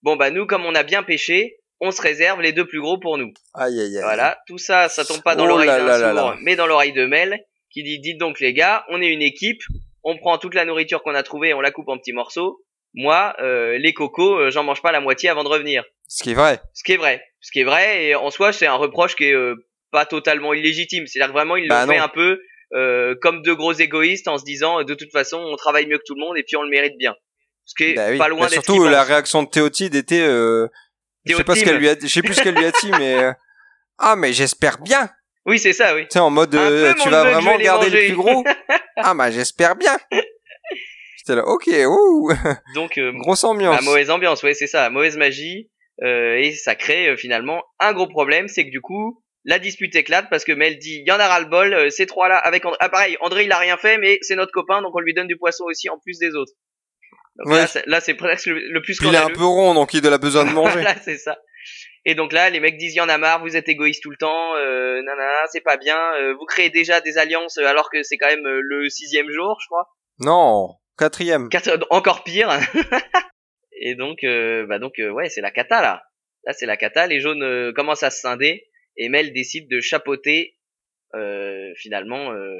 bon 0.01 0.15
bah 0.15 0.31
nous, 0.31 0.45
comme 0.45 0.65
on 0.65 0.75
a 0.75 0.83
bien 0.83 1.03
pêché, 1.03 1.58
on 1.81 1.91
se 1.91 2.01
réserve 2.01 2.41
les 2.41 2.51
deux 2.53 2.65
plus 2.65 2.81
gros 2.81 2.97
pour 2.99 3.17
nous. 3.17 3.31
aïe 3.53 3.79
aïe 3.79 3.95
aïe. 3.97 4.01
Voilà, 4.03 4.37
tout 4.47 4.57
ça, 4.57 4.89
ça 4.89 5.05
tombe 5.05 5.21
pas 5.23 5.35
dans 5.35 5.45
Oh 5.45 5.47
l'oreille 5.47 5.67
d'un 5.67 6.13
sourd, 6.15 6.35
mais 6.41 6.55
dans 6.55 6.67
l'oreille 6.67 6.93
de 6.93 7.05
Mel, 7.05 7.39
qui 7.71 7.83
dit, 7.83 7.99
dites 7.99 8.17
donc 8.17 8.39
les 8.39 8.53
gars, 8.53 8.85
on 8.89 9.01
est 9.01 9.07
une 9.09 9.21
équipe, 9.21 9.61
on 10.03 10.17
prend 10.17 10.37
toute 10.37 10.55
la 10.55 10.65
nourriture 10.65 11.03
qu'on 11.03 11.15
a 11.15 11.23
trouvée, 11.23 11.53
on 11.53 11.61
la 11.61 11.71
coupe 11.71 11.87
en 11.89 11.97
petits 11.97 12.13
morceaux. 12.13 12.61
Moi, 12.95 13.35
euh, 13.39 13.77
les 13.77 13.93
cocos, 13.93 14.35
euh, 14.39 14.49
j'en 14.49 14.63
mange 14.63 14.81
pas 14.81 14.91
la 14.91 14.99
moitié 14.99 15.29
avant 15.29 15.43
de 15.43 15.49
revenir. 15.49 15.83
Ce 16.07 16.23
qui 16.23 16.31
est 16.31 16.33
vrai. 16.33 16.59
Ce 16.73 16.83
qui 16.83 16.93
est 16.93 16.97
vrai. 16.97 17.23
Ce 17.39 17.51
qui 17.51 17.59
est 17.59 17.63
vrai, 17.63 18.05
et 18.05 18.15
en 18.15 18.31
soi, 18.31 18.51
c'est 18.51 18.65
un 18.65 18.73
reproche 18.75 19.15
qui 19.15 19.25
est 19.25 19.33
euh, 19.35 19.55
pas 19.91 20.05
totalement 20.05 20.53
illégitime. 20.55 21.05
C'est-à-dire 21.05 21.27
que 21.31 21.37
vraiment, 21.37 21.53
Bah 21.69 21.85
le 21.85 21.91
fait 21.91 21.97
non. 21.99 22.03
un 22.03 22.07
peu 22.07 22.41
euh, 22.73 23.15
comme 23.21 23.41
deux 23.43 23.55
gros 23.55 23.73
égoïstes 23.73 24.27
en 24.27 24.37
se 24.39 24.43
disant, 24.43 24.83
de 24.83 24.93
toute 24.95 25.11
façon, 25.11 25.37
on 25.37 25.55
travaille 25.55 25.85
mieux 25.85 25.97
que 25.99 26.03
tout 26.05 26.15
le 26.15 26.21
monde 26.21 26.37
et 26.37 26.43
puis 26.43 26.55
on 26.57 26.63
le 26.63 26.69
mérite 26.69 26.97
bien. 26.97 27.15
Ce 27.65 27.75
qui 27.77 27.91
est 27.91 27.93
Bah 27.93 28.07
oui. 28.09 28.17
pas 28.17 28.27
loin 28.27 28.39
Bah, 28.41 28.45
d'être 28.49 28.63
surtout 28.65 28.85
la 28.87 29.03
réaction 29.03 29.43
de 29.43 29.49
Théotide 29.49 29.93
était 29.93 30.21
euh, 30.21 30.67
je 31.25 31.35
sais 31.35 31.43
pas 31.43 31.55
ce 31.55 31.63
qu'elle 31.63 31.77
lui 31.77 31.89
a 31.89 31.95
je 31.99 32.07
sais 32.07 32.21
plus 32.21 32.33
ce 32.33 32.41
qu'elle 32.41 32.55
lui 32.55 32.65
a 32.65 32.71
dit 32.71 32.91
mais 32.97 33.15
euh, 33.15 33.33
ah 33.97 34.15
mais 34.15 34.33
j'espère 34.33 34.79
bien 34.79 35.09
Oui, 35.45 35.57
c'est 35.57 35.73
ça, 35.73 35.95
oui. 35.95 36.03
Tu 36.03 36.09
sais, 36.13 36.19
en 36.19 36.29
mode, 36.29 36.53
euh, 36.53 36.93
tu 37.01 37.09
vas 37.09 37.23
vraiment 37.23 37.57
vais 37.57 37.63
garder 37.63 37.89
le 37.89 38.07
plus 38.07 38.15
gros 38.15 38.43
Ah, 38.97 39.13
bah, 39.13 39.31
j'espère 39.31 39.75
bien. 39.75 39.97
J'étais 41.17 41.35
là, 41.35 41.45
ok, 41.45 41.69
ouh, 41.87 42.31
Donc, 42.75 42.97
euh, 42.97 43.11
grosse 43.13 43.43
ambiance. 43.43 43.75
La 43.75 43.81
mauvaise 43.81 44.09
ambiance, 44.09 44.43
ouais, 44.43 44.53
c'est 44.53 44.67
ça, 44.67 44.89
mauvaise 44.89 45.17
magie, 45.17 45.69
euh, 46.03 46.35
et 46.37 46.51
ça 46.51 46.75
crée 46.75 47.09
euh, 47.09 47.17
finalement 47.17 47.63
un 47.79 47.93
gros 47.93 48.07
problème, 48.07 48.47
c'est 48.47 48.65
que 48.65 48.71
du 48.71 48.81
coup, 48.81 49.21
la 49.45 49.59
dispute 49.59 49.95
éclate 49.95 50.27
parce 50.29 50.43
que 50.43 50.51
Mel 50.51 50.77
dit, 50.77 50.99
il 50.99 51.07
y 51.07 51.11
en 51.11 51.19
a 51.19 51.27
ras 51.27 51.39
le 51.39 51.47
bol, 51.47 51.73
euh, 51.73 51.89
ces 51.89 52.05
trois-là, 52.05 52.37
avec 52.37 52.65
André, 52.65 52.77
ah 52.81 52.89
pareil, 52.89 53.17
André 53.21 53.45
il 53.45 53.51
a 53.51 53.57
rien 53.57 53.77
fait, 53.77 53.97
mais 53.97 54.17
c'est 54.21 54.35
notre 54.35 54.51
copain, 54.51 54.81
donc 54.81 54.95
on 54.95 54.99
lui 54.99 55.13
donne 55.13 55.27
du 55.27 55.37
poisson 55.37 55.65
aussi 55.65 55.89
en 55.89 55.97
plus 55.99 56.17
des 56.19 56.35
autres. 56.35 56.53
Donc 57.39 57.53
Ouais. 57.53 57.59
là, 57.59 57.67
c'est- 57.67 57.85
là, 57.87 58.01
presque 58.17 58.45
le, 58.47 58.59
le 58.59 58.81
plus 58.81 58.97
Puis 58.97 59.07
il 59.07 59.15
est 59.15 59.17
un 59.17 59.29
peu 59.29 59.45
rond, 59.45 59.73
donc 59.73 59.93
il 59.93 60.05
a 60.05 60.17
besoin 60.17 60.45
de 60.45 60.49
manger. 60.53 60.81
Voilà, 60.81 60.95
c'est 61.01 61.17
ça. 61.17 61.37
Et 62.05 62.15
donc 62.15 62.31
là, 62.33 62.49
les 62.49 62.59
mecs 62.59 62.77
disent, 62.77 62.95
y 62.95 63.01
en 63.01 63.09
a 63.09 63.17
marre, 63.17 63.41
vous 63.41 63.55
êtes 63.57 63.67
égoïste 63.69 64.01
tout 64.03 64.09
le 64.09 64.17
temps, 64.17 64.55
euh, 64.55 65.01
nanana, 65.03 65.45
c'est 65.51 65.61
pas 65.61 65.77
bien, 65.77 65.97
euh, 66.21 66.33
vous 66.33 66.45
créez 66.45 66.69
déjà 66.69 67.01
des 67.01 67.17
alliances 67.17 67.57
euh, 67.57 67.65
alors 67.65 67.89
que 67.91 68.01
c'est 68.03 68.17
quand 68.17 68.27
même 68.27 68.45
euh, 68.45 68.61
le 68.63 68.89
sixième 68.89 69.29
jour, 69.31 69.57
je 69.61 69.67
crois. 69.67 69.87
non, 70.19 70.75
quatrième. 70.97 71.49
Quatre- 71.49 71.85
encore 71.89 72.23
pire. 72.23 72.49
et 73.81 73.95
donc, 73.95 74.23
euh, 74.23 74.65
bah 74.67 74.79
donc, 74.79 74.93
euh, 74.99 75.09
ouais, 75.09 75.29
c'est 75.29 75.41
la 75.41 75.51
cata 75.51 75.81
là. 75.81 76.03
Là, 76.45 76.53
c'est 76.53 76.65
la 76.65 76.77
cata. 76.77 77.05
Les 77.07 77.19
jaunes 77.19 77.43
euh, 77.43 77.73
commencent 77.73 78.03
à 78.03 78.09
se 78.11 78.19
scinder 78.21 78.65
et 78.97 79.09
Mel 79.09 79.33
décide 79.33 79.69
de 79.69 79.81
chapeauter 79.81 80.55
euh, 81.15 81.71
finalement 81.77 82.31
euh, 82.31 82.55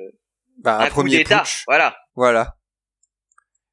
Bah, 0.62 0.78
un, 0.80 0.86
un 0.86 0.90
coup 0.90 1.08
d'état. 1.08 1.44
Voilà. 1.68 1.98
Voilà. 2.16 2.56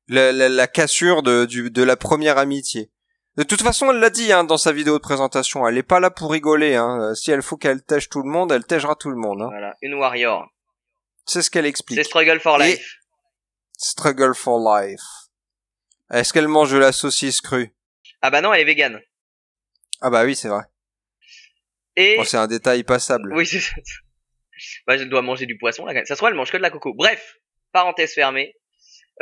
La, 0.08 0.32
la, 0.32 0.48
la 0.48 0.66
cassure 0.68 1.22
de, 1.22 1.44
du, 1.46 1.70
de 1.70 1.82
la 1.82 1.96
première 1.96 2.38
amitié. 2.38 2.90
De 3.36 3.42
toute 3.42 3.60
façon, 3.62 3.90
elle 3.90 3.98
l'a 3.98 4.08
dit 4.10 4.32
hein, 4.32 4.44
dans 4.44 4.56
sa 4.56 4.72
vidéo 4.72 4.94
de 4.94 5.02
présentation. 5.02 5.66
Elle 5.68 5.76
est 5.76 5.82
pas 5.82 6.00
là 6.00 6.10
pour 6.10 6.30
rigoler. 6.30 6.74
Hein. 6.76 6.98
Euh, 7.10 7.14
Si 7.14 7.30
elle 7.30 7.42
faut 7.42 7.56
qu'elle 7.56 7.82
tèche 7.82 8.08
tout 8.08 8.22
le 8.22 8.28
monde, 8.30 8.50
elle 8.52 8.64
tèchera 8.64 8.94
tout 8.94 9.10
le 9.10 9.16
monde. 9.16 9.42
Hein. 9.42 9.48
Voilà. 9.50 9.74
Une 9.82 9.94
warrior. 9.94 10.48
C'est 11.26 11.42
ce 11.42 11.50
qu'elle 11.50 11.64
C'est 11.64 11.70
explique. 11.70 12.04
struggle 12.04 12.40
for 12.40 12.62
Et- 12.62 12.70
life. 12.72 12.98
Struggle 13.76 14.34
for 14.34 14.58
life. 14.60 15.00
Est-ce 16.10 16.32
qu'elle 16.32 16.48
mange 16.48 16.72
de 16.72 16.78
la 16.78 16.92
saucisse 16.92 17.40
crue? 17.40 17.74
Ah 18.22 18.30
bah 18.30 18.40
non, 18.40 18.54
elle 18.54 18.60
est 18.62 18.64
végane. 18.64 19.00
Ah 20.00 20.08
bah 20.08 20.24
oui, 20.24 20.34
c'est 20.36 20.48
vrai. 20.48 20.62
Et 21.96 22.16
Bon, 22.16 22.24
c'est 22.24 22.36
un 22.36 22.46
détail 22.46 22.84
passable. 22.84 23.34
oui, 23.34 23.46
c'est 23.46 23.60
ça. 23.60 23.72
Bah, 24.86 24.94
elle 24.94 25.08
doit 25.10 25.20
manger 25.22 25.44
du 25.46 25.58
poisson. 25.58 25.84
Là. 25.84 25.92
Ça 26.06 26.14
se 26.14 26.18
trouve, 26.18 26.28
elle 26.30 26.34
mange 26.36 26.50
que 26.50 26.56
de 26.56 26.62
la 26.62 26.70
coco. 26.70 26.94
Bref, 26.94 27.36
parenthèse 27.72 28.14
fermée. 28.14 28.55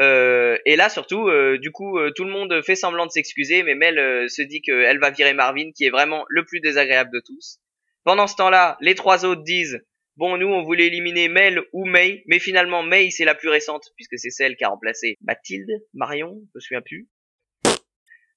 Euh, 0.01 0.59
et 0.65 0.77
là 0.77 0.89
surtout, 0.89 1.29
euh, 1.29 1.59
du 1.59 1.71
coup, 1.71 1.99
euh, 1.99 2.11
tout 2.11 2.25
le 2.25 2.31
monde 2.31 2.63
fait 2.63 2.75
semblant 2.75 3.07
de 3.07 3.13
s'excuser, 3.13 3.63
mais 3.63 3.75
Mel 3.75 3.99
euh, 3.99 4.29
se 4.29 4.43
dit 4.43 4.61
qu'elle 4.61 4.99
va 4.99 5.11
virer 5.11 5.35
Marvin, 5.35 5.71
qui 5.73 5.85
est 5.85 5.91
vraiment 5.91 6.25
le 6.29 6.45
plus 6.45 6.61
désagréable 6.61 7.11
de 7.13 7.21
tous. 7.21 7.61
Pendant 8.03 8.27
ce 8.27 8.37
temps-là, 8.37 8.77
les 8.81 8.95
trois 8.95 9.25
autres 9.25 9.43
disent 9.43 9.81
bon, 10.17 10.37
nous 10.37 10.49
on 10.49 10.63
voulait 10.63 10.87
éliminer 10.87 11.29
Mel 11.29 11.63
ou 11.73 11.85
May, 11.87 12.25
mais 12.27 12.39
finalement 12.39 12.83
May 12.83 13.11
c'est 13.11 13.25
la 13.25 13.35
plus 13.35 13.49
récente 13.49 13.85
puisque 13.97 14.19
c'est 14.19 14.31
celle 14.31 14.57
qui 14.57 14.65
a 14.65 14.69
remplacé 14.69 15.17
Mathilde, 15.23 15.71
Marion, 15.93 16.41
je 16.53 16.59
me 16.59 16.61
souviens 16.61 16.83
plus. 16.83 17.09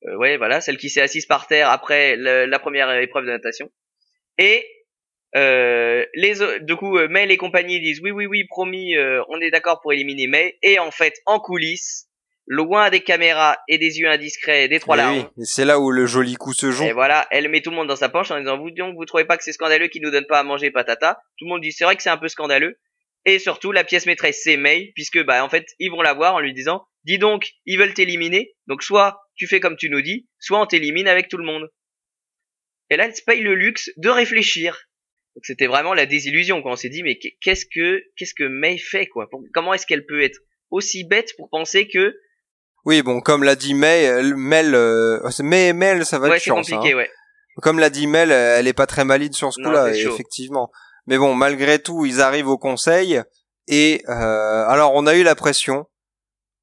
Euh, 0.06 0.16
ouais, 0.18 0.38
voilà, 0.38 0.62
celle 0.62 0.78
qui 0.78 0.90
s'est 0.90 1.02
assise 1.02 1.26
par 1.26 1.48
terre 1.48 1.70
après 1.70 2.16
la 2.16 2.60
première 2.60 2.92
épreuve 3.02 3.26
de 3.26 3.32
natation. 3.32 3.72
Et 4.38 4.64
euh, 5.36 6.06
les 6.16 6.36
du 6.62 6.76
coup 6.76 6.98
euh, 6.98 7.08
Mel 7.10 7.32
et 7.32 7.38
compagnie 7.38 7.82
disent 7.82 8.00
oui 8.02 8.12
oui 8.12 8.26
oui 8.26 8.46
promis 8.46 8.96
euh, 8.96 9.22
on 9.28 9.42
est 9.42 9.52
d'accord 9.52 9.82
pour 9.82 9.92
éliminer 9.92 10.28
May. 10.28 10.58
Et 10.64 10.80
en 10.80 10.92
fait 10.92 11.16
en 11.26 11.40
coulisses 11.40 12.08
loin 12.46 12.90
des 12.90 13.02
caméras 13.02 13.58
et 13.68 13.78
des 13.78 14.00
yeux 14.00 14.10
indiscrets 14.10 14.70
des 14.70 14.80
trois 14.80 14.96
Eh 14.96 15.00
larrons 15.00 15.30
oui, 15.36 15.46
c'est 15.46 15.66
là 15.66 15.80
où 15.80 15.92
le 15.92 16.06
joli 16.06 16.36
coup 16.36 16.54
se 16.54 16.72
joue. 16.72 16.86
et 16.86 16.94
voilà 16.94 17.28
elle 17.30 17.50
met 17.50 17.62
tout 17.62 17.72
le 17.72 17.76
monde 17.76 17.90
dans 17.90 17.98
sa 17.98 18.08
poche 18.08 18.32
en 18.32 18.40
disant 18.40 18.58
vous 18.58 18.72
donc 18.72 18.96
vous 18.96 19.04
trouvez 19.06 19.26
pas 19.26 19.38
que 19.38 19.44
c'est 19.44 19.52
scandaleux 19.52 19.90
qu'ils 19.90 20.02
nous 20.02 20.12
donnent 20.12 20.28
pas 20.28 20.40
à 20.40 20.44
manger 20.44 20.72
patata? 20.72 21.20
Tout 21.38 21.46
le 21.46 21.50
monde 21.50 21.62
dit 21.62 21.74
c'est 21.74 21.84
vrai 21.84 21.98
que 21.98 22.04
c'est 22.04 22.10
un 22.10 22.18
peu 22.18 22.30
scandaleux. 22.30 22.80
Et 23.26 23.40
surtout 23.40 23.74
la 23.74 23.84
pièce 23.84 24.06
maîtresse 24.06 24.40
c'est 24.42 24.56
May 24.56 24.94
puisque 24.96 25.22
bah 25.26 25.44
en 25.44 25.50
fait 25.50 25.66
ils 25.80 25.92
vont 25.92 26.02
la 26.02 26.14
voir 26.14 26.36
en 26.36 26.40
lui 26.40 26.54
disant 26.54 26.88
dis 27.04 27.18
donc 27.18 27.52
ils 27.66 27.78
veulent 27.78 27.94
t'éliminer. 27.94 28.56
Donc 28.68 28.82
soit 28.82 29.20
tu 29.36 29.46
fais 29.46 29.60
comme 29.60 29.76
tu 29.76 29.90
nous 29.90 30.02
dis 30.02 30.30
soit 30.40 30.62
on 30.62 30.66
t'élimine 30.66 31.10
avec 31.10 31.28
tout 31.28 31.38
le 31.38 31.44
monde. 31.44 31.70
Et 32.90 32.96
là 32.96 33.08
elle 33.08 33.16
se 33.16 33.22
paye 33.22 33.42
le 33.42 33.56
luxe 33.56 33.92
de 33.98 34.08
réfléchir 34.10 34.87
donc 35.38 35.46
c'était 35.46 35.68
vraiment 35.68 35.94
la 35.94 36.08
désillusion 36.08 36.64
quand 36.64 36.72
on 36.72 36.76
s'est 36.76 36.90
dit 36.90 37.04
mais 37.04 37.20
qu'est- 37.20 37.38
qu'est-ce 37.42 37.66
que 37.66 38.02
qu'est-ce 38.18 38.34
que 38.34 38.44
May 38.44 38.80
fait 38.80 39.06
quoi? 39.06 39.30
Comment 39.54 39.74
est-ce 39.76 39.86
qu'elle 39.86 40.06
peut 40.08 40.24
être 40.24 40.40
aussi 40.72 41.04
bête 41.04 41.30
pour 41.38 41.48
penser 41.52 41.88
que 41.88 42.16
Oui, 42.86 43.04
bon, 43.04 43.22
comme 43.22 43.44
l'a 43.44 43.56
dit 43.56 43.76
May, 43.76 44.24
Mel, 44.36 44.74
euh, 44.74 45.20
May 45.44 45.68
et 45.68 45.74
Mel, 45.74 46.06
ça 46.08 46.18
va 46.18 46.28
ouais 46.30 46.38
être 46.38 46.44
ça, 46.44 46.52
compliqué 46.52 46.94
hein. 46.94 46.98
ouais 46.98 47.10
Comme 47.62 47.78
l'a 47.80 47.90
dit 47.92 48.08
Mel, 48.08 48.32
elle 48.32 48.68
est 48.68 48.74
pas 48.74 48.88
très 48.88 49.06
malide 49.06 49.34
sur 49.36 49.54
ce 49.54 49.62
coup-là, 49.62 49.90
effectivement. 50.14 50.72
Mais 51.06 51.18
bon, 51.18 51.36
malgré 51.36 51.80
tout, 51.80 52.06
ils 52.06 52.20
arrivent 52.20 52.48
au 52.50 52.58
conseil, 52.58 53.22
et 53.68 54.02
euh, 54.10 54.14
alors 54.68 54.94
on 54.96 55.06
a 55.06 55.16
eu 55.16 55.24
la 55.24 55.36
pression. 55.36 55.86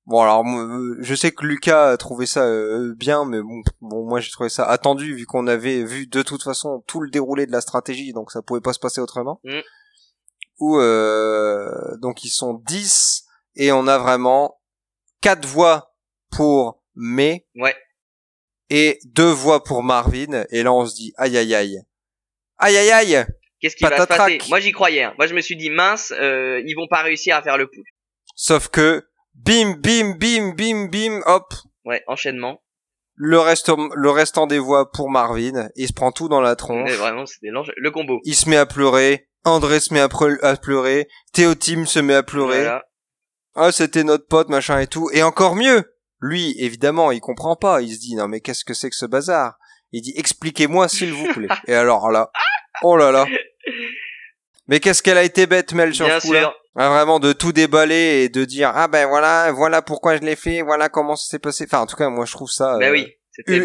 Bon, 0.07 0.21
alors 0.21 0.45
euh, 0.47 0.97
je 1.01 1.15
sais 1.15 1.33
que 1.33 1.47
Lucas 1.47 1.93
a 1.93 1.97
trouvé 1.97 2.27
ça 2.27 2.45
euh, 2.45 2.95
bien, 2.95 3.25
mais 3.25 3.41
bon, 3.41 3.63
bon 3.81 4.07
moi 4.07 4.21
j'ai 4.21 4.31
trouvé 4.31 4.51
ça 4.51 4.65
attendu 4.67 5.15
vu 5.15 5.25
qu'on 5.25 5.47
avait 5.47 5.83
vu 5.83 6.07
de 6.07 6.21
toute 6.21 6.43
façon 6.43 6.85
tout 6.87 7.01
le 7.01 7.09
déroulé 7.11 7.47
de 7.47 7.53
la 7.53 7.63
stratégie, 7.63 8.13
donc 8.13 8.31
ça 8.31 8.43
pouvait 8.43 8.61
pas 8.61 8.75
se 8.75 8.79
passer 8.79 9.01
autrement. 9.01 9.41
Mm. 9.45 9.61
Où 10.59 10.79
euh, 10.79 11.97
donc 11.99 12.23
ils 12.25 12.29
sont 12.29 12.55
10 12.67 13.25
et 13.57 13.73
on 13.73 13.87
a 13.87 13.97
vraiment 13.99 14.61
quatre 15.23 15.47
voix 15.47 15.95
pour 16.31 16.83
May 16.95 17.47
ouais 17.57 17.75
et 18.71 18.99
deux 19.05 19.31
voix 19.31 19.65
pour 19.65 19.83
Marvin 19.83 20.45
et 20.51 20.63
là 20.63 20.73
on 20.73 20.87
se 20.87 20.95
dit 20.95 21.13
aïe 21.17 21.37
aïe 21.39 21.55
aïe 21.55 21.81
aïe 22.59 22.77
aïe 22.77 22.91
aïe 22.91 23.27
Qu'est-ce 23.61 23.77
qui 23.77 23.85
va 23.85 23.99
se 24.03 24.07
passer? 24.07 24.39
Moi 24.51 24.61
j'y 24.61 24.73
croyais. 24.73 25.05
hein. 25.05 25.15
Moi 25.17 25.27
je 25.27 25.35
me 25.35 25.41
suis 25.41 25.57
dit 25.57 25.71
mince, 25.71 26.13
euh, 26.21 26.61
ils 26.67 26.75
vont 26.75 26.87
pas 26.89 27.01
réussir 27.01 27.35
à 27.37 27.43
faire 27.43 27.57
le 27.57 27.67
push. 27.67 27.89
sauf 28.37 28.69
que 28.69 29.03
bim 29.35 29.75
bim 29.75 30.15
bim 30.19 30.53
bim 30.57 30.87
bim 30.91 31.21
hop 31.27 31.53
Ouais, 31.85 32.03
enchaînement. 32.07 32.63
le 33.15 33.39
reste 33.39 33.71
le 33.95 34.11
restant 34.11 34.47
des 34.47 34.59
voix 34.59 34.91
pour 34.91 35.11
Marvin 35.11 35.69
il 35.77 35.87
se 35.89 35.93
prend 35.93 36.13
tout 36.13 36.29
dans 36.29 36.41
la 36.41 36.57
tronche 36.57 36.89
Mais 36.91 36.97
vraiment, 36.97 37.27
c'était 37.27 37.49
le 37.77 37.91
combo. 37.91 38.21
il 38.25 38.35
se 38.35 38.49
met 38.49 38.57
à 38.57 38.67
pleurer 38.67 39.29
André 39.47 39.79
se 39.81 39.93
met 39.93 40.01
à, 40.01 40.09
à 40.43 40.57
pleurer, 40.57 41.07
Théotime 41.35 41.85
se 41.85 41.99
met 41.99 42.15
à 42.15 42.23
pleurer. 42.23 42.63
Voilà. 42.63 42.83
Ah, 43.55 43.73
c'était 43.73 44.03
notre 44.03 44.27
pote, 44.27 44.49
machin 44.49 44.79
et 44.81 44.87
tout. 44.87 45.11
Et 45.13 45.23
encore 45.23 45.55
mieux, 45.55 45.85
lui, 46.19 46.55
évidemment, 46.59 47.13
il 47.13 47.21
comprend 47.21 47.55
pas. 47.55 47.83
Il 47.83 47.93
se 47.95 48.01
dit, 48.01 48.15
non 48.17 48.27
mais 48.27 48.41
qu'est-ce 48.41 48.65
que 48.65 48.73
c'est 48.73 48.89
que 48.89 48.97
ce 48.97 49.05
bazar? 49.05 49.59
Il 49.93 50.01
dit, 50.01 50.15
expliquez-moi 50.17 50.89
s'il 50.89 51.13
vous 51.13 51.31
plaît. 51.35 51.49
et 51.67 51.75
alors 51.75 52.11
là, 52.11 52.31
oh 52.83 52.97
là 52.97 53.13
là. 53.13 53.27
Mais 54.67 54.81
qu'est-ce 54.81 55.03
qu'elle 55.03 55.19
a 55.19 55.25
été 55.25 55.47
bête, 55.47 55.75
Mel, 55.75 55.95
sur 55.95 56.07
Bien 56.07 56.21
ce 56.21 56.27
coup-là? 56.27 56.41
sûr. 56.41 56.55
Ah, 56.77 56.89
Vraiment 56.91 57.21
de 57.21 57.33
tout 57.33 57.53
déballer 57.53 58.25
et 58.25 58.29
de 58.29 58.45
dire, 58.45 58.73
ah 58.75 58.89
ben 58.89 59.07
voilà, 59.07 59.53
voilà 59.53 59.81
pourquoi 59.83 60.17
je 60.17 60.23
l'ai 60.23 60.37
fait, 60.37 60.63
voilà 60.63 60.89
comment 60.89 61.15
ça 61.17 61.27
s'est 61.29 61.39
passé. 61.39 61.65
Enfin, 61.69 61.81
en 61.83 61.87
tout 61.87 61.97
cas, 61.97 62.09
moi 62.09 62.25
je 62.27 62.33
trouve 62.33 62.51
ça 62.51 62.77
Bah 62.81 62.87
euh, 62.87 62.93
oui, 62.93 63.07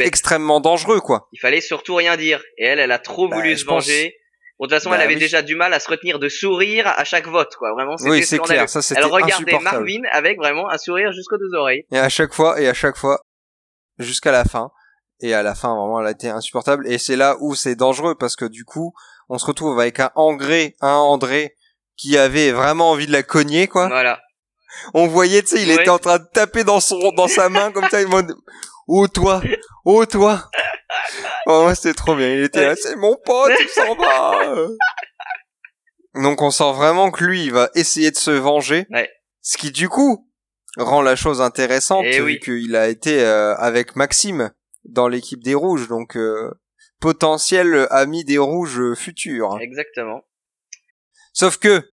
extrêmement 0.02 0.60
dangereux, 0.60 1.00
quoi. 1.00 1.28
Il 1.32 1.40
fallait 1.40 1.62
surtout 1.62 1.96
rien 1.96 2.18
dire. 2.18 2.42
Et 2.58 2.66
elle, 2.66 2.80
elle 2.80 2.92
a 2.92 3.00
trop 3.00 3.28
Bah, 3.28 3.38
voulu 3.38 3.58
se 3.58 3.66
pense- 3.66 3.86
venger. 3.88 4.16
Bon, 4.60 4.66
de 4.66 4.70
toute 4.72 4.78
façon, 4.80 4.90
Bah 4.90 4.98
elle 4.98 5.04
avait 5.04 5.14
oui. 5.14 5.20
déjà 5.22 5.42
du 5.42 5.56
mal 5.56 5.74
à 5.74 5.80
se 5.80 5.90
retenir 5.90 6.20
de 6.20 6.28
sourire 6.28 6.86
à 6.86 7.04
chaque 7.06 7.28
vote, 7.28 7.56
quoi. 7.56 7.72
Vraiment, 7.74 7.96
c'était 7.98 8.10
Oui, 8.12 8.24
c'est 8.24 8.40
clair, 8.40 8.68
ça 8.70 8.82
Elle 8.96 9.06
regardait. 9.06 9.58
Marvin 9.60 10.02
avec 10.12 10.38
vraiment 10.38 10.70
un 10.70 10.78
sourire 10.78 11.12
jusqu'aux 11.14 11.38
deux 11.38 11.56
oreilles. 11.58 11.86
Et 11.92 11.98
à 11.98 12.10
chaque 12.10 12.34
fois, 12.34 12.60
et 12.62 12.68
à 12.68 12.74
chaque 12.74 12.98
fois, 12.98 13.22
jusqu'à 13.98 14.32
la 14.32 14.44
fin. 14.44 14.70
Et 15.22 15.34
à 15.34 15.44
la 15.44 15.56
fin, 15.56 15.70
vraiment, 15.76 16.00
elle 16.02 16.08
a 16.08 16.12
été 16.12 16.30
insupportable. 16.30 16.88
Et 16.88 16.98
c'est 16.98 17.16
là 17.16 17.38
où 17.40 17.56
c'est 17.56 17.76
dangereux 17.76 18.16
parce 18.20 18.36
que 18.36 18.46
du 18.46 18.66
coup, 18.66 18.94
on 19.30 19.38
se 19.38 19.46
retrouve 19.46 19.80
avec 19.80 20.00
un 20.00 20.12
André, 20.16 20.76
un 20.82 20.94
André 20.94 21.56
qui 22.00 22.18
avait 22.18 22.52
vraiment 22.52 22.92
envie 22.92 23.08
de 23.08 23.12
la 23.12 23.24
cogner, 23.24 23.68
quoi. 23.68 23.88
Voilà. 23.90 24.22
On 24.94 25.08
voyait, 25.08 25.42
tu 25.42 25.50
sais, 25.58 25.62
il 25.64 25.68
Ouais. 25.68 25.76
était 25.82 25.90
en 25.90 26.00
train 26.00 26.18
de 26.20 26.26
taper 26.34 26.64
dans 26.64 26.80
son, 26.80 27.12
dans 27.18 27.28
sa 27.28 27.50
main 27.50 27.72
comme 27.72 27.90
ça, 27.90 28.02
il 28.02 28.08
m'a 28.08 28.22
oh 28.88 29.08
toi, 29.08 29.42
oh 29.84 30.06
toi. 30.06 30.50
Oh, 31.46 31.70
c'était 31.76 31.94
trop 31.94 32.16
bien. 32.16 32.34
Il 32.34 32.44
était 32.44 32.66
là, 32.66 32.76
c'est 32.76 32.96
mon 32.96 33.16
pote, 33.26 33.52
il 33.60 33.68
s'en 33.70 33.96
va. 33.96 34.56
Donc, 36.16 36.42
on 36.42 36.52
sent 36.52 36.72
vraiment 36.74 37.12
que 37.12 37.24
lui, 37.24 37.46
il 37.46 37.52
va 37.52 37.70
essayer 37.76 38.12
de 38.12 38.16
se 38.18 38.32
venger. 38.32 38.86
Ouais. 38.90 39.10
Ce 39.42 39.58
qui, 39.58 39.72
du 39.72 39.90
coup, 39.90 40.28
rend 40.78 41.02
la 41.02 41.16
chose 41.16 41.42
intéressante, 41.42 42.06
Eh 42.08 42.18
vu 42.20 42.24
oui. 42.24 42.40
qu'il 42.40 42.76
a 42.76 42.88
été 42.88 43.22
euh, 43.24 43.56
avec 43.56 43.96
Maxime 43.96 44.52
dans 44.86 45.08
l'équipe 45.08 45.44
des 45.44 45.56
Rouges, 45.56 45.88
donc 45.88 46.16
euh, 46.16 46.52
potentiel 47.02 47.88
ami 47.92 48.24
des 48.24 48.38
Rouges 48.38 48.80
euh, 48.80 48.96
futurs. 48.96 49.58
Exactement. 49.62 50.22
Sauf 51.34 51.58
que, 51.58 51.89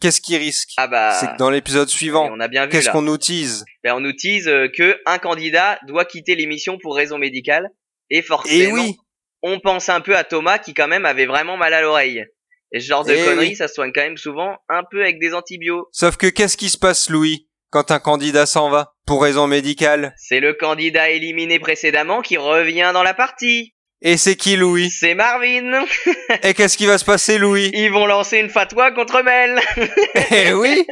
qu'est-ce 0.00 0.20
qu'il 0.20 0.36
risque 0.36 0.70
Ah 0.76 0.86
bah. 0.86 1.16
C'est 1.20 1.26
que 1.26 1.36
dans 1.38 1.50
l'épisode 1.50 1.88
suivant, 1.88 2.30
on 2.32 2.40
a 2.40 2.48
bien 2.48 2.66
vu 2.66 2.70
qu'est-ce 2.70 2.90
qu'on 2.90 3.02
nous 3.02 3.18
tease 3.18 3.64
Ben, 3.84 3.94
on 3.94 4.00
nous 4.00 4.12
tease 4.12 4.48
euh, 4.48 4.68
que 4.68 4.98
un 5.06 5.18
candidat 5.18 5.78
doit 5.86 6.04
quitter 6.04 6.34
l'émission 6.34 6.78
pour 6.78 6.96
raison 6.96 7.18
médicale. 7.18 7.70
Et 8.10 8.22
forcément, 8.22 8.76
Et 8.76 8.80
oui, 8.80 8.96
on 9.42 9.60
pense 9.60 9.88
un 9.88 10.00
peu 10.00 10.16
à 10.16 10.24
Thomas 10.24 10.58
qui 10.58 10.74
quand 10.74 10.88
même 10.88 11.04
avait 11.04 11.26
vraiment 11.26 11.56
mal 11.56 11.74
à 11.74 11.82
l'oreille. 11.82 12.24
Et 12.72 12.80
ce 12.80 12.86
genre 12.86 13.04
de 13.04 13.14
conneries, 13.14 13.48
oui. 13.48 13.56
ça 13.56 13.68
se 13.68 13.74
soigne 13.74 13.92
quand 13.94 14.02
même 14.02 14.16
souvent 14.18 14.56
un 14.68 14.82
peu 14.90 15.02
avec 15.02 15.18
des 15.18 15.34
antibiotiques. 15.34 15.88
sauf 15.92 16.16
que 16.16 16.26
qu'est-ce 16.26 16.56
qui 16.56 16.68
se 16.68 16.76
passe, 16.78 17.08
Louis, 17.08 17.48
quand 17.70 17.90
un 17.90 17.98
candidat 17.98 18.46
s'en 18.46 18.68
va 18.68 18.94
pour 19.06 19.22
raison 19.22 19.46
médicale? 19.46 20.14
C'est 20.18 20.40
le 20.40 20.52
candidat 20.52 21.10
éliminé 21.10 21.58
précédemment 21.58 22.20
qui 22.20 22.36
revient 22.36 22.90
dans 22.92 23.02
la 23.02 23.14
partie. 23.14 23.74
Et 24.00 24.16
c'est 24.16 24.36
qui, 24.36 24.56
Louis? 24.56 24.90
C'est 24.90 25.14
Marvin. 25.14 25.84
Et 26.44 26.54
qu'est-ce 26.54 26.76
qui 26.76 26.86
va 26.86 26.98
se 26.98 27.04
passer, 27.04 27.36
Louis? 27.38 27.70
Ils 27.74 27.90
vont 27.90 28.06
lancer 28.06 28.38
une 28.38 28.48
fatwa 28.48 28.92
contre 28.92 29.22
Mel. 29.22 29.58
Eh 30.30 30.52
oui 30.52 30.86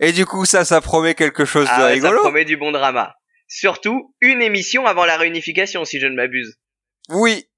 Et 0.00 0.12
du 0.12 0.24
coup, 0.24 0.44
ça, 0.44 0.64
ça 0.64 0.80
promet 0.80 1.14
quelque 1.14 1.44
chose 1.44 1.64
de 1.66 1.70
Ah 1.72 1.78
ouais, 1.86 2.00
ça 2.00 2.08
rigolo? 2.08 2.20
promet 2.20 2.44
du 2.44 2.56
bon 2.56 2.70
drama. 2.72 3.16
Surtout 3.48 4.14
une 4.20 4.42
émission 4.42 4.86
avant 4.86 5.04
la 5.04 5.16
réunification, 5.16 5.84
si 5.84 5.98
je 6.00 6.06
ne 6.06 6.14
m'abuse. 6.14 6.56
Oui. 7.08 7.48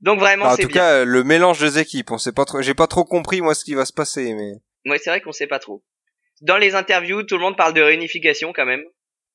Donc 0.00 0.18
vraiment, 0.20 0.46
Bah, 0.46 0.52
en 0.52 0.56
tout 0.56 0.68
bien. 0.68 0.80
cas, 0.80 1.04
le 1.04 1.24
mélange 1.24 1.58
des 1.60 1.78
équipes, 1.78 2.10
on 2.10 2.18
sait 2.18 2.32
pas 2.32 2.44
trop, 2.44 2.62
j'ai 2.62 2.74
pas 2.74 2.86
trop 2.86 3.04
compris, 3.04 3.40
moi, 3.40 3.54
ce 3.54 3.64
qui 3.64 3.74
va 3.74 3.84
se 3.84 3.92
passer, 3.92 4.32
mais. 4.34 4.52
Ouais, 4.90 4.98
c'est 4.98 5.10
vrai 5.10 5.20
qu'on 5.20 5.32
sait 5.32 5.46
pas 5.46 5.58
trop. 5.58 5.84
Dans 6.40 6.56
les 6.56 6.74
interviews, 6.74 7.22
tout 7.24 7.34
le 7.36 7.42
monde 7.42 7.56
parle 7.56 7.74
de 7.74 7.82
réunification 7.82 8.52
quand 8.54 8.64
même, 8.64 8.82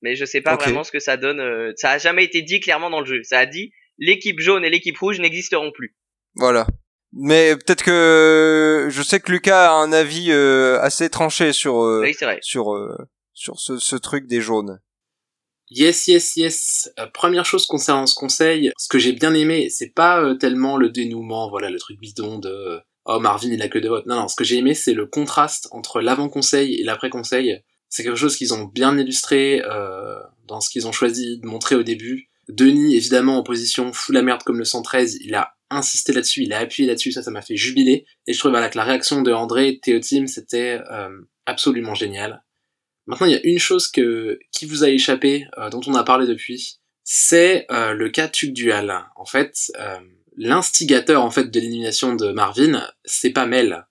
mais 0.01 0.15
je 0.15 0.25
sais 0.25 0.41
pas 0.41 0.55
vraiment 0.55 0.83
ce 0.83 0.91
que 0.91 0.99
ça 0.99 1.17
donne. 1.17 1.39
euh, 1.39 1.71
Ça 1.75 1.91
a 1.91 1.97
jamais 1.99 2.23
été 2.23 2.41
dit 2.41 2.59
clairement 2.61 2.89
dans 2.89 3.01
le 3.01 3.05
jeu. 3.05 3.21
Ça 3.23 3.37
a 3.39 3.45
dit 3.45 3.71
l'équipe 3.97 4.39
jaune 4.39 4.65
et 4.65 4.69
l'équipe 4.69 4.97
rouge 4.97 5.19
n'existeront 5.19 5.71
plus. 5.71 5.95
Voilà. 6.35 6.67
Mais 7.13 7.55
peut-être 7.55 7.83
que 7.83 8.87
je 8.89 9.01
sais 9.01 9.19
que 9.19 9.31
Lucas 9.31 9.71
a 9.71 9.73
un 9.75 9.93
avis 9.93 10.31
euh, 10.31 10.79
assez 10.81 11.09
tranché 11.09 11.53
sur 11.53 11.81
euh, 11.83 12.01
Oui, 12.01 12.13
c'est 12.17 12.25
vrai. 12.25 12.39
sur 12.41 12.73
euh, 12.75 12.97
sur 13.33 13.59
ce, 13.59 13.77
ce 13.77 13.95
truc 13.95 14.27
des 14.27 14.41
jaunes. 14.41 14.79
Yes, 15.69 16.07
yes, 16.07 16.35
yes. 16.35 16.89
Euh, 16.99 17.07
première 17.07 17.45
chose 17.45 17.65
concernant 17.65 18.05
ce 18.05 18.15
conseil, 18.15 18.71
ce 18.77 18.87
que 18.87 18.99
j'ai 18.99 19.13
bien 19.13 19.33
aimé, 19.33 19.69
c'est 19.69 19.89
pas 19.93 20.21
euh, 20.21 20.35
tellement 20.35 20.77
le 20.77 20.89
dénouement, 20.89 21.49
voilà, 21.49 21.69
le 21.69 21.79
truc 21.79 21.99
bidon 21.99 22.37
de 22.37 22.49
euh, 22.49 22.79
oh 23.05 23.19
Marvin 23.19 23.49
il 23.51 23.61
a 23.61 23.67
que 23.69 23.79
deux 23.79 23.89
votes. 23.89 24.05
Non, 24.05 24.15
non, 24.15 24.27
ce 24.27 24.35
que 24.35 24.43
j'ai 24.43 24.57
aimé, 24.57 24.73
c'est 24.75 24.93
le 24.93 25.05
contraste 25.07 25.67
entre 25.71 26.01
l'avant-conseil 26.01 26.75
et 26.79 26.83
l'après-conseil. 26.83 27.61
C'est 27.89 28.03
quelque 28.03 28.17
chose 28.17 28.35
qu'ils 28.35 28.53
ont 28.53 28.65
bien 28.65 28.97
illustré 28.97 29.61
euh, 29.63 30.19
dans 30.47 30.59
ce 30.59 30.69
qu'ils 30.69 30.87
ont 30.87 30.91
choisi 30.91 31.39
de 31.39 31.47
montrer 31.47 31.75
au 31.75 31.83
début. 31.83 32.29
Denis, 32.47 32.95
évidemment, 32.95 33.37
en 33.37 33.43
position 33.43 33.91
fou 33.93 34.11
la 34.11 34.21
merde 34.21 34.43
comme 34.43 34.59
le 34.59 34.65
113, 34.65 35.19
il 35.21 35.33
a 35.35 35.55
insisté 35.69 36.13
là-dessus, 36.13 36.43
il 36.43 36.53
a 36.53 36.59
appuyé 36.59 36.87
là-dessus, 36.87 37.11
ça, 37.11 37.23
ça 37.23 37.31
m'a 37.31 37.41
fait 37.41 37.55
jubiler. 37.55 38.05
Et 38.27 38.33
je 38.33 38.39
trouve 38.39 38.51
voilà, 38.51 38.69
que 38.69 38.77
la 38.77 38.83
réaction 38.83 39.21
de 39.21 39.31
André 39.31 39.69
et 39.69 39.79
Théotime, 39.79 40.27
c'était 40.27 40.79
euh, 40.91 41.09
absolument 41.45 41.95
génial. 41.95 42.43
Maintenant, 43.07 43.27
il 43.27 43.33
y 43.33 43.35
a 43.35 43.45
une 43.45 43.59
chose 43.59 43.87
que, 43.87 44.39
qui 44.51 44.65
vous 44.65 44.83
a 44.83 44.89
échappé, 44.89 45.47
euh, 45.57 45.69
dont 45.69 45.81
on 45.87 45.95
a 45.95 46.03
parlé 46.03 46.27
depuis, 46.27 46.79
c'est 47.03 47.65
euh, 47.71 47.93
le 47.93 48.09
cas 48.09 48.27
Tuc 48.27 48.53
Dual. 48.53 49.05
En 49.15 49.25
fait, 49.25 49.71
l'instigateur 50.37 51.23
en 51.23 51.31
fait 51.31 51.45
de 51.45 51.59
l'élimination 51.59 52.15
de 52.15 52.31
Marvin, 52.31 52.87
c'est 53.05 53.29
pas 53.29 53.45
Mel, 53.45 53.87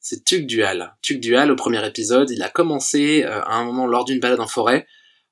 c'est 0.00 0.24
Tuc 0.24 0.46
Dual. 0.46 0.96
Tuc 1.02 1.20
Dual, 1.20 1.50
au 1.50 1.56
premier 1.56 1.86
épisode, 1.86 2.30
il 2.30 2.42
a 2.42 2.48
commencé 2.48 3.22
à 3.24 3.54
un 3.54 3.64
moment 3.64 3.86
lors 3.86 4.04
d'une 4.04 4.20
balade 4.20 4.40
en 4.40 4.46
forêt 4.46 4.86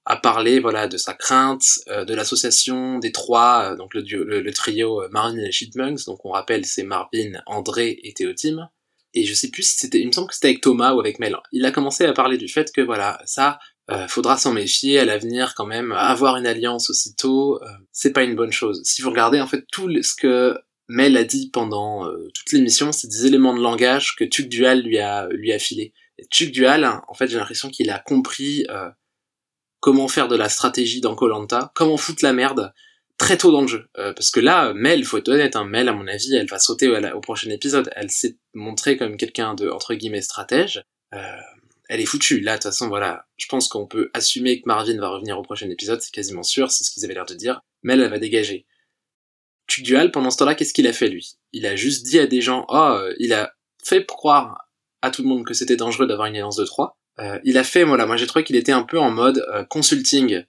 à 0.04 0.16
parler 0.16 0.60
voilà 0.60 0.88
de 0.88 0.96
sa 0.96 1.14
crainte, 1.14 1.64
euh, 1.88 2.04
de 2.04 2.14
l'association 2.14 2.98
des 2.98 3.12
trois, 3.12 3.72
euh, 3.72 3.76
donc 3.76 3.94
le, 3.94 4.02
le, 4.02 4.52
trio 4.52 5.02
euh, 5.02 5.08
Marvin 5.10 5.38
et 5.38 5.50
les. 5.50 6.04
Donc 6.06 6.24
on 6.24 6.30
rappelle, 6.30 6.64
c'est 6.64 6.82
Marvin, 6.82 7.32
André 7.46 7.98
et 8.02 8.12
Théotime 8.12 8.68
et 9.14 9.24
je 9.24 9.34
sais 9.34 9.50
plus 9.50 9.62
si 9.62 9.78
c'était, 9.78 10.00
il 10.00 10.06
me 10.06 10.12
semble 10.12 10.28
que 10.28 10.34
c'était 10.34 10.48
avec 10.48 10.60
Thomas 10.62 10.94
ou 10.94 11.00
avec 11.00 11.18
Mel. 11.18 11.36
Il 11.52 11.64
a 11.66 11.70
commencé 11.70 12.04
à 12.04 12.12
parler 12.12 12.38
du 12.38 12.48
fait 12.48 12.72
que 12.72 12.80
voilà, 12.80 13.20
ça, 13.26 13.58
euh, 13.90 14.08
faudra 14.08 14.38
s'en 14.38 14.52
méfier 14.52 14.98
à 14.98 15.04
l'avenir 15.04 15.54
quand 15.54 15.66
même. 15.66 15.92
Avoir 15.92 16.36
une 16.36 16.46
alliance 16.46 16.88
aussitôt, 16.88 17.62
euh, 17.62 17.66
c'est 17.90 18.12
pas 18.12 18.22
une 18.22 18.36
bonne 18.36 18.52
chose. 18.52 18.80
Si 18.84 19.02
vous 19.02 19.10
regardez 19.10 19.40
en 19.40 19.46
fait 19.46 19.64
tout 19.70 19.90
ce 20.02 20.14
que 20.14 20.56
Mel 20.88 21.16
a 21.16 21.24
dit 21.24 21.50
pendant 21.50 22.06
euh, 22.06 22.30
toute 22.34 22.52
l'émission, 22.52 22.92
c'est 22.92 23.08
des 23.08 23.26
éléments 23.26 23.54
de 23.54 23.60
langage 23.60 24.14
que 24.16 24.24
Tuc 24.24 24.48
Dual 24.48 24.82
lui 24.82 24.98
a 24.98 25.28
lui 25.28 25.52
a 25.52 25.58
filé. 25.58 25.92
Tuc 26.30 26.52
Dual, 26.52 26.84
hein, 26.84 27.02
en 27.08 27.14
fait, 27.14 27.26
j'ai 27.28 27.38
l'impression 27.38 27.68
qu'il 27.68 27.90
a 27.90 27.98
compris 27.98 28.64
comment 29.82 30.06
faire 30.06 30.28
de 30.28 30.36
la 30.36 30.48
stratégie 30.48 31.00
dans 31.00 31.16
Colanta, 31.16 31.72
comment 31.74 31.96
foutre 31.96 32.24
la 32.24 32.32
merde 32.32 32.72
très 33.18 33.36
tôt 33.36 33.50
dans 33.50 33.62
le 33.62 33.66
jeu. 33.66 33.88
Euh, 33.98 34.12
parce 34.12 34.30
que 34.30 34.38
là, 34.38 34.72
Mel, 34.74 35.04
faut 35.04 35.18
être 35.18 35.28
honnête, 35.28 35.56
hein, 35.56 35.64
Mel, 35.64 35.88
à 35.88 35.92
mon 35.92 36.06
avis, 36.06 36.34
elle 36.36 36.46
va 36.46 36.60
sauter 36.60 36.88
au, 36.88 37.20
prochain 37.20 37.50
épisode. 37.50 37.90
Elle 37.96 38.10
s'est 38.10 38.38
montrée 38.54 38.96
comme 38.96 39.16
quelqu'un 39.16 39.54
de, 39.54 39.68
entre 39.68 39.94
guillemets, 39.94 40.22
stratège. 40.22 40.84
Euh, 41.14 41.36
elle 41.88 42.00
est 42.00 42.06
foutue. 42.06 42.40
Là, 42.40 42.52
de 42.52 42.56
toute 42.58 42.70
façon, 42.70 42.88
voilà. 42.88 43.26
Je 43.36 43.46
pense 43.48 43.66
qu'on 43.66 43.88
peut 43.88 44.08
assumer 44.14 44.60
que 44.60 44.68
Marvin 44.68 44.98
va 44.98 45.08
revenir 45.08 45.36
au 45.36 45.42
prochain 45.42 45.68
épisode, 45.68 46.00
c'est 46.00 46.12
quasiment 46.12 46.44
sûr, 46.44 46.70
c'est 46.70 46.84
ce 46.84 46.92
qu'ils 46.92 47.04
avaient 47.04 47.14
l'air 47.14 47.26
de 47.26 47.34
dire. 47.34 47.60
Mel, 47.82 48.00
elle 48.00 48.10
va 48.10 48.20
dégager. 48.20 48.66
Dual, 49.78 50.12
pendant 50.12 50.30
ce 50.30 50.36
temps-là, 50.36 50.54
qu'est-ce 50.54 50.74
qu'il 50.74 50.86
a 50.86 50.92
fait, 50.92 51.08
lui? 51.08 51.32
Il 51.52 51.66
a 51.66 51.74
juste 51.74 52.06
dit 52.06 52.20
à 52.20 52.28
des 52.28 52.40
gens, 52.40 52.66
oh, 52.68 53.00
il 53.18 53.32
a 53.32 53.54
fait 53.82 54.06
croire 54.06 54.68
à 55.00 55.10
tout 55.10 55.22
le 55.22 55.28
monde 55.28 55.44
que 55.44 55.54
c'était 55.54 55.76
dangereux 55.76 56.06
d'avoir 56.06 56.28
une 56.28 56.36
alliance 56.36 56.56
de 56.56 56.64
3. 56.64 56.96
Euh, 57.22 57.38
il 57.44 57.56
a 57.56 57.64
fait, 57.64 57.84
voilà, 57.84 58.04
moi 58.06 58.16
j'ai 58.16 58.26
trouvé 58.26 58.44
qu'il 58.44 58.56
était 58.56 58.72
un 58.72 58.82
peu 58.82 58.98
en 58.98 59.10
mode 59.10 59.44
euh, 59.54 59.64
consulting. 59.64 60.42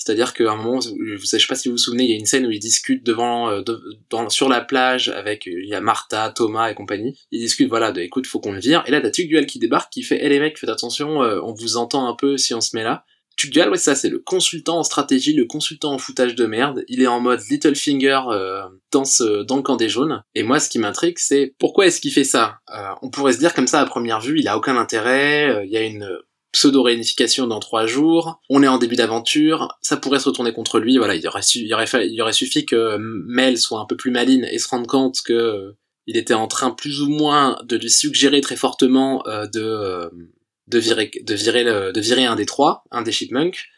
C'est-à-dire 0.00 0.32
qu'à 0.32 0.50
un 0.50 0.56
moment, 0.56 0.80
je 0.80 1.26
sais 1.26 1.38
pas 1.46 1.54
si 1.54 1.68
vous 1.68 1.74
vous 1.74 1.78
souvenez, 1.78 2.04
il 2.04 2.10
y 2.10 2.14
a 2.14 2.16
une 2.16 2.24
scène 2.24 2.46
où 2.46 2.50
il 2.50 2.58
discute 2.58 3.04
devant, 3.04 3.50
euh, 3.50 3.60
dans, 4.08 4.30
sur 4.30 4.48
la 4.48 4.62
plage 4.62 5.10
avec, 5.10 5.46
euh, 5.46 5.60
il 5.62 5.68
y 5.68 5.74
a 5.74 5.82
Martha, 5.82 6.32
Thomas 6.34 6.70
et 6.70 6.74
compagnie. 6.74 7.20
Ils 7.30 7.40
discutent, 7.40 7.68
voilà, 7.68 7.92
de, 7.92 8.00
écoute, 8.00 8.26
faut 8.26 8.40
qu'on 8.40 8.52
le 8.52 8.60
vire. 8.60 8.82
Et 8.86 8.92
là, 8.92 9.02
t'as 9.02 9.10
Tugdual 9.10 9.44
qui 9.44 9.58
débarque, 9.58 9.92
qui 9.92 10.02
fait, 10.02 10.24
hé 10.24 10.30
les 10.30 10.40
mecs, 10.40 10.56
faites 10.58 10.70
attention, 10.70 11.22
euh, 11.22 11.38
on 11.44 11.52
vous 11.52 11.76
entend 11.76 12.08
un 12.08 12.14
peu 12.14 12.38
si 12.38 12.54
on 12.54 12.62
se 12.62 12.74
met 12.74 12.82
là. 12.82 13.04
Tugdual, 13.40 13.70
ouais, 13.70 13.78
ça, 13.78 13.94
c'est 13.94 14.10
le 14.10 14.18
consultant 14.18 14.80
en 14.80 14.82
stratégie, 14.82 15.32
le 15.32 15.46
consultant 15.46 15.94
en 15.94 15.98
foutage 15.98 16.34
de 16.34 16.44
merde. 16.44 16.84
Il 16.88 17.00
est 17.00 17.06
en 17.06 17.20
mode 17.20 17.40
Littlefinger 17.48 18.20
euh, 18.28 18.64
dans, 18.92 19.04
dans 19.44 19.56
le 19.56 19.62
camp 19.62 19.76
des 19.76 19.88
jaunes. 19.88 20.22
Et 20.34 20.42
moi, 20.42 20.60
ce 20.60 20.68
qui 20.68 20.78
m'intrigue, 20.78 21.16
c'est 21.16 21.54
pourquoi 21.58 21.86
est-ce 21.86 22.02
qu'il 22.02 22.12
fait 22.12 22.24
ça? 22.24 22.58
Euh, 22.68 22.90
On 23.00 23.08
pourrait 23.08 23.32
se 23.32 23.38
dire 23.38 23.54
comme 23.54 23.66
ça 23.66 23.80
à 23.80 23.86
première 23.86 24.20
vue, 24.20 24.38
il 24.38 24.46
a 24.46 24.58
aucun 24.58 24.76
intérêt, 24.76 25.48
euh, 25.48 25.64
il 25.64 25.70
y 25.70 25.78
a 25.78 25.80
une 25.80 26.06
pseudo-réunification 26.52 27.46
dans 27.46 27.60
trois 27.60 27.86
jours, 27.86 28.42
on 28.50 28.62
est 28.62 28.68
en 28.68 28.76
début 28.76 28.96
d'aventure, 28.96 29.68
ça 29.80 29.96
pourrait 29.96 30.18
se 30.18 30.28
retourner 30.28 30.52
contre 30.52 30.78
lui, 30.78 30.98
voilà, 30.98 31.14
il 31.14 31.26
aurait, 31.26 31.40
su, 31.40 31.60
il 31.60 31.72
aurait, 31.72 31.86
aurait 32.20 32.32
suffi 32.34 32.66
que 32.66 32.98
Mel 32.98 33.56
soit 33.56 33.80
un 33.80 33.86
peu 33.86 33.96
plus 33.96 34.10
maline 34.10 34.44
et 34.52 34.58
se 34.58 34.68
rende 34.68 34.86
compte 34.86 35.22
que 35.24 35.32
euh, 35.32 35.78
il 36.06 36.18
était 36.18 36.34
en 36.34 36.46
train 36.46 36.72
plus 36.72 37.00
ou 37.00 37.08
moins 37.08 37.56
de 37.64 37.78
lui 37.78 37.88
suggérer 37.88 38.42
très 38.42 38.56
fortement 38.56 39.22
de, 39.26 40.10
de, 40.70 40.78
virer, 40.78 41.10
de, 41.22 41.34
virer 41.34 41.64
de 41.64 42.00
virer 42.00 42.24
un 42.24 42.36
des 42.36 42.46
trois, 42.46 42.84
un 42.90 43.02
des 43.02 43.12
chipmunks, 43.12 43.68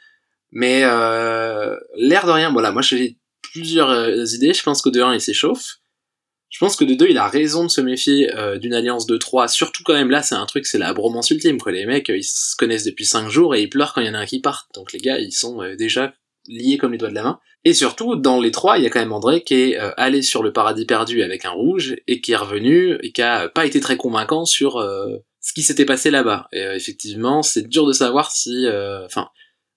mais 0.53 0.82
euh, 0.84 1.76
l'air 1.97 2.26
de 2.26 2.30
rien, 2.30 2.53
voilà, 2.53 2.70
moi 2.70 2.82
j'ai 2.82 3.18
plusieurs 3.40 3.90
euh, 3.90 4.24
idées, 4.34 4.53
je 4.53 4.62
pense 4.62 4.82
que 4.82 4.90
de 4.90 5.01
un 5.01 5.14
il 5.14 5.20
s'échauffe, 5.20 5.78
Je 6.51 6.59
pense 6.59 6.76
que 6.76 6.84
de 6.84 6.95
deux, 6.95 7.09
il 7.09 7.16
a 7.16 7.26
raison 7.26 7.64
de 7.64 7.70
se 7.70 7.80
méfier 7.80 8.32
euh, 8.36 8.59
d'une 8.59 8.74
alliance 8.74 9.07
de 9.07 9.16
trois. 9.16 9.49
Surtout 9.49 9.82
quand 9.82 9.95
même 9.95 10.11
là, 10.11 10.22
c'est 10.22 10.34
un 10.34 10.45
truc, 10.45 10.66
c'est 10.66 10.78
la 10.78 10.93
bromance 10.93 11.30
ultime. 11.30 11.59
Quoi. 11.59 11.72
Les 11.72 11.86
mecs, 11.86 12.11
ils 12.11 12.22
se 12.22 12.55
connaissent 12.57 12.84
depuis 12.84 13.07
cinq 13.07 13.30
jours 13.30 13.55
et 13.55 13.62
ils 13.62 13.70
pleurent 13.70 13.95
quand 13.95 14.03
il 14.03 14.07
y 14.07 14.11
en 14.11 14.14
a 14.14 14.18
un 14.18 14.26
qui 14.26 14.40
part. 14.40 14.68
Donc 14.74 14.93
les 14.93 14.99
gars, 14.99 15.18
ils 15.18 15.32
sont 15.32 15.62
déjà 15.78 16.12
liés 16.47 16.76
comme 16.76 16.93
les 16.93 16.99
doigts 16.99 17.09
de 17.09 17.14
la 17.14 17.22
main. 17.22 17.40
Et 17.64 17.72
surtout, 17.72 18.16
dans 18.16 18.38
les 18.38 18.51
trois, 18.51 18.76
il 18.76 18.84
y 18.84 18.86
a 18.86 18.90
quand 18.90 19.01
même 19.01 19.12
André 19.12 19.43
qui 19.43 19.55
est 19.55 19.76
allé 19.97 20.20
sur 20.20 20.43
le 20.43 20.53
paradis 20.53 20.84
perdu 20.84 21.22
avec 21.22 21.47
un 21.47 21.51
rouge 21.51 21.97
et 22.07 22.20
qui 22.20 22.32
est 22.32 22.36
revenu 22.36 22.99
et 23.03 23.12
qui 23.12 23.22
a 23.22 23.49
pas 23.49 23.64
été 23.64 23.80
très 23.80 23.97
convaincant 23.97 24.45
sur 24.45 24.78
ce 25.43 25.53
qui 25.53 25.62
s'était 25.62 25.84
passé 25.84 26.11
là-bas. 26.11 26.49
Et 26.53 26.61
effectivement, 26.61 27.43
c'est 27.43 27.68
dur 27.68 27.86
de 27.86 27.93
savoir 27.93 28.30
si... 28.30 28.66
Enfin, 29.05 29.28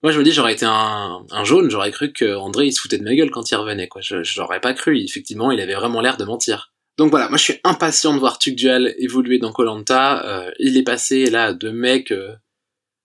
moi 0.04 0.12
je 0.12 0.20
me 0.20 0.24
dis, 0.24 0.32
j'aurais 0.32 0.54
été 0.54 0.66
un, 0.66 1.26
un 1.30 1.44
jaune, 1.44 1.70
j'aurais 1.70 1.92
cru 1.92 2.14
que 2.14 2.36
André 2.36 2.68
il 2.68 2.72
se 2.72 2.80
foutait 2.80 3.00
de 3.00 3.04
ma 3.04 3.16
gueule 3.16 3.32
quand 3.32 3.50
il 3.50 3.56
revenait. 3.56 3.88
Quoi. 3.88 4.02
J'aurais 4.02 4.62
pas 4.62 4.74
cru. 4.74 5.00
Effectivement, 5.00 5.52
il 5.52 5.60
avait 5.60 5.76
vraiment 5.76 6.00
l'air 6.00 6.18
de 6.18 6.26
mentir. 6.26 6.72
Donc 6.98 7.10
voilà, 7.10 7.28
moi 7.28 7.38
je 7.38 7.44
suis 7.44 7.60
impatient 7.64 8.14
de 8.14 8.20
voir 8.20 8.40
Tuc 8.40 8.56
Dual 8.56 8.96
évoluer 8.98 9.38
dans 9.38 9.52
Colanta. 9.52 10.26
Euh, 10.26 10.52
il 10.60 10.78
est 10.78 10.84
passé 10.84 11.30
là 11.30 11.54
de 11.54 11.70
mec, 11.70 12.12
euh, 12.12 12.34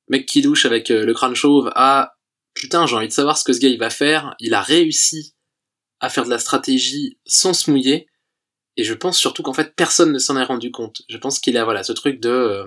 mec 0.09 0.27
qui 0.27 0.43
douche 0.43 0.65
avec 0.65 0.91
euh, 0.91 1.05
le 1.05 1.13
crâne 1.13 1.35
chauve 1.35 1.73
à 1.75 2.15
putain, 2.55 2.87
j'ai 2.87 2.95
envie 2.95 3.09
de 3.09 3.13
savoir 3.13 3.37
ce 3.37 3.45
que 3.45 3.53
ce 3.53 3.61
gars 3.61 3.69
il 3.69 3.79
va 3.79 3.91
faire. 3.91 4.37
Il 4.39 4.55
a 4.55 4.61
réussi 4.61 5.35
à 5.99 6.09
faire 6.09 6.25
de 6.25 6.31
la 6.31 6.39
stratégie 6.39 7.19
sans 7.27 7.53
se 7.53 7.71
mouiller. 7.71 8.07
Et 8.81 8.85
je 8.85 8.95
pense 8.95 9.19
surtout 9.19 9.43
qu'en 9.43 9.53
fait 9.53 9.75
personne 9.77 10.11
ne 10.11 10.19
s'en 10.19 10.39
est 10.39 10.45
rendu 10.45 10.71
compte. 10.71 11.03
Je 11.11 11.19
pense 11.19 11.39
qu'il 11.39 11.59
a 11.59 11.65
voilà 11.65 11.83
ce 11.83 11.93
truc 11.93 12.19
de, 12.19 12.65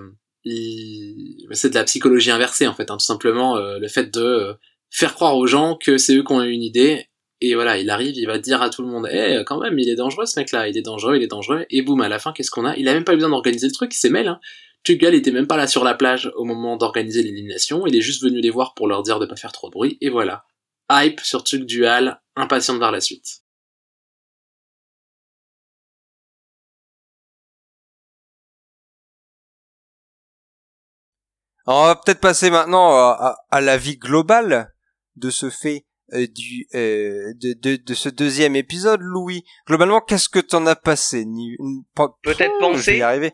c'est 1.50 1.70
de 1.70 1.74
la 1.74 1.82
psychologie 1.82 2.30
inversée 2.30 2.68
en 2.68 2.74
fait, 2.74 2.88
hein, 2.88 2.96
tout 2.96 3.04
simplement 3.04 3.58
le 3.58 3.88
fait 3.88 4.14
de 4.14 4.54
faire 4.90 5.14
croire 5.14 5.36
aux 5.36 5.48
gens 5.48 5.76
que 5.76 5.98
c'est 5.98 6.14
eux 6.14 6.22
qui 6.22 6.32
ont 6.32 6.42
eu 6.42 6.52
une 6.52 6.62
idée 6.62 7.08
et 7.40 7.54
voilà, 7.54 7.78
il 7.78 7.90
arrive, 7.90 8.14
il 8.16 8.26
va 8.26 8.38
dire 8.38 8.62
à 8.62 8.70
tout 8.70 8.82
le 8.82 8.88
monde, 8.88 9.08
eh, 9.10 9.42
quand 9.44 9.58
même, 9.58 9.78
il 9.78 9.88
est 9.88 9.96
dangereux 9.96 10.24
ce 10.24 10.38
mec-là, 10.38 10.68
il 10.68 10.78
est 10.78 10.82
dangereux, 10.82 11.16
il 11.16 11.22
est 11.22 11.26
dangereux. 11.26 11.66
Et 11.68 11.82
boum, 11.82 12.00
à 12.00 12.08
la 12.08 12.18
fin, 12.18 12.32
qu'est-ce 12.32 12.50
qu'on 12.50 12.64
a? 12.64 12.76
Il 12.76 12.88
a 12.88 12.94
même 12.94 13.04
pas 13.04 13.12
eu 13.12 13.16
besoin 13.16 13.30
d'organiser 13.30 13.66
le 13.66 13.72
truc, 13.72 13.92
il 13.94 13.98
s'est 13.98 14.08
mêlé. 14.08 14.28
Hein. 14.28 14.40
Tugal 14.82 15.14
était 15.14 15.30
même 15.30 15.46
pas 15.46 15.56
là 15.56 15.66
sur 15.66 15.84
la 15.84 15.94
plage 15.94 16.30
au 16.36 16.44
moment 16.44 16.76
d'organiser 16.76 17.22
l'élimination, 17.22 17.86
il 17.86 17.96
est 17.96 18.00
juste 18.00 18.22
venu 18.22 18.40
les 18.40 18.50
voir 18.50 18.74
pour 18.74 18.86
leur 18.86 19.02
dire 19.02 19.18
de 19.18 19.26
pas 19.26 19.36
faire 19.36 19.52
trop 19.52 19.68
de 19.68 19.72
bruit, 19.72 19.98
et 20.00 20.10
voilà. 20.10 20.44
Hype 20.90 21.20
sur 21.20 21.44
Tug 21.44 21.64
Dual, 21.64 22.22
impatient 22.36 22.74
de 22.74 22.78
voir 22.78 22.92
la 22.92 23.00
suite. 23.00 23.43
On 31.66 31.84
va 31.86 31.96
peut-être 31.96 32.20
passer 32.20 32.50
maintenant 32.50 32.94
à, 32.96 33.36
à 33.50 33.60
la 33.60 33.76
vie 33.76 33.96
globale 33.96 34.72
de 35.16 35.30
ce 35.30 35.50
fait 35.50 35.86
euh, 36.12 36.26
du 36.26 36.66
euh, 36.74 37.32
de, 37.40 37.54
de, 37.54 37.76
de, 37.76 37.94
ce 37.94 38.10
deuxième 38.10 38.56
épisode, 38.56 39.00
Louis. 39.00 39.44
Globalement, 39.66 40.00
qu'est-ce 40.00 40.28
que 40.28 40.38
t'en 40.38 40.66
as 40.66 40.76
passé? 40.76 41.26
Peut-être 42.22 42.58
penser. 42.60 43.00
arriver. 43.00 43.32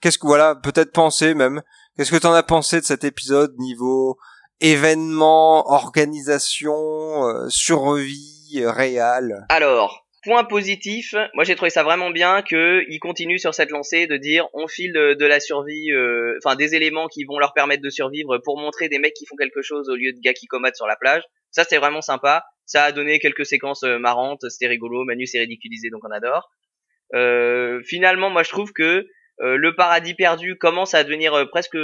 Qu'est-ce 0.00 0.18
que 0.18 0.26
voilà, 0.26 0.54
peut-être 0.54 0.92
penser 0.92 1.34
même. 1.34 1.60
Qu'est-ce 1.96 2.12
que 2.12 2.16
t'en 2.16 2.32
as 2.32 2.44
pensé 2.44 2.80
de 2.80 2.84
cet 2.84 3.04
épisode 3.04 3.54
niveau 3.58 4.16
événement, 4.60 5.68
organisation, 5.72 7.26
euh, 7.26 7.48
survie 7.48 8.62
réelle 8.64 9.44
Alors, 9.48 10.01
point 10.22 10.44
positif, 10.44 11.14
moi 11.34 11.44
j'ai 11.44 11.56
trouvé 11.56 11.70
ça 11.70 11.82
vraiment 11.82 12.10
bien 12.10 12.42
que 12.42 12.84
ils 12.88 13.00
continuent 13.00 13.38
sur 13.38 13.54
cette 13.54 13.70
lancée 13.70 14.06
de 14.06 14.16
dire 14.16 14.48
on 14.54 14.68
file 14.68 14.92
de, 14.92 15.26
la 15.26 15.40
survie, 15.40 15.90
enfin 16.44 16.56
des 16.56 16.74
éléments 16.74 17.08
qui 17.08 17.24
vont 17.24 17.38
leur 17.38 17.52
permettre 17.54 17.82
de 17.82 17.90
survivre 17.90 18.38
pour 18.38 18.58
montrer 18.58 18.88
des 18.88 18.98
mecs 18.98 19.14
qui 19.14 19.26
font 19.26 19.36
quelque 19.36 19.62
chose 19.62 19.88
au 19.88 19.96
lieu 19.96 20.12
de 20.12 20.20
gars 20.20 20.32
qui 20.32 20.46
combattent 20.46 20.76
sur 20.76 20.86
la 20.86 20.96
plage. 20.96 21.22
Ça, 21.52 21.64
c'était 21.64 21.78
vraiment 21.78 22.00
sympa. 22.00 22.44
Ça 22.64 22.84
a 22.84 22.92
donné 22.92 23.18
quelques 23.18 23.46
séquences 23.46 23.84
euh, 23.84 23.98
marrantes. 23.98 24.48
C'était 24.48 24.66
rigolo. 24.66 25.04
Manu 25.04 25.26
s'est 25.26 25.38
ridiculisé, 25.38 25.90
donc 25.90 26.02
on 26.04 26.10
adore. 26.10 26.50
Euh, 27.14 27.80
finalement, 27.84 28.30
moi, 28.30 28.42
je 28.42 28.48
trouve 28.48 28.72
que 28.72 29.06
euh, 29.40 29.56
le 29.56 29.76
paradis 29.76 30.14
perdu 30.14 30.56
commence 30.56 30.94
à 30.94 31.04
devenir 31.04 31.48
presque, 31.50 31.76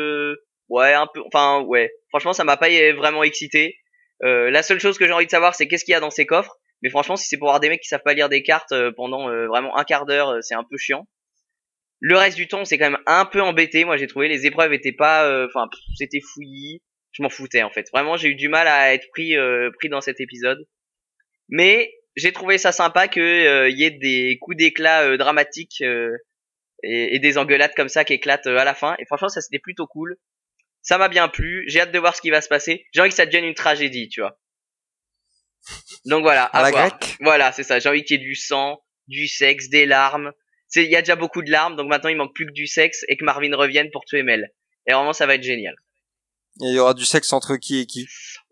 ouais, 0.69 0.95
un 0.95 1.07
peu, 1.07 1.21
enfin, 1.27 1.61
ouais. 1.61 1.93
Franchement, 2.09 2.33
ça 2.33 2.45
m'a 2.45 2.57
pas 2.57 2.69
vraiment 2.97 3.23
excité. 3.23 3.79
la 4.21 4.63
seule 4.63 4.81
chose 4.81 4.99
que 4.99 5.07
j'ai 5.07 5.13
envie 5.13 5.27
de 5.27 5.31
savoir, 5.31 5.55
c'est 5.55 5.69
qu'est-ce 5.69 5.85
qu'il 5.85 5.93
y 5.93 5.97
a 5.97 6.01
dans 6.01 6.11
ces 6.11 6.27
coffres. 6.27 6.57
Mais 6.83 6.91
franchement, 6.91 7.17
si 7.17 7.27
c'est 7.27 7.39
pour 7.39 7.49
avoir 7.49 7.61
des 7.61 7.69
mecs 7.69 7.81
qui 7.81 7.89
savent 7.89 8.03
pas 8.05 8.15
lire 8.15 8.29
des 8.29 8.43
cartes 8.43 8.75
pendant 8.97 9.29
vraiment 9.47 9.77
un 9.77 9.85
quart 9.85 10.07
d'heure, 10.07 10.39
c'est 10.43 10.55
un 10.55 10.65
peu 10.65 10.77
chiant. 10.77 11.07
Le 12.01 12.17
reste 12.17 12.37
du 12.37 12.47
temps, 12.47 12.65
c'est 12.65 12.79
quand 12.79 12.91
même 12.91 13.03
un 13.07 13.25
peu 13.25 13.43
embêté. 13.43 13.85
Moi, 13.85 13.97
j'ai 13.97 14.07
trouvé 14.07 14.29
les 14.29 14.47
épreuves 14.47 14.73
étaient 14.73 14.93
pas, 14.93 15.45
enfin, 15.47 15.69
c'était 15.97 16.21
fouillis 16.21 16.81
je 17.19 17.23
m'en 17.23 17.29
foutais 17.29 17.63
en 17.63 17.71
fait. 17.71 17.89
Vraiment, 17.93 18.17
j'ai 18.17 18.29
eu 18.29 18.35
du 18.35 18.49
mal 18.49 18.69
à 18.69 18.95
être 18.95 19.09
pris 19.11 19.37
euh, 19.37 19.71
pris 19.79 19.89
dans 19.89 20.01
cet 20.01 20.21
épisode. 20.21 20.67
Mais 21.49 21.93
j'ai 22.17 22.33
trouvé 22.33 22.59
ça 22.59 22.73
sympa 22.73 23.09
que 23.09 23.21
euh, 23.21 23.71
y 23.71 23.85
ait 23.85 23.91
des 23.91 24.39
coups 24.41 24.57
d'éclat 24.57 25.03
euh, 25.05 25.17
dramatiques 25.17 25.81
et, 25.81 27.15
et, 27.15 27.19
des 27.19 27.39
engueulades 27.39 27.75
comme 27.75 27.89
ça 27.89 28.05
qui 28.05 28.15
éclatent 28.15 28.47
à 28.47 28.65
la 28.65 28.75
fin. 28.75 28.97
Et 28.99 29.05
franchement, 29.07 29.29
ça 29.29 29.41
c'était 29.41 29.59
plutôt 29.59 29.87
cool. 29.87 30.17
Ça 30.83 30.99
m'a 30.99 31.09
bien 31.09 31.29
plu. 31.29 31.65
J'ai 31.67 31.81
hâte 31.81 31.93
de 31.93 31.99
voir 31.99 32.15
ce 32.15 32.23
qui 32.23 32.31
va 32.31 32.41
se 32.41 32.49
passer. 32.49 32.85
J'ai 32.93 33.01
envie 33.01 33.11
que 33.11 33.17
ça 33.17 33.27
devienne 33.27 33.45
une 33.45 33.55
tragédie, 33.55 34.09
tu 34.09 34.21
vois. 34.21 34.39
Donc 36.05 36.23
voilà. 36.23 36.45
À, 36.45 36.63
la 36.63 36.71
voir. 36.71 36.99
Voilà, 37.21 37.53
c'est 37.53 37.63
ça. 37.63 37.79
J'ai 37.79 37.89
envie 37.89 38.05
qu'il 38.05 38.19
y 38.19 38.23
ait 38.23 38.25
du 38.25 38.35
sang, 38.35 38.81
du 39.07 39.29
sexe, 39.29 39.69
des 39.69 39.87
larmes. 39.87 40.33
Il 40.77 40.83
y 40.83 40.97
a 40.97 41.03
déjà 41.03 41.17
beaucoup 41.17 41.43
de 41.43 41.51
larmes, 41.51 41.77
donc 41.77 41.89
maintenant 41.89 42.11
il 42.11 42.17
manque 42.17 42.35
plus 42.35 42.47
que 42.47 42.53
du 42.53 42.67
sexe 42.67 43.05
et 43.09 43.17
que 43.17 43.25
Marvin 43.25 43.55
revienne 43.57 43.91
pour 43.91 44.05
tuer 44.05 44.23
Mel. 44.23 44.53
Et 44.87 44.93
vraiment, 44.93 45.13
ça 45.13 45.27
va 45.27 45.35
être 45.35 45.43
génial. 45.43 45.75
Il 46.61 46.75
y 46.75 46.79
aura 46.79 46.95
du 46.95 47.05
sexe 47.05 47.33
entre 47.33 47.57
qui 47.57 47.81
et 47.81 47.87
qui? 47.87 48.07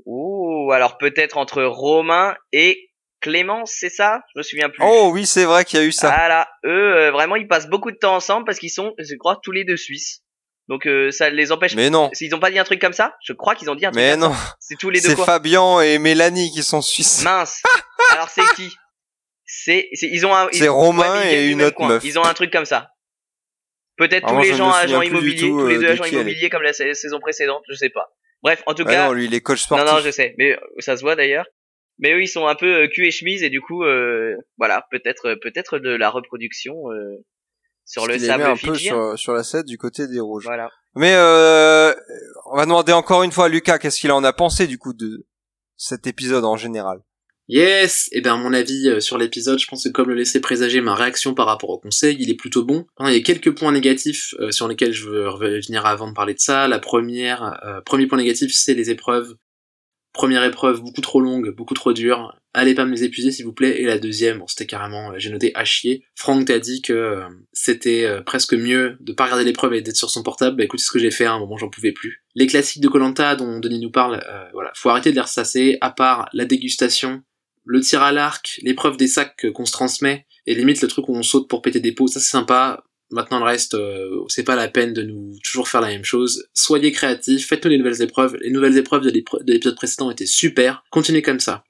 Ouh, 0.05 0.71
alors 0.73 0.97
peut-être 0.99 1.37
entre 1.37 1.63
Romain 1.65 2.37
et 2.53 2.91
Clémence, 3.21 3.73
c'est 3.75 3.91
ça? 3.91 4.21
Je 4.35 4.39
me 4.39 4.43
souviens 4.43 4.69
plus. 4.69 4.83
Oh 4.83 5.11
oui, 5.13 5.27
c'est 5.27 5.45
vrai 5.45 5.65
qu'il 5.65 5.81
y 5.81 5.83
a 5.83 5.87
eu 5.87 5.93
ça. 5.93 6.09
Voilà, 6.09 6.49
eux, 6.65 6.97
euh, 6.97 7.11
vraiment, 7.11 7.37
ils 7.37 7.49
passent 7.49 7.69
beaucoup 7.69 7.91
de 7.91 7.97
temps 7.97 8.15
ensemble 8.15 8.47
parce 8.47 8.59
qu'ils 8.59 8.71
sont, 8.71 8.95
je 8.99 9.15
crois, 9.17 9.41
tous 9.43 9.53
les 9.53 9.65
deux 9.65 9.77
suisses. 9.77 10.23
Donc 10.69 10.87
euh, 10.87 11.11
ça 11.11 11.31
les 11.31 11.53
empêche. 11.53 11.75
Mais 11.75 11.91
non. 11.91 12.11
S'ils 12.13 12.35
ont 12.35 12.41
pas 12.41 12.51
dit 12.51 12.59
un 12.59 12.65
truc 12.65 12.81
comme 12.81 12.93
ça, 12.93 13.15
je 13.25 13.33
crois 13.33 13.55
qu'ils 13.55 13.71
ont 13.71 13.75
dit 13.75 13.87
un 13.87 13.91
truc. 13.91 14.03
Mais 14.03 14.17
non. 14.17 14.33
C'est 14.59 14.77
tous 14.77 14.91
les 14.91 15.01
deux. 15.01 15.11
C'est 15.11 15.17
Fabien 15.17 15.81
et 15.81 15.99
Mélanie 15.99 16.51
qui 16.51 16.63
sont 16.63 16.83
suisses. 16.83 17.23
Mince. 17.23 17.63
alors 18.13 18.29
c'est 18.29 18.43
qui? 18.57 18.75
C'est, 19.45 19.89
ils 20.03 20.27
ont 20.27 20.35
un. 20.35 20.49
C'est 20.53 20.69
Romain 20.69 21.23
et 21.25 21.47
une 21.49 21.63
autre 21.63 21.81
meuf. 21.85 22.03
Ils 22.05 22.19
ont 22.19 22.25
un 22.25 22.35
truc 22.35 22.53
comme 22.53 22.65
ça. 22.65 22.91
Peut-être 23.97 24.27
tous 24.27 24.43
les 24.43 24.55
gens 24.55 24.71
agents 24.71 25.01
immobiliers, 25.01 25.49
tous 25.49 25.69
les 25.69 25.79
deux 25.79 25.87
euh, 25.87 25.93
agents 25.93 26.05
immobiliers 26.05 26.51
comme 26.51 26.63
la 26.63 26.73
saison 26.73 27.19
précédente, 27.21 27.63
je 27.71 27.75
sais 27.75 27.89
pas. 27.89 28.13
Bref, 28.43 28.63
en 28.67 28.75
tout 28.75 28.85
ah 28.87 28.91
cas. 28.91 29.07
Non, 29.07 29.13
lui, 29.13 29.25
il 29.25 29.35
est 29.35 29.41
coach 29.41 29.63
sportif. 29.63 29.87
Non, 29.87 29.95
non, 29.95 30.01
je 30.01 30.11
sais, 30.11 30.35
mais 30.37 30.53
euh, 30.53 30.59
ça 30.81 30.97
se 30.97 31.03
voit 31.03 31.17
d'ailleurs. 31.17 31.47
Mais 31.99 32.13
eux, 32.13 32.23
ils 32.23 32.29
sont 32.29 32.47
un 32.47 32.55
peu 32.55 32.83
euh, 32.83 32.89
cul 32.89 33.07
et 33.07 33.11
chemise 33.11 33.43
et 33.43 33.51
du 33.51 33.61
coup, 33.61 33.85
euh, 33.85 34.37
voilà, 34.59 34.87
peut-être, 34.91 35.35
peut-être 35.37 35.79
de 35.79 35.91
la 35.91 36.11
reproduction 36.11 36.93
euh, 36.93 37.25
sur 37.87 38.07
le 38.07 38.19
sable 38.19 38.43
un 38.43 38.57
peu 38.57 38.75
sur, 38.75 39.19
sur 39.19 39.33
la 39.33 39.43
7 39.43 39.65
du 39.65 39.79
côté 39.79 40.07
des 40.09 40.21
rouges. 40.21 40.45
Voilà. 40.45 40.69
Mais 40.95 41.15
euh, 41.15 41.95
on 42.47 42.57
va 42.57 42.65
demander 42.65 42.93
encore 42.93 43.23
une 43.23 43.33
fois 43.33 43.47
à 43.47 43.49
Lucas 43.49 43.79
qu'est-ce 43.79 44.01
qu'il 44.01 44.13
en 44.13 44.25
a 44.25 44.33
pensé 44.33 44.67
du 44.67 44.79
coup 44.79 44.93
de 44.93 45.27
cet 45.77 46.07
épisode 46.07 46.45
en 46.45 46.57
général? 46.57 47.01
Yes 47.49 48.09
Et 48.11 48.19
eh 48.19 48.21
bien 48.23 48.37
mon 48.37 48.53
avis 48.53 48.89
euh, 48.89 48.99
sur 48.99 49.19
l'épisode, 49.19 49.59
je 49.61 49.69
pense 49.69 49.85
que 49.85 49.89
comme 49.91 50.09
le 50.09 50.17
laissait 50.17 50.41
présager 50.41 50.81
ma 50.81 50.97
réaction 50.97 51.33
par 51.33 51.47
rapport 51.47 51.71
au 51.71 51.79
conseil, 51.79 52.17
il 52.19 52.29
est 52.29 52.35
plutôt 52.35 52.65
bon. 52.65 52.87
il 53.01 53.13
y 53.13 53.17
a 53.17 53.21
quelques 53.21 53.57
points 53.57 53.71
négatifs 53.71 54.35
euh, 54.41 54.51
sur 54.51 54.67
lesquels 54.67 54.93
je 54.93 55.09
veux 55.09 55.29
revenir 55.29 55.87
avant 55.87 56.09
de 56.09 56.13
parler 56.13 56.35
de 56.35 56.41
ça. 56.41 56.67
La 56.67 56.81
première, 56.81 57.61
euh, 57.65 57.81
premier 57.83 58.09
point 58.09 58.19
négatif, 58.19 58.53
c'est 58.53 58.75
les 58.75 58.91
épreuves. 58.91 59.37
Première 60.17 60.45
épreuve 60.45 60.81
beaucoup 60.81 61.03
trop 61.03 61.21
longue, 61.21 61.55
beaucoup 61.55 61.75
trop 61.75 61.93
dure. 61.93 62.35
Allez 62.55 62.75
pas 62.75 62.87
me 62.87 62.91
les 62.91 63.05
épuiser 63.05 63.31
s'il 63.31 63.45
vous 63.45 63.53
plaît. 63.53 63.83
Et 63.83 63.85
la 63.85 63.99
deuxième, 63.99 64.39
bon, 64.39 64.47
c'était 64.47 64.65
carrément, 64.65 65.13
j'ai 65.19 65.29
noté 65.29 65.53
à 65.55 65.67
chier. 65.67 66.05
Franck 66.15 66.47
t'a 66.47 66.59
dit 66.59 66.81
que 66.81 67.21
c'était 67.53 68.09
presque 68.25 68.55
mieux 68.55 68.97
de 69.01 69.13
pas 69.13 69.25
regarder 69.25 69.45
l'épreuve 69.45 69.75
et 69.75 69.83
d'être 69.83 69.97
sur 69.97 70.09
son 70.09 70.23
portable. 70.23 70.57
Bah 70.57 70.65
écoute, 70.65 70.81
ce 70.81 70.91
que 70.91 70.99
j'ai 70.99 71.11
fait 71.11 71.27
à 71.27 71.35
un 71.35 71.39
moment, 71.39 71.59
j'en 71.59 71.69
pouvais 71.69 71.93
plus. 71.93 72.25
Les 72.35 72.47
classiques 72.47 72.81
de 72.81 72.89
Colanta 72.89 73.37
dont 73.37 73.61
Denis 73.61 73.79
nous 73.79 73.91
parle, 73.91 74.25
voilà, 74.55 74.73
faut 74.75 74.89
arrêter 74.89 75.11
de 75.11 75.17
les 75.17 75.21
ressasser. 75.21 75.77
À 75.83 75.91
part 75.91 76.31
la 76.33 76.47
dégustation, 76.47 77.23
le 77.67 77.81
tir 77.81 78.03
à 78.03 78.11
l'arc, 78.11 78.59
l'épreuve 78.63 78.97
des 78.97 79.09
sacs 79.09 79.53
qu'on 79.53 79.67
se 79.67 79.73
transmet, 79.73 80.25
et 80.47 80.55
limite 80.55 80.81
le 80.81 80.89
truc 80.89 81.11
où 81.11 81.15
on 81.15 81.23
saute 81.23 81.51
pour 81.51 81.61
péter 81.61 81.81
des 81.81 81.93
pots, 81.93 82.07
ça 82.07 82.21
c'est 82.21 82.31
sympa. 82.31 82.85
Maintenant 83.11 83.39
le 83.39 83.45
reste, 83.45 83.75
euh, 83.75 84.25
c'est 84.29 84.43
pas 84.43 84.57
la 84.57 84.69
peine 84.69 84.93
de 84.93 85.03
nous 85.03 85.33
toujours 85.45 85.69
faire 85.69 85.81
la 85.81 85.89
même 85.89 86.05
chose. 86.05 86.49
Soyez 86.55 86.93
créatifs, 86.93 87.47
faites-nous 87.47 87.71
des 87.71 87.79
nouvelles 87.79 88.03
épreuves. 88.03 88.37
Les 88.41 88.51
nouvelles 88.51 88.77
épreuves 88.77 89.03
de 89.03 89.11
l'épisode 89.11 89.77
précédent 89.77 90.11
étaient 90.11 90.27
super. 90.27 90.85
Continuez 90.91 91.23
comme 91.23 91.41
ça. 91.41 91.65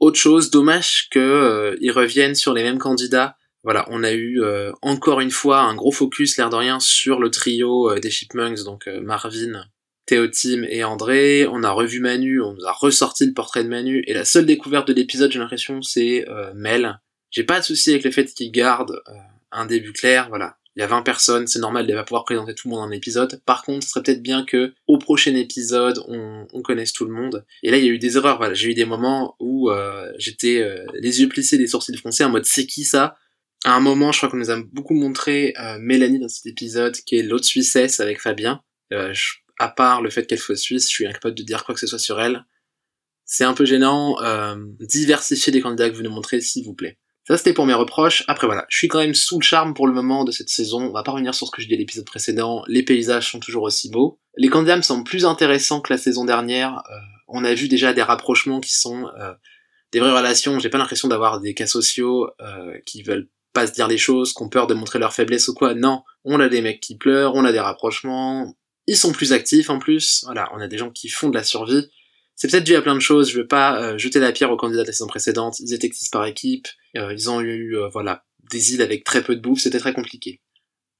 Autre 0.00 0.18
chose, 0.18 0.50
dommage 0.50 1.08
qu'ils 1.10 1.20
euh, 1.20 1.92
reviennent 1.94 2.34
sur 2.34 2.54
les 2.54 2.62
mêmes 2.62 2.78
candidats. 2.78 3.36
Voilà, 3.64 3.86
on 3.90 4.02
a 4.02 4.12
eu 4.12 4.42
euh, 4.42 4.72
encore 4.82 5.20
une 5.20 5.30
fois 5.30 5.60
un 5.60 5.74
gros 5.74 5.92
focus, 5.92 6.36
l'air 6.36 6.50
de 6.50 6.56
rien, 6.56 6.80
sur 6.80 7.20
le 7.20 7.30
trio 7.30 7.94
des 8.00 8.10
Chipmunks, 8.10 8.64
donc 8.64 8.88
Marvin, 9.02 9.64
Théotime 10.06 10.66
et 10.68 10.82
André, 10.84 11.46
on 11.46 11.62
a 11.62 11.70
revu 11.70 12.00
Manu, 12.00 12.42
on 12.42 12.54
nous 12.54 12.66
a 12.66 12.72
ressorti 12.72 13.24
le 13.24 13.32
portrait 13.32 13.62
de 13.62 13.68
Manu, 13.68 14.02
et 14.06 14.14
la 14.14 14.24
seule 14.24 14.46
découverte 14.46 14.88
de 14.88 14.92
l'épisode, 14.92 15.30
j'ai 15.30 15.38
l'impression, 15.38 15.80
c'est 15.82 16.28
euh, 16.28 16.52
Mel. 16.54 17.00
J'ai 17.30 17.44
pas 17.44 17.60
de 17.60 17.64
souci 17.64 17.90
avec 17.90 18.04
le 18.04 18.10
fait 18.10 18.26
qu'il 18.26 18.50
garde 18.50 19.00
euh, 19.08 19.12
un 19.52 19.66
début 19.66 19.92
clair, 19.92 20.28
voilà. 20.28 20.56
Il 20.76 20.80
y 20.80 20.82
a 20.82 20.86
20 20.86 21.02
personnes, 21.02 21.46
c'est 21.46 21.58
normal, 21.58 21.86
il 21.86 21.94
va 21.94 22.02
pouvoir 22.02 22.24
présenter 22.24 22.54
tout 22.54 22.68
le 22.68 22.74
monde 22.74 22.88
en 22.88 22.90
épisode. 22.90 23.42
Par 23.44 23.62
contre, 23.62 23.84
ce 23.84 23.90
serait 23.90 24.02
peut-être 24.02 24.22
bien 24.22 24.44
que 24.44 24.72
au 24.86 24.96
prochain 24.96 25.34
épisode, 25.34 26.02
on, 26.08 26.46
connaisse 26.62 26.92
tout 26.92 27.04
le 27.04 27.12
monde. 27.12 27.44
Et 27.62 27.70
là, 27.70 27.76
il 27.76 27.84
y 27.84 27.88
a 27.88 27.92
eu 27.92 27.98
des 27.98 28.16
erreurs. 28.16 28.38
Voilà, 28.38 28.54
j'ai 28.54 28.70
eu 28.70 28.74
des 28.74 28.86
moments 28.86 29.36
où 29.38 29.70
euh, 29.70 30.10
j'étais 30.16 30.66
les 30.94 31.20
yeux 31.20 31.28
plissés, 31.28 31.58
les 31.58 31.66
sourcils 31.66 31.96
froncés, 31.96 32.24
en 32.24 32.30
mode 32.30 32.46
c'est 32.46 32.66
qui 32.66 32.84
ça? 32.84 33.16
À 33.64 33.76
un 33.76 33.80
moment, 33.80 34.10
je 34.10 34.18
crois 34.18 34.28
qu'on 34.28 34.38
nous 34.38 34.50
a 34.50 34.60
beaucoup 34.72 34.94
montré 34.94 35.54
euh, 35.60 35.78
Mélanie 35.78 36.18
dans 36.18 36.28
cet 36.28 36.46
épisode, 36.46 36.96
qui 36.96 37.16
est 37.16 37.22
l'autre 37.22 37.44
Suissesse 37.44 38.00
avec 38.00 38.20
Fabien. 38.20 38.60
Euh, 38.92 39.14
à 39.58 39.68
part 39.68 40.02
le 40.02 40.10
fait 40.10 40.26
qu'elle 40.26 40.40
soit 40.40 40.56
suisse, 40.56 40.84
je 40.84 40.94
suis 40.94 41.06
incapable 41.06 41.36
de 41.36 41.44
dire 41.44 41.64
quoi 41.64 41.74
que 41.74 41.80
ce 41.80 41.86
soit 41.86 42.00
sur 42.00 42.20
elle. 42.20 42.44
C'est 43.24 43.44
un 43.44 43.54
peu 43.54 43.64
gênant. 43.64 44.20
Euh, 44.22 44.56
diversifiez 44.80 45.52
les 45.52 45.60
candidats 45.60 45.88
que 45.88 45.94
vous 45.94 46.02
nous 46.02 46.10
montrez, 46.10 46.40
s'il 46.40 46.64
vous 46.64 46.74
plaît. 46.74 46.98
Ça, 47.24 47.36
c'était 47.36 47.52
pour 47.52 47.66
mes 47.66 47.74
reproches. 47.74 48.24
Après, 48.26 48.46
voilà, 48.46 48.66
je 48.68 48.76
suis 48.78 48.88
quand 48.88 48.98
même 48.98 49.14
sous 49.14 49.38
le 49.38 49.44
charme 49.44 49.74
pour 49.74 49.86
le 49.86 49.92
moment 49.92 50.24
de 50.24 50.32
cette 50.32 50.48
saison. 50.48 50.82
On 50.82 50.92
va 50.92 51.04
pas 51.04 51.12
revenir 51.12 51.34
sur 51.34 51.46
ce 51.46 51.52
que 51.52 51.62
je 51.62 51.68
dis 51.68 51.74
à 51.74 51.76
l'épisode 51.76 52.04
précédent. 52.04 52.64
Les 52.66 52.82
paysages 52.82 53.30
sont 53.30 53.38
toujours 53.38 53.62
aussi 53.62 53.90
beaux. 53.90 54.18
Les 54.36 54.48
candidats 54.48 54.76
me 54.76 54.82
semblent 54.82 55.04
plus 55.04 55.24
intéressants 55.24 55.80
que 55.80 55.92
la 55.92 55.98
saison 55.98 56.24
dernière. 56.24 56.82
Euh, 56.90 56.96
on 57.28 57.44
a 57.44 57.54
vu 57.54 57.68
déjà 57.68 57.92
des 57.92 58.02
rapprochements 58.02 58.60
qui 58.60 58.74
sont 58.74 59.08
euh, 59.20 59.32
des 59.92 60.00
vraies 60.00 60.16
relations. 60.16 60.58
J'ai 60.58 60.68
pas 60.68 60.78
l'impression 60.78 61.06
d'avoir 61.06 61.40
des 61.40 61.54
cas 61.54 61.66
sociaux 61.66 62.28
euh, 62.40 62.76
qui 62.86 63.02
veulent 63.02 63.28
pas 63.52 63.66
se 63.66 63.72
dire 63.72 63.86
les 63.86 63.98
choses, 63.98 64.32
qui 64.32 64.42
ont 64.42 64.48
peur 64.48 64.66
de 64.66 64.74
montrer 64.74 64.98
leur 64.98 65.12
faiblesse 65.12 65.46
ou 65.46 65.54
quoi. 65.54 65.74
Non, 65.74 66.02
on 66.24 66.40
a 66.40 66.48
des 66.48 66.60
mecs 66.60 66.80
qui 66.80 66.96
pleurent, 66.96 67.34
on 67.34 67.44
a 67.44 67.52
des 67.52 67.60
rapprochements. 67.60 68.52
Ils 68.88 68.96
sont 68.96 69.12
plus 69.12 69.32
actifs 69.32 69.70
en 69.70 69.78
plus. 69.78 70.22
Voilà, 70.24 70.50
on 70.54 70.60
a 70.60 70.66
des 70.66 70.78
gens 70.78 70.90
qui 70.90 71.08
font 71.08 71.28
de 71.28 71.34
la 71.34 71.44
survie. 71.44 71.88
C'est 72.36 72.50
peut-être 72.50 72.64
dû 72.64 72.74
à 72.74 72.82
plein 72.82 72.94
de 72.94 73.00
choses. 73.00 73.30
Je 73.30 73.38
veux 73.38 73.46
pas 73.46 73.80
euh, 73.80 73.98
jeter 73.98 74.18
la 74.18 74.32
pierre 74.32 74.50
aux 74.50 74.56
candidats 74.56 74.82
de 74.82 74.88
la 74.88 74.92
saison 74.92 75.06
précédente. 75.06 75.60
Ils 75.60 75.74
étaient 75.74 75.90
six 75.92 76.08
par 76.08 76.26
équipe. 76.26 76.68
Euh, 76.96 77.12
ils 77.12 77.30
ont 77.30 77.40
eu 77.40 77.76
euh, 77.76 77.88
voilà 77.88 78.24
des 78.50 78.74
îles 78.74 78.82
avec 78.82 79.04
très 79.04 79.22
peu 79.22 79.36
de 79.36 79.40
bouffe. 79.40 79.60
C'était 79.60 79.78
très 79.78 79.92
compliqué. 79.92 80.40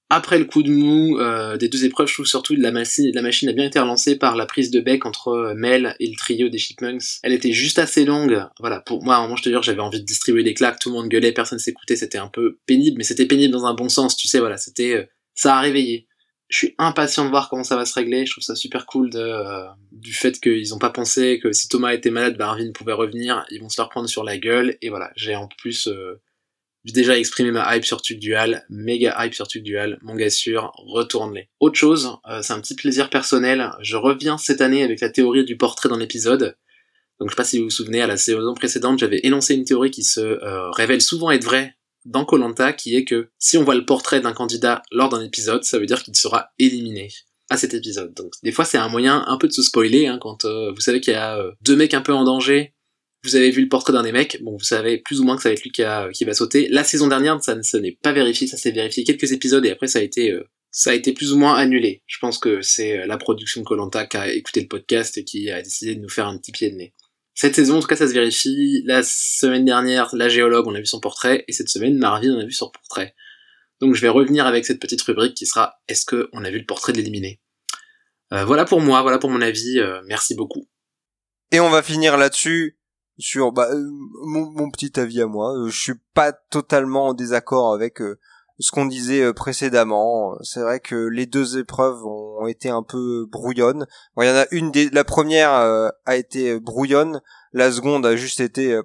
Après 0.09 0.39
le 0.39 0.45
coup 0.45 0.62
de 0.62 0.70
mou 0.70 1.18
des 1.57 1.68
deux 1.68 1.87
épreuves, 1.87 2.07
je 2.07 2.12
trouve 2.12 2.26
surtout 2.26 2.55
que 2.55 2.61
la, 2.61 2.70
la 2.70 3.22
machine 3.22 3.49
a 3.49 3.53
bien 3.55 3.64
été 3.64 3.78
relancée 3.78 4.16
par 4.16 4.37
la 4.37 4.45
prise 4.45 4.70
de 4.70 4.80
bec 4.80 5.07
entre 5.07 5.55
Mel 5.57 5.97
et 6.01 6.07
le 6.07 6.14
trio 6.18 6.51
des 6.51 6.59
Chipmunks. 6.59 7.03
Elle 7.22 7.33
était 7.33 7.53
juste 7.53 7.78
assez 7.78 8.05
longue. 8.05 8.45
Voilà, 8.61 8.80
pour 8.80 9.03
moi, 9.03 9.16
à 9.16 9.22
moment, 9.22 9.37
je 9.37 9.43
te 9.43 9.49
jure, 9.49 9.62
j'avais 9.62 9.80
envie 9.80 10.01
de 10.01 10.05
distribuer 10.05 10.45
des 10.45 10.53
claques. 10.53 10.78
Tout 10.80 10.91
le 10.91 10.97
monde 10.97 11.09
gueulait, 11.09 11.33
personne 11.33 11.59
s'écoutait. 11.59 11.97
C'était 11.97 12.18
un 12.18 12.28
peu 12.28 12.59
pénible, 12.66 12.99
mais 12.99 13.05
c'était 13.05 13.24
pénible 13.24 13.55
dans 13.55 13.64
un 13.64 13.72
bon 13.72 13.89
sens. 13.89 14.14
Tu 14.14 14.28
sais, 14.28 14.39
voilà, 14.39 14.59
c'était 14.59 15.09
ça 15.35 15.57
a 15.57 15.61
réveillé 15.62 16.07
je 16.53 16.59
suis 16.59 16.75
impatient 16.77 17.25
de 17.25 17.31
voir 17.31 17.49
comment 17.49 17.65
ça 17.65 17.77
va 17.77 17.87
se 17.87 17.95
régler. 17.95 18.27
Je 18.27 18.33
trouve 18.33 18.45
ça 18.45 18.55
super 18.55 18.85
cool 18.85 19.09
de, 19.09 19.19
euh, 19.19 19.65
du 19.91 20.13
fait 20.13 20.39
qu'ils 20.39 20.75
ont 20.75 20.79
pas 20.79 20.91
pensé 20.91 21.41
que 21.43 21.51
si 21.51 21.67
Thomas 21.67 21.95
était 21.95 22.11
malade, 22.11 22.37
ben 22.37 22.45
Arvin 22.45 22.73
pouvait 22.73 22.93
revenir. 22.93 23.47
Ils 23.51 23.63
vont 23.63 23.71
se 23.71 23.81
leur 23.81 23.89
prendre 23.89 24.07
sur 24.07 24.23
la 24.23 24.37
gueule. 24.37 24.77
Et 24.83 24.91
voilà, 24.91 25.11
j'ai 25.17 25.35
en 25.35 25.49
plus 25.49 25.89
euh, 25.89 26.21
déjà 26.85 27.19
exprimé 27.19 27.53
ma 27.53 27.75
hype 27.75 27.87
sur 27.87 28.03
Tuc 28.03 28.19
Dual, 28.19 28.67
méga 28.69 29.17
hype 29.25 29.33
sur 29.33 29.49
Tuc 29.49 29.63
Dual. 29.63 29.99
Mon 30.03 30.15
gars 30.15 30.29
sûr, 30.29 30.73
retourne-les. 30.77 31.49
Autre 31.59 31.79
chose, 31.79 32.19
euh, 32.29 32.43
c'est 32.43 32.53
un 32.53 32.61
petit 32.61 32.75
plaisir 32.75 33.09
personnel. 33.09 33.71
Je 33.81 33.97
reviens 33.97 34.37
cette 34.37 34.61
année 34.61 34.83
avec 34.83 35.01
la 35.01 35.09
théorie 35.09 35.47
du 35.47 35.57
portrait 35.57 35.89
dans 35.89 35.97
l'épisode. 35.97 36.59
Donc 37.19 37.31
je 37.31 37.33
sais 37.33 37.37
pas 37.37 37.45
si 37.45 37.59
vous 37.61 37.65
vous 37.65 37.71
souvenez, 37.71 38.03
à 38.03 38.07
la 38.07 38.19
saison 38.19 38.53
précédente, 38.53 38.99
j'avais 38.99 39.21
énoncé 39.23 39.55
une 39.55 39.65
théorie 39.65 39.91
qui 39.91 40.03
se 40.03 40.39
révèle 40.75 41.01
souvent 41.01 41.31
être 41.31 41.45
vraie 41.45 41.77
dans 42.05 42.25
Colanta 42.25 42.73
qui 42.73 42.97
est 42.97 43.05
que 43.05 43.31
si 43.39 43.57
on 43.59 43.65
voit 43.65 43.75
le 43.75 43.85
portrait 43.85 44.21
d'un 44.21 44.33
candidat 44.33 44.83
lors 44.91 45.09
d'un 45.09 45.23
épisode, 45.23 45.65
ça 45.65 45.79
veut 45.79 45.87
dire 45.87 46.03
qu'il 46.03 46.17
sera 46.17 46.51
éliminé 46.59 47.11
à 47.51 47.57
cet 47.57 47.75
épisode. 47.75 48.15
Donc 48.15 48.33
des 48.43 48.53
fois 48.53 48.65
c'est 48.65 48.79
un 48.79 48.89
moyen 48.89 49.25
un 49.27 49.37
peu 49.37 49.49
de 49.49 49.53
se 49.53 49.63
spoiler 49.63 50.07
hein, 50.07 50.19
quand 50.21 50.45
euh, 50.45 50.73
vous 50.73 50.81
savez 50.81 51.01
qu'il 51.01 51.13
y 51.13 51.17
a 51.17 51.39
euh, 51.39 51.53
deux 51.63 51.77
mecs 51.77 51.95
un 51.95 52.01
peu 52.01 52.13
en 52.13 52.25
danger. 52.25 52.75
Vous 53.25 53.37
avez 53.37 53.51
vu 53.51 53.63
le 53.63 53.69
portrait 53.69 53.93
d'un 53.93 54.03
des 54.03 54.11
mecs, 54.11 54.43
bon 54.43 54.57
vous 54.57 54.65
savez 54.65 54.99
plus 54.99 55.21
ou 55.21 55.25
moins 55.25 55.37
que 55.37 55.43
ça 55.43 55.49
va 55.49 55.53
être 55.53 55.63
lui 55.63 55.71
qui, 55.71 55.83
va 56.25 56.35
sauter. 56.35 56.69
La 56.69 56.83
saison 56.83 57.07
dernière 57.07 57.41
ça 57.43 57.55
ne 57.55 57.79
n'est 57.79 57.99
pas 58.03 58.13
vérifié, 58.13 58.47
ça 58.47 58.57
s'est 58.57 58.73
vérifié 58.73 59.05
quelques 59.05 59.31
épisodes 59.31 59.65
et 59.65 59.71
après 59.71 59.87
ça 59.87 60.01
a 60.01 60.03
été 60.03 60.33
euh, 60.33 60.43
ça 60.71 60.91
a 60.91 60.95
été 60.95 61.13
plus 61.13 61.33
ou 61.33 61.39
moins 61.39 61.55
annulé. 61.55 62.03
Je 62.07 62.19
pense 62.19 62.39
que 62.39 62.63
c'est 62.63 63.07
la 63.07 63.19
production 63.19 63.61
de 63.61 63.67
Colanta 63.67 64.07
qui 64.07 64.17
a 64.17 64.33
écouté 64.33 64.63
le 64.63 64.69
podcast 64.69 65.19
et 65.19 65.25
qui 65.25 65.51
a 65.51 65.61
décidé 65.61 65.95
de 65.95 66.01
nous 66.01 66.09
faire 66.09 66.27
un 66.27 66.39
petit 66.39 66.51
pied 66.51 66.71
de 66.71 66.77
nez. 66.77 66.95
Cette 67.35 67.55
saison, 67.55 67.78
en 67.78 67.80
tout 67.80 67.87
cas, 67.87 67.97
ça 67.97 68.07
se 68.07 68.12
vérifie. 68.12 68.83
La 68.85 69.03
semaine 69.03 69.64
dernière, 69.64 70.14
la 70.14 70.28
géologue, 70.28 70.66
on 70.66 70.74
a 70.74 70.80
vu 70.80 70.87
son 70.87 71.01
portrait, 71.01 71.45
et 71.49 71.53
cette 71.53 71.68
semaine, 71.68 71.97
Marvin, 71.99 72.35
on 72.35 72.41
a 72.41 72.45
vu 72.45 72.53
son 72.53 72.70
portrait. 72.70 73.14
Donc 73.83 73.97
je 73.97 74.01
vais 74.01 74.09
revenir 74.09 74.47
avec 74.47 74.64
cette 74.64 74.80
petite 74.80 75.03
rubrique 75.03 75.35
qui 75.35 75.45
sera 75.45 75.74
Est-ce 75.89 76.07
qu'on 76.07 76.45
a 76.45 76.51
vu 76.51 76.61
le 76.61 76.66
portrait 76.66 76.93
de 76.93 76.99
l'éliminé? 76.99 77.41
Euh, 78.33 78.45
Voilà 78.45 78.64
pour 78.64 78.80
moi, 78.80 79.03
voilà 79.03 79.18
pour 79.18 79.28
mon 79.28 79.43
avis. 79.43 79.80
Euh, 79.80 80.01
merci 80.07 80.37
beaucoup. 80.37 80.68
Et 81.51 81.59
on 81.59 81.68
va 81.68 81.83
finir 81.83 82.16
là-dessus 82.16 82.78
sur 83.18 83.51
bah, 83.51 83.68
euh, 83.72 83.91
mon, 84.24 84.70
petit 84.70 85.01
avis 85.01 85.20
à 85.20 85.26
moi. 85.26 85.53
je 85.68 85.76
suis 85.76 85.99
pas 86.14 86.33
totalement 86.33 87.09
en 87.09 87.14
désaccord 87.14 87.74
avec 87.74 87.99
ce 88.63 88.71
qu'on 88.71 88.87
disait 88.87 89.23
euh, 89.23 89.33
précédemment. 89.33 90.37
C'est 90.43 90.61
vrai 90.61 90.79
que 90.79 90.95
les 90.95 91.27
deux 91.27 91.59
épreuves 91.59 92.07
ont 92.07 92.47
été 92.47 92.69
un 92.69 92.85
peu 92.85 93.27
brouillonnes. 93.27 93.87
il 94.19 94.25
y 94.25 94.31
en 94.31 94.37
a 94.37 94.47
une 94.53 94.71
des, 94.71 94.89
la 94.91 95.03
première 95.03 95.53
euh, 95.53 95.89
a 96.07 96.17
été 96.17 96.61
brouillonne, 96.61 97.21
la 97.53 97.73
seconde 97.73 98.07
a 98.07 98.15
juste 98.15 98.39
été 98.39 98.73
euh, 98.73 98.83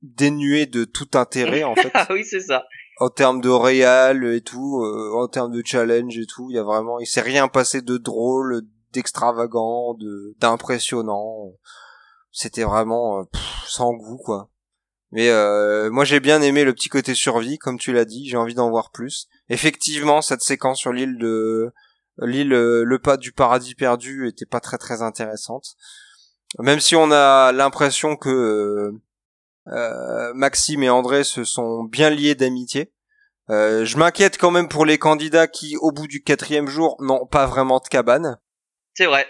dénuée 0.00 0.66
de 0.66 0.84
tout 0.84 1.08
intérêt 1.14 1.64
en 1.64 1.74
fait. 1.74 1.90
Ah 1.94 2.06
oui, 2.10 2.24
c'est 2.24 2.40
ça. 2.40 2.64
En 3.00 3.08
termes 3.08 3.40
de 3.40 3.48
réal 3.48 4.24
et 4.24 4.42
tout, 4.42 4.84
en 5.14 5.26
termes 5.26 5.50
de 5.50 5.62
challenge 5.64 6.16
et 6.18 6.26
tout, 6.26 6.46
il 6.50 6.54
y 6.54 6.58
a 6.58 6.62
vraiment, 6.62 7.00
il 7.00 7.06
s'est 7.06 7.20
rien 7.20 7.48
passé 7.48 7.82
de 7.82 7.96
drôle, 7.96 8.62
d'extravagant, 8.92 9.94
de 9.94 10.36
d'impressionnant. 10.38 11.52
C'était 12.30 12.62
vraiment 12.62 13.26
sans 13.66 13.92
goût 13.94 14.18
quoi. 14.18 14.51
Mais 15.12 15.28
euh, 15.28 15.90
moi 15.90 16.04
j'ai 16.04 16.20
bien 16.20 16.40
aimé 16.40 16.64
le 16.64 16.72
petit 16.72 16.88
côté 16.88 17.14
survie, 17.14 17.58
comme 17.58 17.78
tu 17.78 17.92
l'as 17.92 18.06
dit, 18.06 18.28
j'ai 18.28 18.38
envie 18.38 18.54
d'en 18.54 18.70
voir 18.70 18.90
plus. 18.90 19.28
Effectivement, 19.50 20.22
cette 20.22 20.40
séquence 20.40 20.78
sur 20.78 20.92
l'île 20.92 21.18
de 21.18 21.70
l'île 22.18 22.54
euh, 22.54 22.82
le 22.84 22.98
pas 22.98 23.18
du 23.18 23.32
paradis 23.32 23.74
perdu 23.74 24.26
était 24.26 24.46
pas 24.46 24.60
très 24.60 24.78
très 24.78 25.02
intéressante. 25.02 25.76
Même 26.58 26.80
si 26.80 26.96
on 26.96 27.10
a 27.12 27.52
l'impression 27.52 28.16
que 28.16 28.92
euh, 29.68 30.34
Maxime 30.34 30.82
et 30.82 30.90
André 30.90 31.24
se 31.24 31.44
sont 31.44 31.84
bien 31.84 32.08
liés 32.10 32.34
d'amitié. 32.34 32.92
je 33.48 33.96
m'inquiète 33.98 34.38
quand 34.38 34.50
même 34.50 34.68
pour 34.68 34.86
les 34.86 34.98
candidats 34.98 35.46
qui, 35.46 35.76
au 35.76 35.92
bout 35.92 36.06
du 36.06 36.22
quatrième 36.22 36.68
jour, 36.68 36.96
n'ont 37.00 37.26
pas 37.26 37.46
vraiment 37.46 37.80
de 37.80 37.88
cabane. 37.88 38.38
C'est 38.94 39.06
vrai. 39.06 39.26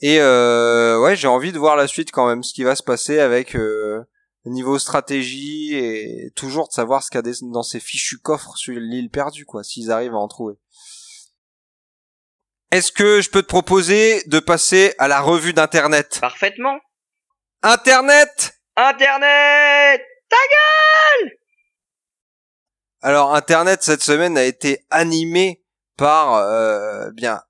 Et 0.00 0.20
euh, 0.20 1.00
ouais, 1.00 1.16
j'ai 1.16 1.28
envie 1.28 1.52
de 1.52 1.58
voir 1.58 1.76
la 1.76 1.88
suite 1.88 2.10
quand 2.12 2.28
même, 2.28 2.42
ce 2.42 2.54
qui 2.54 2.62
va 2.62 2.76
se 2.76 2.82
passer 2.82 3.18
avec 3.18 3.56
euh, 3.56 4.04
niveau 4.44 4.78
stratégie 4.78 5.74
et 5.74 6.30
toujours 6.36 6.68
de 6.68 6.72
savoir 6.72 7.02
ce 7.02 7.10
qu'il 7.10 7.20
y 7.24 7.28
a 7.28 7.32
dans 7.42 7.62
ces 7.62 7.80
fichus 7.80 8.18
coffres 8.18 8.56
sur 8.56 8.74
l'île 8.78 9.10
perdue, 9.10 9.44
quoi, 9.44 9.64
s'ils 9.64 9.90
arrivent 9.90 10.14
à 10.14 10.18
en 10.18 10.28
trouver. 10.28 10.54
Est-ce 12.70 12.92
que 12.92 13.20
je 13.20 13.30
peux 13.30 13.42
te 13.42 13.48
proposer 13.48 14.22
de 14.26 14.38
passer 14.40 14.94
à 14.98 15.08
la 15.08 15.20
revue 15.20 15.52
d'Internet? 15.52 16.18
Parfaitement. 16.20 16.78
Internet 17.62 18.60
Internet 18.76 20.00
Ta 20.28 20.36
gueule 20.36 21.32
Alors 23.02 23.34
Internet 23.34 23.82
cette 23.82 24.02
semaine 24.02 24.38
a 24.38 24.44
été 24.44 24.86
animé 24.90 25.64
par 25.96 26.34
euh, 26.34 27.10
bien 27.10 27.42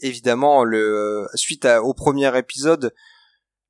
évidemment 0.00 0.64
le 0.64 1.26
suite 1.34 1.66
au 1.82 1.94
premier 1.94 2.36
épisode 2.36 2.92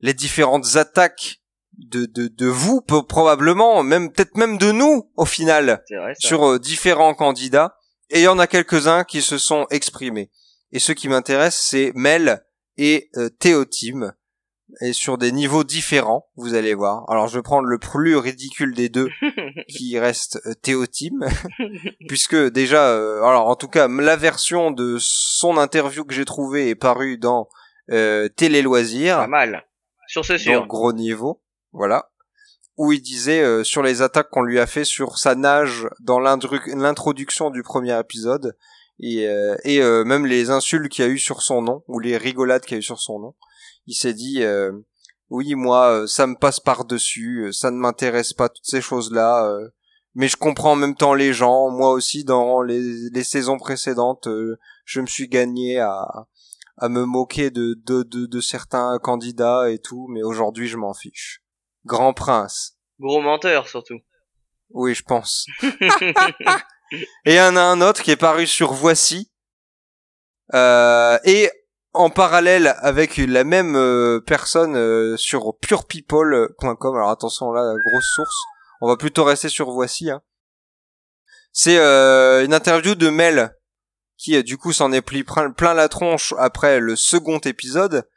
les 0.01 0.15
différentes 0.15 0.77
attaques 0.77 1.41
de, 1.79 2.07
de, 2.07 2.29
de 2.29 2.47
vous 2.47 2.81
probablement 2.83 3.83
même 3.83 4.13
peut-être 4.13 4.37
même 4.37 4.59
de 4.59 4.71
nous 4.71 5.11
au 5.17 5.25
final 5.25 5.83
sur 6.19 6.47
euh, 6.47 6.59
différents 6.59 7.15
candidats. 7.15 7.77
Et 8.11 8.21
il 8.21 8.25
y 8.25 8.29
en 8.29 8.39
a 8.39 8.47
quelques-uns 8.47 9.05
qui 9.05 9.23
se 9.23 9.39
sont 9.39 9.67
exprimés. 9.71 10.31
Et 10.73 10.79
ce 10.79 10.93
qui 10.93 11.09
m'intéresse 11.09 11.59
c'est 11.59 11.93
Mel 11.95 12.45
et 12.77 13.11
euh, 13.17 13.29
Théotime 13.29 14.13
et 14.81 14.93
sur 14.93 15.19
des 15.19 15.33
niveaux 15.33 15.65
différents, 15.65 16.29
vous 16.37 16.55
allez 16.55 16.75
voir. 16.75 17.05
Alors 17.09 17.29
je 17.29 17.39
vais 17.39 17.43
prendre 17.43 17.67
le 17.67 17.79
plus 17.79 18.17
ridicule 18.17 18.75
des 18.75 18.89
deux, 18.89 19.09
qui 19.69 19.99
reste 19.99 20.41
euh, 20.47 20.55
Théotime, 20.55 21.27
puisque 22.09 22.37
déjà, 22.37 22.89
euh, 22.89 23.23
alors 23.23 23.49
en 23.49 23.57
tout 23.57 23.69
cas, 23.69 23.89
la 23.89 24.17
version 24.17 24.71
de 24.71 24.97
son 25.01 25.57
interview 25.57 26.05
que 26.05 26.15
j'ai 26.15 26.25
trouvée 26.25 26.69
est 26.69 26.75
parue 26.75 27.19
dans 27.19 27.49
euh, 27.91 28.29
Télé 28.29 28.63
Loisirs. 28.63 29.19
Pas 29.19 29.27
mal. 29.27 29.65
Sur 30.07 30.25
ce 30.25 30.37
sûr. 30.37 30.61
Donc 30.61 30.69
gros 30.69 30.93
niveau, 30.93 31.43
voilà. 31.73 32.11
Où 32.77 32.93
il 32.93 33.01
disait 33.01 33.43
euh, 33.43 33.63
sur 33.65 33.83
les 33.83 34.03
attaques 34.03 34.31
qu'on 34.31 34.43
lui 34.43 34.59
a 34.59 34.67
fait 34.67 34.85
sur 34.85 35.19
sa 35.19 35.35
nage 35.35 35.89
dans 36.01 36.19
l'introduction 36.19 37.51
du 37.51 37.63
premier 37.63 37.99
épisode, 37.99 38.57
et, 39.01 39.27
et 39.65 39.83
même 40.05 40.25
les 40.25 40.51
insultes 40.51 40.89
qu'il 40.89 41.05
y 41.05 41.09
a 41.09 41.11
eu 41.11 41.19
sur 41.19 41.43
son 41.43 41.63
nom, 41.63 41.83
ou 41.89 41.99
les 41.99 42.17
rigolades 42.17 42.63
qu'il 42.63 42.75
y 42.75 42.77
a 42.77 42.79
eu 42.79 42.83
sur 42.83 43.01
son 43.01 43.19
nom 43.19 43.35
il 43.87 43.95
s'est 43.95 44.15
dit 44.15 44.43
euh, 44.43 44.73
oui 45.31 45.55
moi 45.55 45.91
euh, 45.91 46.07
ça 46.07 46.27
me 46.27 46.37
passe 46.37 46.61
par 46.61 46.85
dessus, 46.85 47.47
euh, 47.47 47.53
ça 47.53 47.71
ne 47.71 47.77
m'intéresse 47.77 48.33
pas 48.33 48.49
toutes 48.49 48.67
ces 48.67 48.81
choses 48.81 49.13
là, 49.13 49.59
mais 50.15 50.29
je 50.29 50.37
comprends 50.37 50.73
en 50.73 50.77
même 50.77 50.95
temps 50.95 51.15
les 51.15 51.33
gens. 51.33 51.71
Moi 51.71 51.91
aussi 51.91 52.25
dans 52.25 52.63
les, 52.63 53.11
les 53.11 53.25
saisons 53.25 53.59
précédentes, 53.59 54.29
je 54.85 55.01
me 55.01 55.07
suis 55.07 55.29
gagné 55.29 55.79
à 55.81 56.27
à 56.77 56.89
me 56.89 57.05
moquer 57.05 57.51
de, 57.51 57.75
de, 57.85 58.03
de, 58.03 58.27
de 58.27 58.41
certains 58.41 58.99
candidats 58.99 59.71
et 59.71 59.79
tout, 59.79 60.09
mais 60.09 60.23
aujourd'hui 60.23 60.67
je 60.67 60.77
m'en 60.77 60.93
fiche. 60.93 61.41
Grand 61.85 62.13
prince. 62.13 62.77
Gros 62.99 63.21
menteur 63.21 63.69
surtout. 63.69 64.01
Oui, 64.71 64.95
je 64.95 65.05
pense. 65.05 65.47
et 65.63 66.15
il 67.27 67.35
y 67.35 67.41
en 67.41 67.57
a 67.57 67.61
un 67.61 67.81
autre 67.81 68.03
qui 68.03 68.11
est 68.11 68.17
paru 68.17 68.47
sur 68.47 68.73
Voici. 68.73 69.31
Euh, 70.53 71.19
et 71.25 71.51
en 71.95 72.11
parallèle 72.11 72.75
avec 72.81 73.17
la 73.17 73.45
même 73.45 73.77
euh, 73.77 74.21
personne 74.21 74.77
euh, 74.77 75.17
sur 75.17 75.57
purepeople.com. 75.61 76.97
Alors 76.97 77.11
attention 77.11 77.53
là, 77.53 77.75
grosse 77.91 78.13
source. 78.15 78.37
On 78.81 78.89
va 78.89 78.97
plutôt 78.97 79.25
rester 79.25 79.49
sur 79.49 79.71
Voici. 79.71 80.11
Hein. 80.11 80.23
C'est 81.53 81.79
euh, 81.79 82.45
une 82.45 82.53
interview 82.53 82.95
de 82.95 83.09
Mel 83.09 83.57
qui 84.17 84.43
du 84.43 84.59
coup 84.59 84.73
s'en 84.73 84.93
est 84.93 85.03
pris 85.03 85.25
plein 85.25 85.75
la 85.75 85.89
tronche 85.89 86.35
après 86.39 86.81
le 86.81 86.97
second 86.97 87.39
épisode. 87.39 88.09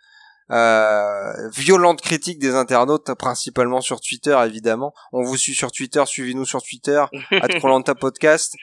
Euh, 0.49 1.49
violente 1.49 2.01
critique 2.01 2.39
des 2.39 2.55
internautes, 2.55 3.13
principalement 3.15 3.81
sur 3.81 3.99
Twitter 3.99 4.37
évidemment. 4.45 4.93
On 5.11 5.23
vous 5.23 5.37
suit 5.37 5.53
sur 5.53 5.71
Twitter, 5.71 6.03
suivez-nous 6.05 6.45
sur 6.45 6.61
Twitter, 6.61 7.03
at 7.31 7.95
Podcast. 7.95 8.55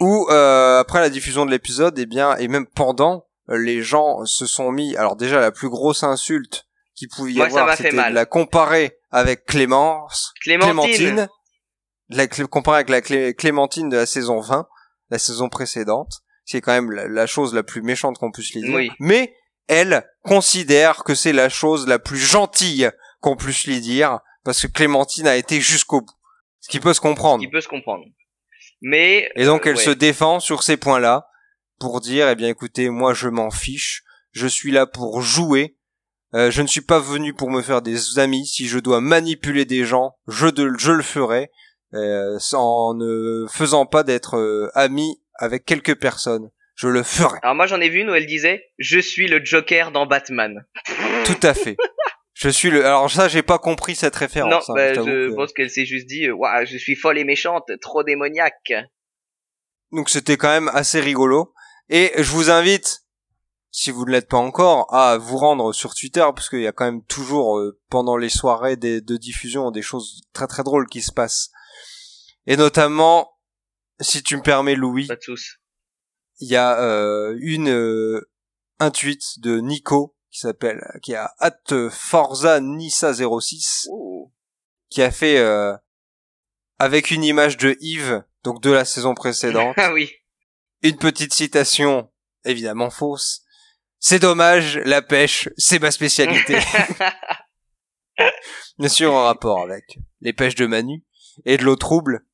Ou 0.00 0.26
euh, 0.30 0.80
après 0.80 1.00
la 1.00 1.08
diffusion 1.08 1.46
de 1.46 1.50
l'épisode, 1.50 1.98
et 1.98 2.02
eh 2.02 2.06
bien, 2.06 2.36
et 2.36 2.48
même 2.48 2.66
pendant, 2.66 3.26
les 3.48 3.82
gens 3.82 4.24
se 4.24 4.46
sont 4.46 4.72
mis. 4.72 4.96
Alors 4.96 5.16
déjà, 5.16 5.40
la 5.40 5.52
plus 5.52 5.68
grosse 5.68 6.02
insulte 6.02 6.66
qui 6.94 7.06
pouvait 7.06 7.32
y 7.32 7.42
avoir, 7.42 7.76
c'était 7.76 7.90
de 7.90 8.14
la 8.14 8.26
comparer 8.26 8.98
avec 9.10 9.44
Clémence, 9.44 10.32
Clémentine, 10.40 11.28
la 12.08 12.26
comparer 12.26 12.84
avec 12.86 12.88
la 12.88 13.32
Clémentine 13.32 13.88
de 13.88 13.96
la 13.96 14.06
saison 14.06 14.40
20, 14.40 14.66
la 15.10 15.18
saison 15.18 15.48
précédente. 15.48 16.20
C'est 16.44 16.60
quand 16.60 16.72
même 16.72 16.92
la, 16.92 17.26
chose 17.26 17.54
la 17.54 17.64
plus 17.64 17.82
méchante 17.82 18.18
qu'on 18.18 18.30
puisse 18.30 18.54
lui 18.54 18.62
dire. 18.62 18.92
Mais 19.00 19.34
elle 19.66 20.08
considère 20.22 21.02
que 21.02 21.14
c'est 21.14 21.32
la 21.32 21.48
chose 21.48 21.88
la 21.88 21.98
plus 21.98 22.18
gentille 22.18 22.88
qu'on 23.20 23.36
puisse 23.36 23.64
lui 23.66 23.80
dire 23.80 24.20
parce 24.44 24.62
que 24.62 24.68
Clémentine 24.68 25.26
a 25.26 25.36
été 25.36 25.60
jusqu'au 25.60 26.02
bout. 26.02 26.14
Ce 26.60 26.68
qui 26.68 26.78
peut 26.78 26.94
se 26.94 27.00
comprendre. 27.00 27.42
Ce 27.42 27.46
qui 27.46 27.50
peut 27.50 27.60
se 27.60 27.68
comprendre. 27.68 28.04
Mais 28.80 29.28
et 29.34 29.44
donc 29.44 29.66
elle 29.66 29.78
se 29.78 29.90
défend 29.90 30.38
sur 30.38 30.62
ces 30.62 30.76
points-là 30.76 31.26
pour 31.78 32.00
dire 32.00 32.28
eh 32.28 32.34
bien 32.34 32.48
écoutez 32.48 32.90
moi 32.90 33.14
je 33.14 33.28
m'en 33.28 33.50
fiche, 33.50 34.02
je 34.32 34.46
suis 34.46 34.72
là 34.72 34.86
pour 34.86 35.22
jouer. 35.22 35.76
Euh, 36.34 36.50
je 36.50 36.60
ne 36.60 36.66
suis 36.66 36.80
pas 36.80 36.98
venu 36.98 37.32
pour 37.32 37.50
me 37.50 37.62
faire 37.62 37.82
des 37.82 38.18
amis. 38.18 38.46
Si 38.46 38.66
je 38.66 38.78
dois 38.78 39.00
manipuler 39.00 39.64
des 39.64 39.84
gens, 39.84 40.16
je, 40.26 40.46
je 40.78 40.92
le 40.92 41.02
ferai, 41.02 41.50
euh, 41.94 42.38
en 42.52 42.94
ne 42.94 43.46
faisant 43.48 43.86
pas 43.86 44.02
d'être 44.02 44.36
euh, 44.36 44.70
ami 44.74 45.22
avec 45.38 45.64
quelques 45.64 45.98
personnes. 45.98 46.50
Je 46.74 46.88
le 46.88 47.02
ferai. 47.02 47.38
Alors 47.42 47.54
moi 47.54 47.66
j'en 47.66 47.80
ai 47.80 47.88
vu 47.88 48.00
une 48.00 48.10
où 48.10 48.14
elle 48.14 48.26
disait 48.26 48.66
je 48.78 48.98
suis 48.98 49.28
le 49.28 49.42
Joker 49.42 49.92
dans 49.92 50.06
Batman. 50.06 50.66
Tout 51.24 51.40
à 51.42 51.54
fait. 51.54 51.76
Je 52.34 52.50
suis 52.50 52.68
le. 52.68 52.84
Alors 52.84 53.10
ça, 53.10 53.28
j'ai 53.28 53.42
pas 53.42 53.58
compris 53.58 53.94
cette 53.94 54.14
référence. 54.14 54.68
Non, 54.68 54.74
hein, 54.74 54.76
bah, 54.76 54.92
je, 54.92 55.34
pense 55.34 55.54
qu'elle 55.54 55.70
s'est 55.70 55.86
juste 55.86 56.06
dit, 56.06 56.30
waouh, 56.30 56.66
je 56.66 56.76
suis 56.76 56.94
folle 56.94 57.16
et 57.16 57.24
méchante, 57.24 57.70
trop 57.80 58.02
démoniaque. 58.02 58.74
Donc 59.90 60.10
c'était 60.10 60.36
quand 60.36 60.50
même 60.50 60.68
assez 60.74 61.00
rigolo. 61.00 61.54
Et 61.88 62.12
je 62.16 62.30
vous 62.30 62.50
invite, 62.50 63.04
si 63.70 63.90
vous 63.90 64.04
ne 64.04 64.10
l'êtes 64.10 64.28
pas 64.28 64.36
encore, 64.36 64.92
à 64.94 65.18
vous 65.18 65.36
rendre 65.36 65.72
sur 65.72 65.94
Twitter, 65.94 66.24
parce 66.34 66.48
qu'il 66.48 66.62
y 66.62 66.66
a 66.66 66.72
quand 66.72 66.84
même 66.84 67.04
toujours 67.04 67.58
euh, 67.58 67.78
pendant 67.90 68.16
les 68.16 68.28
soirées 68.28 68.76
de 68.76 69.16
diffusion 69.16 69.70
des 69.70 69.82
choses 69.82 70.22
très 70.32 70.46
très 70.46 70.64
drôles 70.64 70.88
qui 70.88 71.02
se 71.02 71.12
passent. 71.12 71.50
Et 72.46 72.56
notamment, 72.56 73.36
si 74.00 74.22
tu 74.22 74.36
me 74.36 74.42
permets, 74.42 74.74
Louis, 74.74 75.08
il 76.40 76.48
y 76.48 76.56
a 76.56 76.80
euh, 76.80 77.36
une 77.40 77.70
euh, 77.70 78.30
un 78.78 78.90
tweet 78.90 79.40
de 79.40 79.58
Nico 79.58 80.16
qui 80.30 80.40
s'appelle, 80.40 80.82
qui 81.02 81.14
a 81.14 81.34
at 81.38 81.88
Forza 81.90 82.60
Nissa 82.60 83.14
06, 83.14 83.88
qui 84.90 85.02
a 85.02 85.10
fait 85.10 85.38
euh, 85.38 85.74
avec 86.78 87.10
une 87.10 87.24
image 87.24 87.56
de 87.56 87.76
Yves, 87.80 88.22
donc 88.44 88.60
de 88.60 88.70
la 88.70 88.84
saison 88.84 89.14
précédente. 89.14 89.74
ah 89.78 89.92
oui. 89.92 90.10
Une 90.82 90.96
petite 90.96 91.32
citation, 91.32 92.10
évidemment 92.44 92.90
fausse. 92.90 93.42
C'est 93.98 94.18
dommage, 94.18 94.78
la 94.84 95.02
pêche, 95.02 95.48
c'est 95.56 95.78
ma 95.78 95.90
spécialité. 95.90 96.58
Bien 98.78 98.88
sûr 98.88 99.12
en 99.12 99.24
rapport 99.24 99.62
avec 99.62 99.98
les 100.20 100.32
pêches 100.32 100.54
de 100.54 100.66
Manu 100.66 101.02
et 101.44 101.56
de 101.56 101.64
l'eau 101.64 101.76
trouble. 101.76 102.24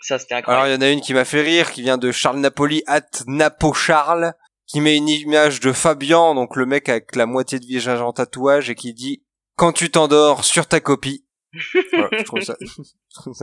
Ça 0.00 0.18
c'était 0.18 0.34
incroyable. 0.34 0.64
Alors 0.64 0.72
il 0.72 0.74
y 0.74 0.84
en 0.84 0.86
a 0.86 0.90
une 0.92 1.00
qui 1.00 1.14
m'a 1.14 1.24
fait 1.24 1.40
rire, 1.40 1.70
qui 1.72 1.82
vient 1.82 1.98
de 1.98 2.12
Charles 2.12 2.38
Napoli, 2.38 2.82
at 2.86 3.08
Napo 3.26 3.72
Charles, 3.72 4.34
qui 4.66 4.80
met 4.80 4.96
une 4.96 5.08
image 5.08 5.60
de 5.60 5.72
Fabian, 5.72 6.34
donc 6.34 6.56
le 6.56 6.66
mec 6.66 6.88
avec 6.88 7.16
la 7.16 7.26
moitié 7.26 7.58
de 7.58 7.66
visage 7.66 8.00
en 8.00 8.12
tatouage, 8.12 8.70
et 8.70 8.74
qui 8.74 8.92
dit 8.92 9.22
quand 9.56 9.72
tu 9.72 9.90
t'endors 9.90 10.44
sur 10.44 10.66
ta 10.66 10.80
copie. 10.80 11.24
je 11.52 12.24
trouve 12.24 12.42
ça, 12.42 12.56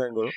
rigolo. 0.04 0.30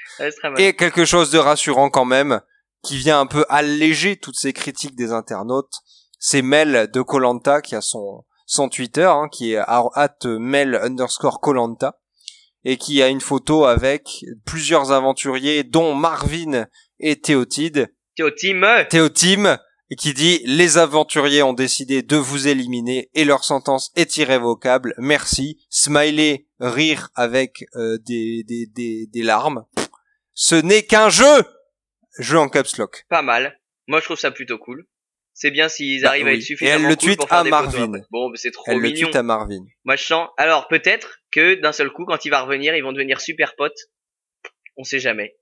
et 0.56 0.74
quelque 0.76 1.04
chose 1.04 1.30
de 1.30 1.38
rassurant 1.38 1.90
quand 1.90 2.04
même, 2.04 2.40
qui 2.84 2.96
vient 2.96 3.18
un 3.18 3.26
peu 3.26 3.44
alléger 3.48 4.16
toutes 4.16 4.38
ces 4.38 4.52
critiques 4.52 4.94
des 4.94 5.12
internautes. 5.12 5.72
C'est 6.18 6.42
Mel 6.42 6.90
de 6.92 7.02
Colanta 7.02 7.60
qui 7.60 7.74
a 7.74 7.80
son 7.80 8.24
son 8.46 8.68
Twitter, 8.68 9.04
hein, 9.04 9.28
qui 9.32 9.54
est 9.54 9.56
at 9.56 10.18
Mel 10.24 10.74
underscore 10.76 11.40
Colanta, 11.40 11.98
et 12.64 12.76
qui 12.76 13.02
a 13.02 13.08
une 13.08 13.22
photo 13.22 13.64
avec 13.64 14.24
plusieurs 14.44 14.92
aventuriers, 14.92 15.64
dont 15.64 15.94
Marvin 15.94 16.66
et 17.00 17.20
Théotide. 17.20 17.92
Théotime. 18.16 18.66
Théotime 18.90 19.58
et 19.90 19.96
qui 19.96 20.14
dit 20.14 20.40
les 20.44 20.78
aventuriers 20.78 21.42
ont 21.42 21.52
décidé 21.52 22.02
de 22.02 22.16
vous 22.16 22.48
éliminer 22.48 23.10
et 23.14 23.24
leur 23.24 23.44
sentence 23.44 23.90
est 23.96 24.16
irrévocable. 24.16 24.94
Merci. 24.98 25.58
Smiley 25.68 26.46
rire 26.58 27.10
avec 27.14 27.64
euh, 27.76 27.98
des, 27.98 28.44
des, 28.44 28.66
des, 28.66 29.06
des 29.06 29.22
larmes. 29.22 29.64
Ce 30.32 30.54
n'est 30.54 30.84
qu'un 30.84 31.10
jeu. 31.10 31.44
Jeu 32.18 32.38
en 32.38 32.48
caps 32.48 32.76
lock. 32.78 33.04
Pas 33.08 33.22
mal. 33.22 33.58
Moi 33.86 34.00
je 34.00 34.04
trouve 34.04 34.18
ça 34.18 34.30
plutôt 34.30 34.58
cool. 34.58 34.86
C'est 35.32 35.50
bien 35.50 35.68
s'ils 35.68 36.02
bah 36.02 36.10
arrivent 36.10 36.28
à 36.28 36.32
être 36.32 36.42
suffisamment 36.42 36.78
et 36.78 36.82
elle 36.84 36.88
le 36.88 36.96
tweet 36.96 37.20
à 37.28 37.42
Marvin. 37.42 37.92
Bon, 38.10 38.30
c'est 38.36 38.52
trop 38.52 38.70
elle 38.70 38.80
mignon. 38.80 38.94
le 38.94 39.00
tweet 39.00 39.16
à 39.16 39.22
Marvin. 39.22 39.64
Moi 39.84 39.96
je 39.96 40.04
sens. 40.04 40.28
Alors 40.36 40.68
peut-être 40.68 41.20
que 41.32 41.54
d'un 41.54 41.72
seul 41.72 41.90
coup, 41.90 42.04
quand 42.04 42.24
il 42.24 42.30
va 42.30 42.42
revenir, 42.42 42.76
ils 42.76 42.82
vont 42.82 42.92
devenir 42.92 43.20
super 43.20 43.56
potes. 43.56 43.90
On 44.76 44.84
sait 44.84 45.00
jamais. 45.00 45.36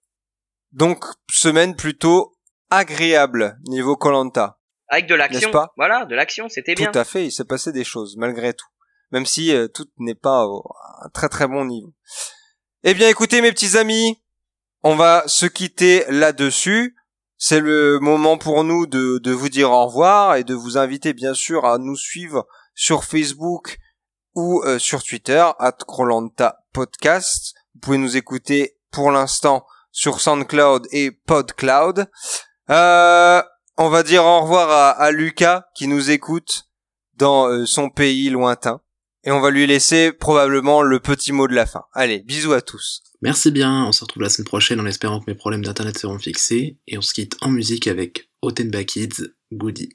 Donc 0.73 1.05
semaine 1.31 1.77
plutôt 1.77 2.35
agréable 2.71 3.59
niveau 3.67 3.97
Colanta. 3.97 4.59
Avec 4.89 5.07
de 5.07 5.15
l'action. 5.15 5.51
Voilà, 5.77 6.05
de 6.07 6.15
l'action, 6.15 6.49
c'était 6.49 6.75
bien. 6.75 6.91
Tout 6.91 6.99
à 6.99 7.05
fait, 7.05 7.27
il 7.27 7.31
s'est 7.31 7.45
passé 7.45 7.73
des 7.73 7.85
choses 7.85 8.17
malgré 8.17 8.55
tout. 8.55 8.67
Même 9.11 9.27
si 9.27 9.55
euh, 9.55 9.69
tout 9.69 9.87
n'est 9.99 10.15
pas 10.15 10.47
au, 10.47 10.63
à 10.81 11.07
un 11.07 11.09
très 11.11 11.29
très 11.29 11.47
bon 11.47 11.67
niveau. 11.67 11.95
Eh 12.83 12.95
bien 12.95 13.09
écoutez 13.09 13.43
mes 13.43 13.53
petits 13.53 13.77
amis, 13.77 14.23
on 14.83 14.97
va 14.97 15.23
se 15.27 15.47
quitter 15.47 16.05
là-dessus. 16.09 16.97
C'est 17.37 17.61
le 17.61 17.99
moment 18.01 18.39
pour 18.39 18.65
nous 18.65 18.87
de, 18.87 19.31
vous 19.31 19.49
dire 19.49 19.71
au 19.71 19.87
revoir 19.87 20.37
et 20.37 20.45
de 20.45 20.55
vous 20.55 20.79
inviter 20.79 21.13
bien 21.13 21.35
sûr 21.35 21.65
à 21.65 21.79
nous 21.79 21.97
suivre 21.97 22.47
sur 22.75 23.05
Facebook 23.05 23.79
ou 24.35 24.63
euh, 24.63 24.79
sur 24.79 25.03
Twitter, 25.03 25.45
at 25.59 25.79
Podcast. 26.73 27.55
Vous 27.75 27.81
pouvez 27.81 27.99
nous 27.99 28.17
écouter 28.17 28.77
pour 28.91 29.11
l'instant 29.11 29.67
sur 29.91 30.21
SoundCloud 30.21 30.87
et 30.91 31.11
PodCloud. 31.11 32.07
Euh, 32.71 33.43
on 33.77 33.89
va 33.89 34.03
dire 34.03 34.25
au 34.25 34.43
revoir 34.43 34.71
à, 34.71 34.91
à 34.91 35.11
Lucas 35.11 35.67
qui 35.75 35.87
nous 35.87 36.11
écoute 36.11 36.69
dans 37.15 37.47
euh, 37.47 37.67
son 37.67 37.91
pays 37.91 38.31
lointain. 38.31 38.81
Et 39.25 39.31
on 39.31 39.41
va 39.41 39.51
lui 39.51 39.67
laisser 39.67 40.13
probablement 40.13 40.83
le 40.83 40.99
petit 40.99 41.33
mot 41.33 41.47
de 41.47 41.55
la 41.55 41.67
fin. 41.67 41.85
Allez, 41.93 42.21
bisous 42.21 42.53
à 42.53 42.61
tous. 42.61 43.03
Merci 43.21 43.53
bien, 43.53 43.85
on 43.85 43.93
se 43.93 44.03
retrouve 44.03 44.25
la 44.25 44.29
semaine 44.29 44.47
prochaine 44.47 44.81
en 44.81 44.87
espérant 44.87 45.21
que 45.21 45.31
mes 45.31 45.37
problèmes 45.37 45.65
d'internet 45.65 45.97
seront 45.97 46.19
fixés. 46.19 46.79
Et 46.89 46.99
on 46.99 47.03
se 47.03 47.15
quitte 47.15 47.37
en 47.41 47.51
musique 47.51 47.87
avec 47.87 48.31
Otenba 48.43 48.83
Kids, 48.83 49.29
Goody. 49.53 49.91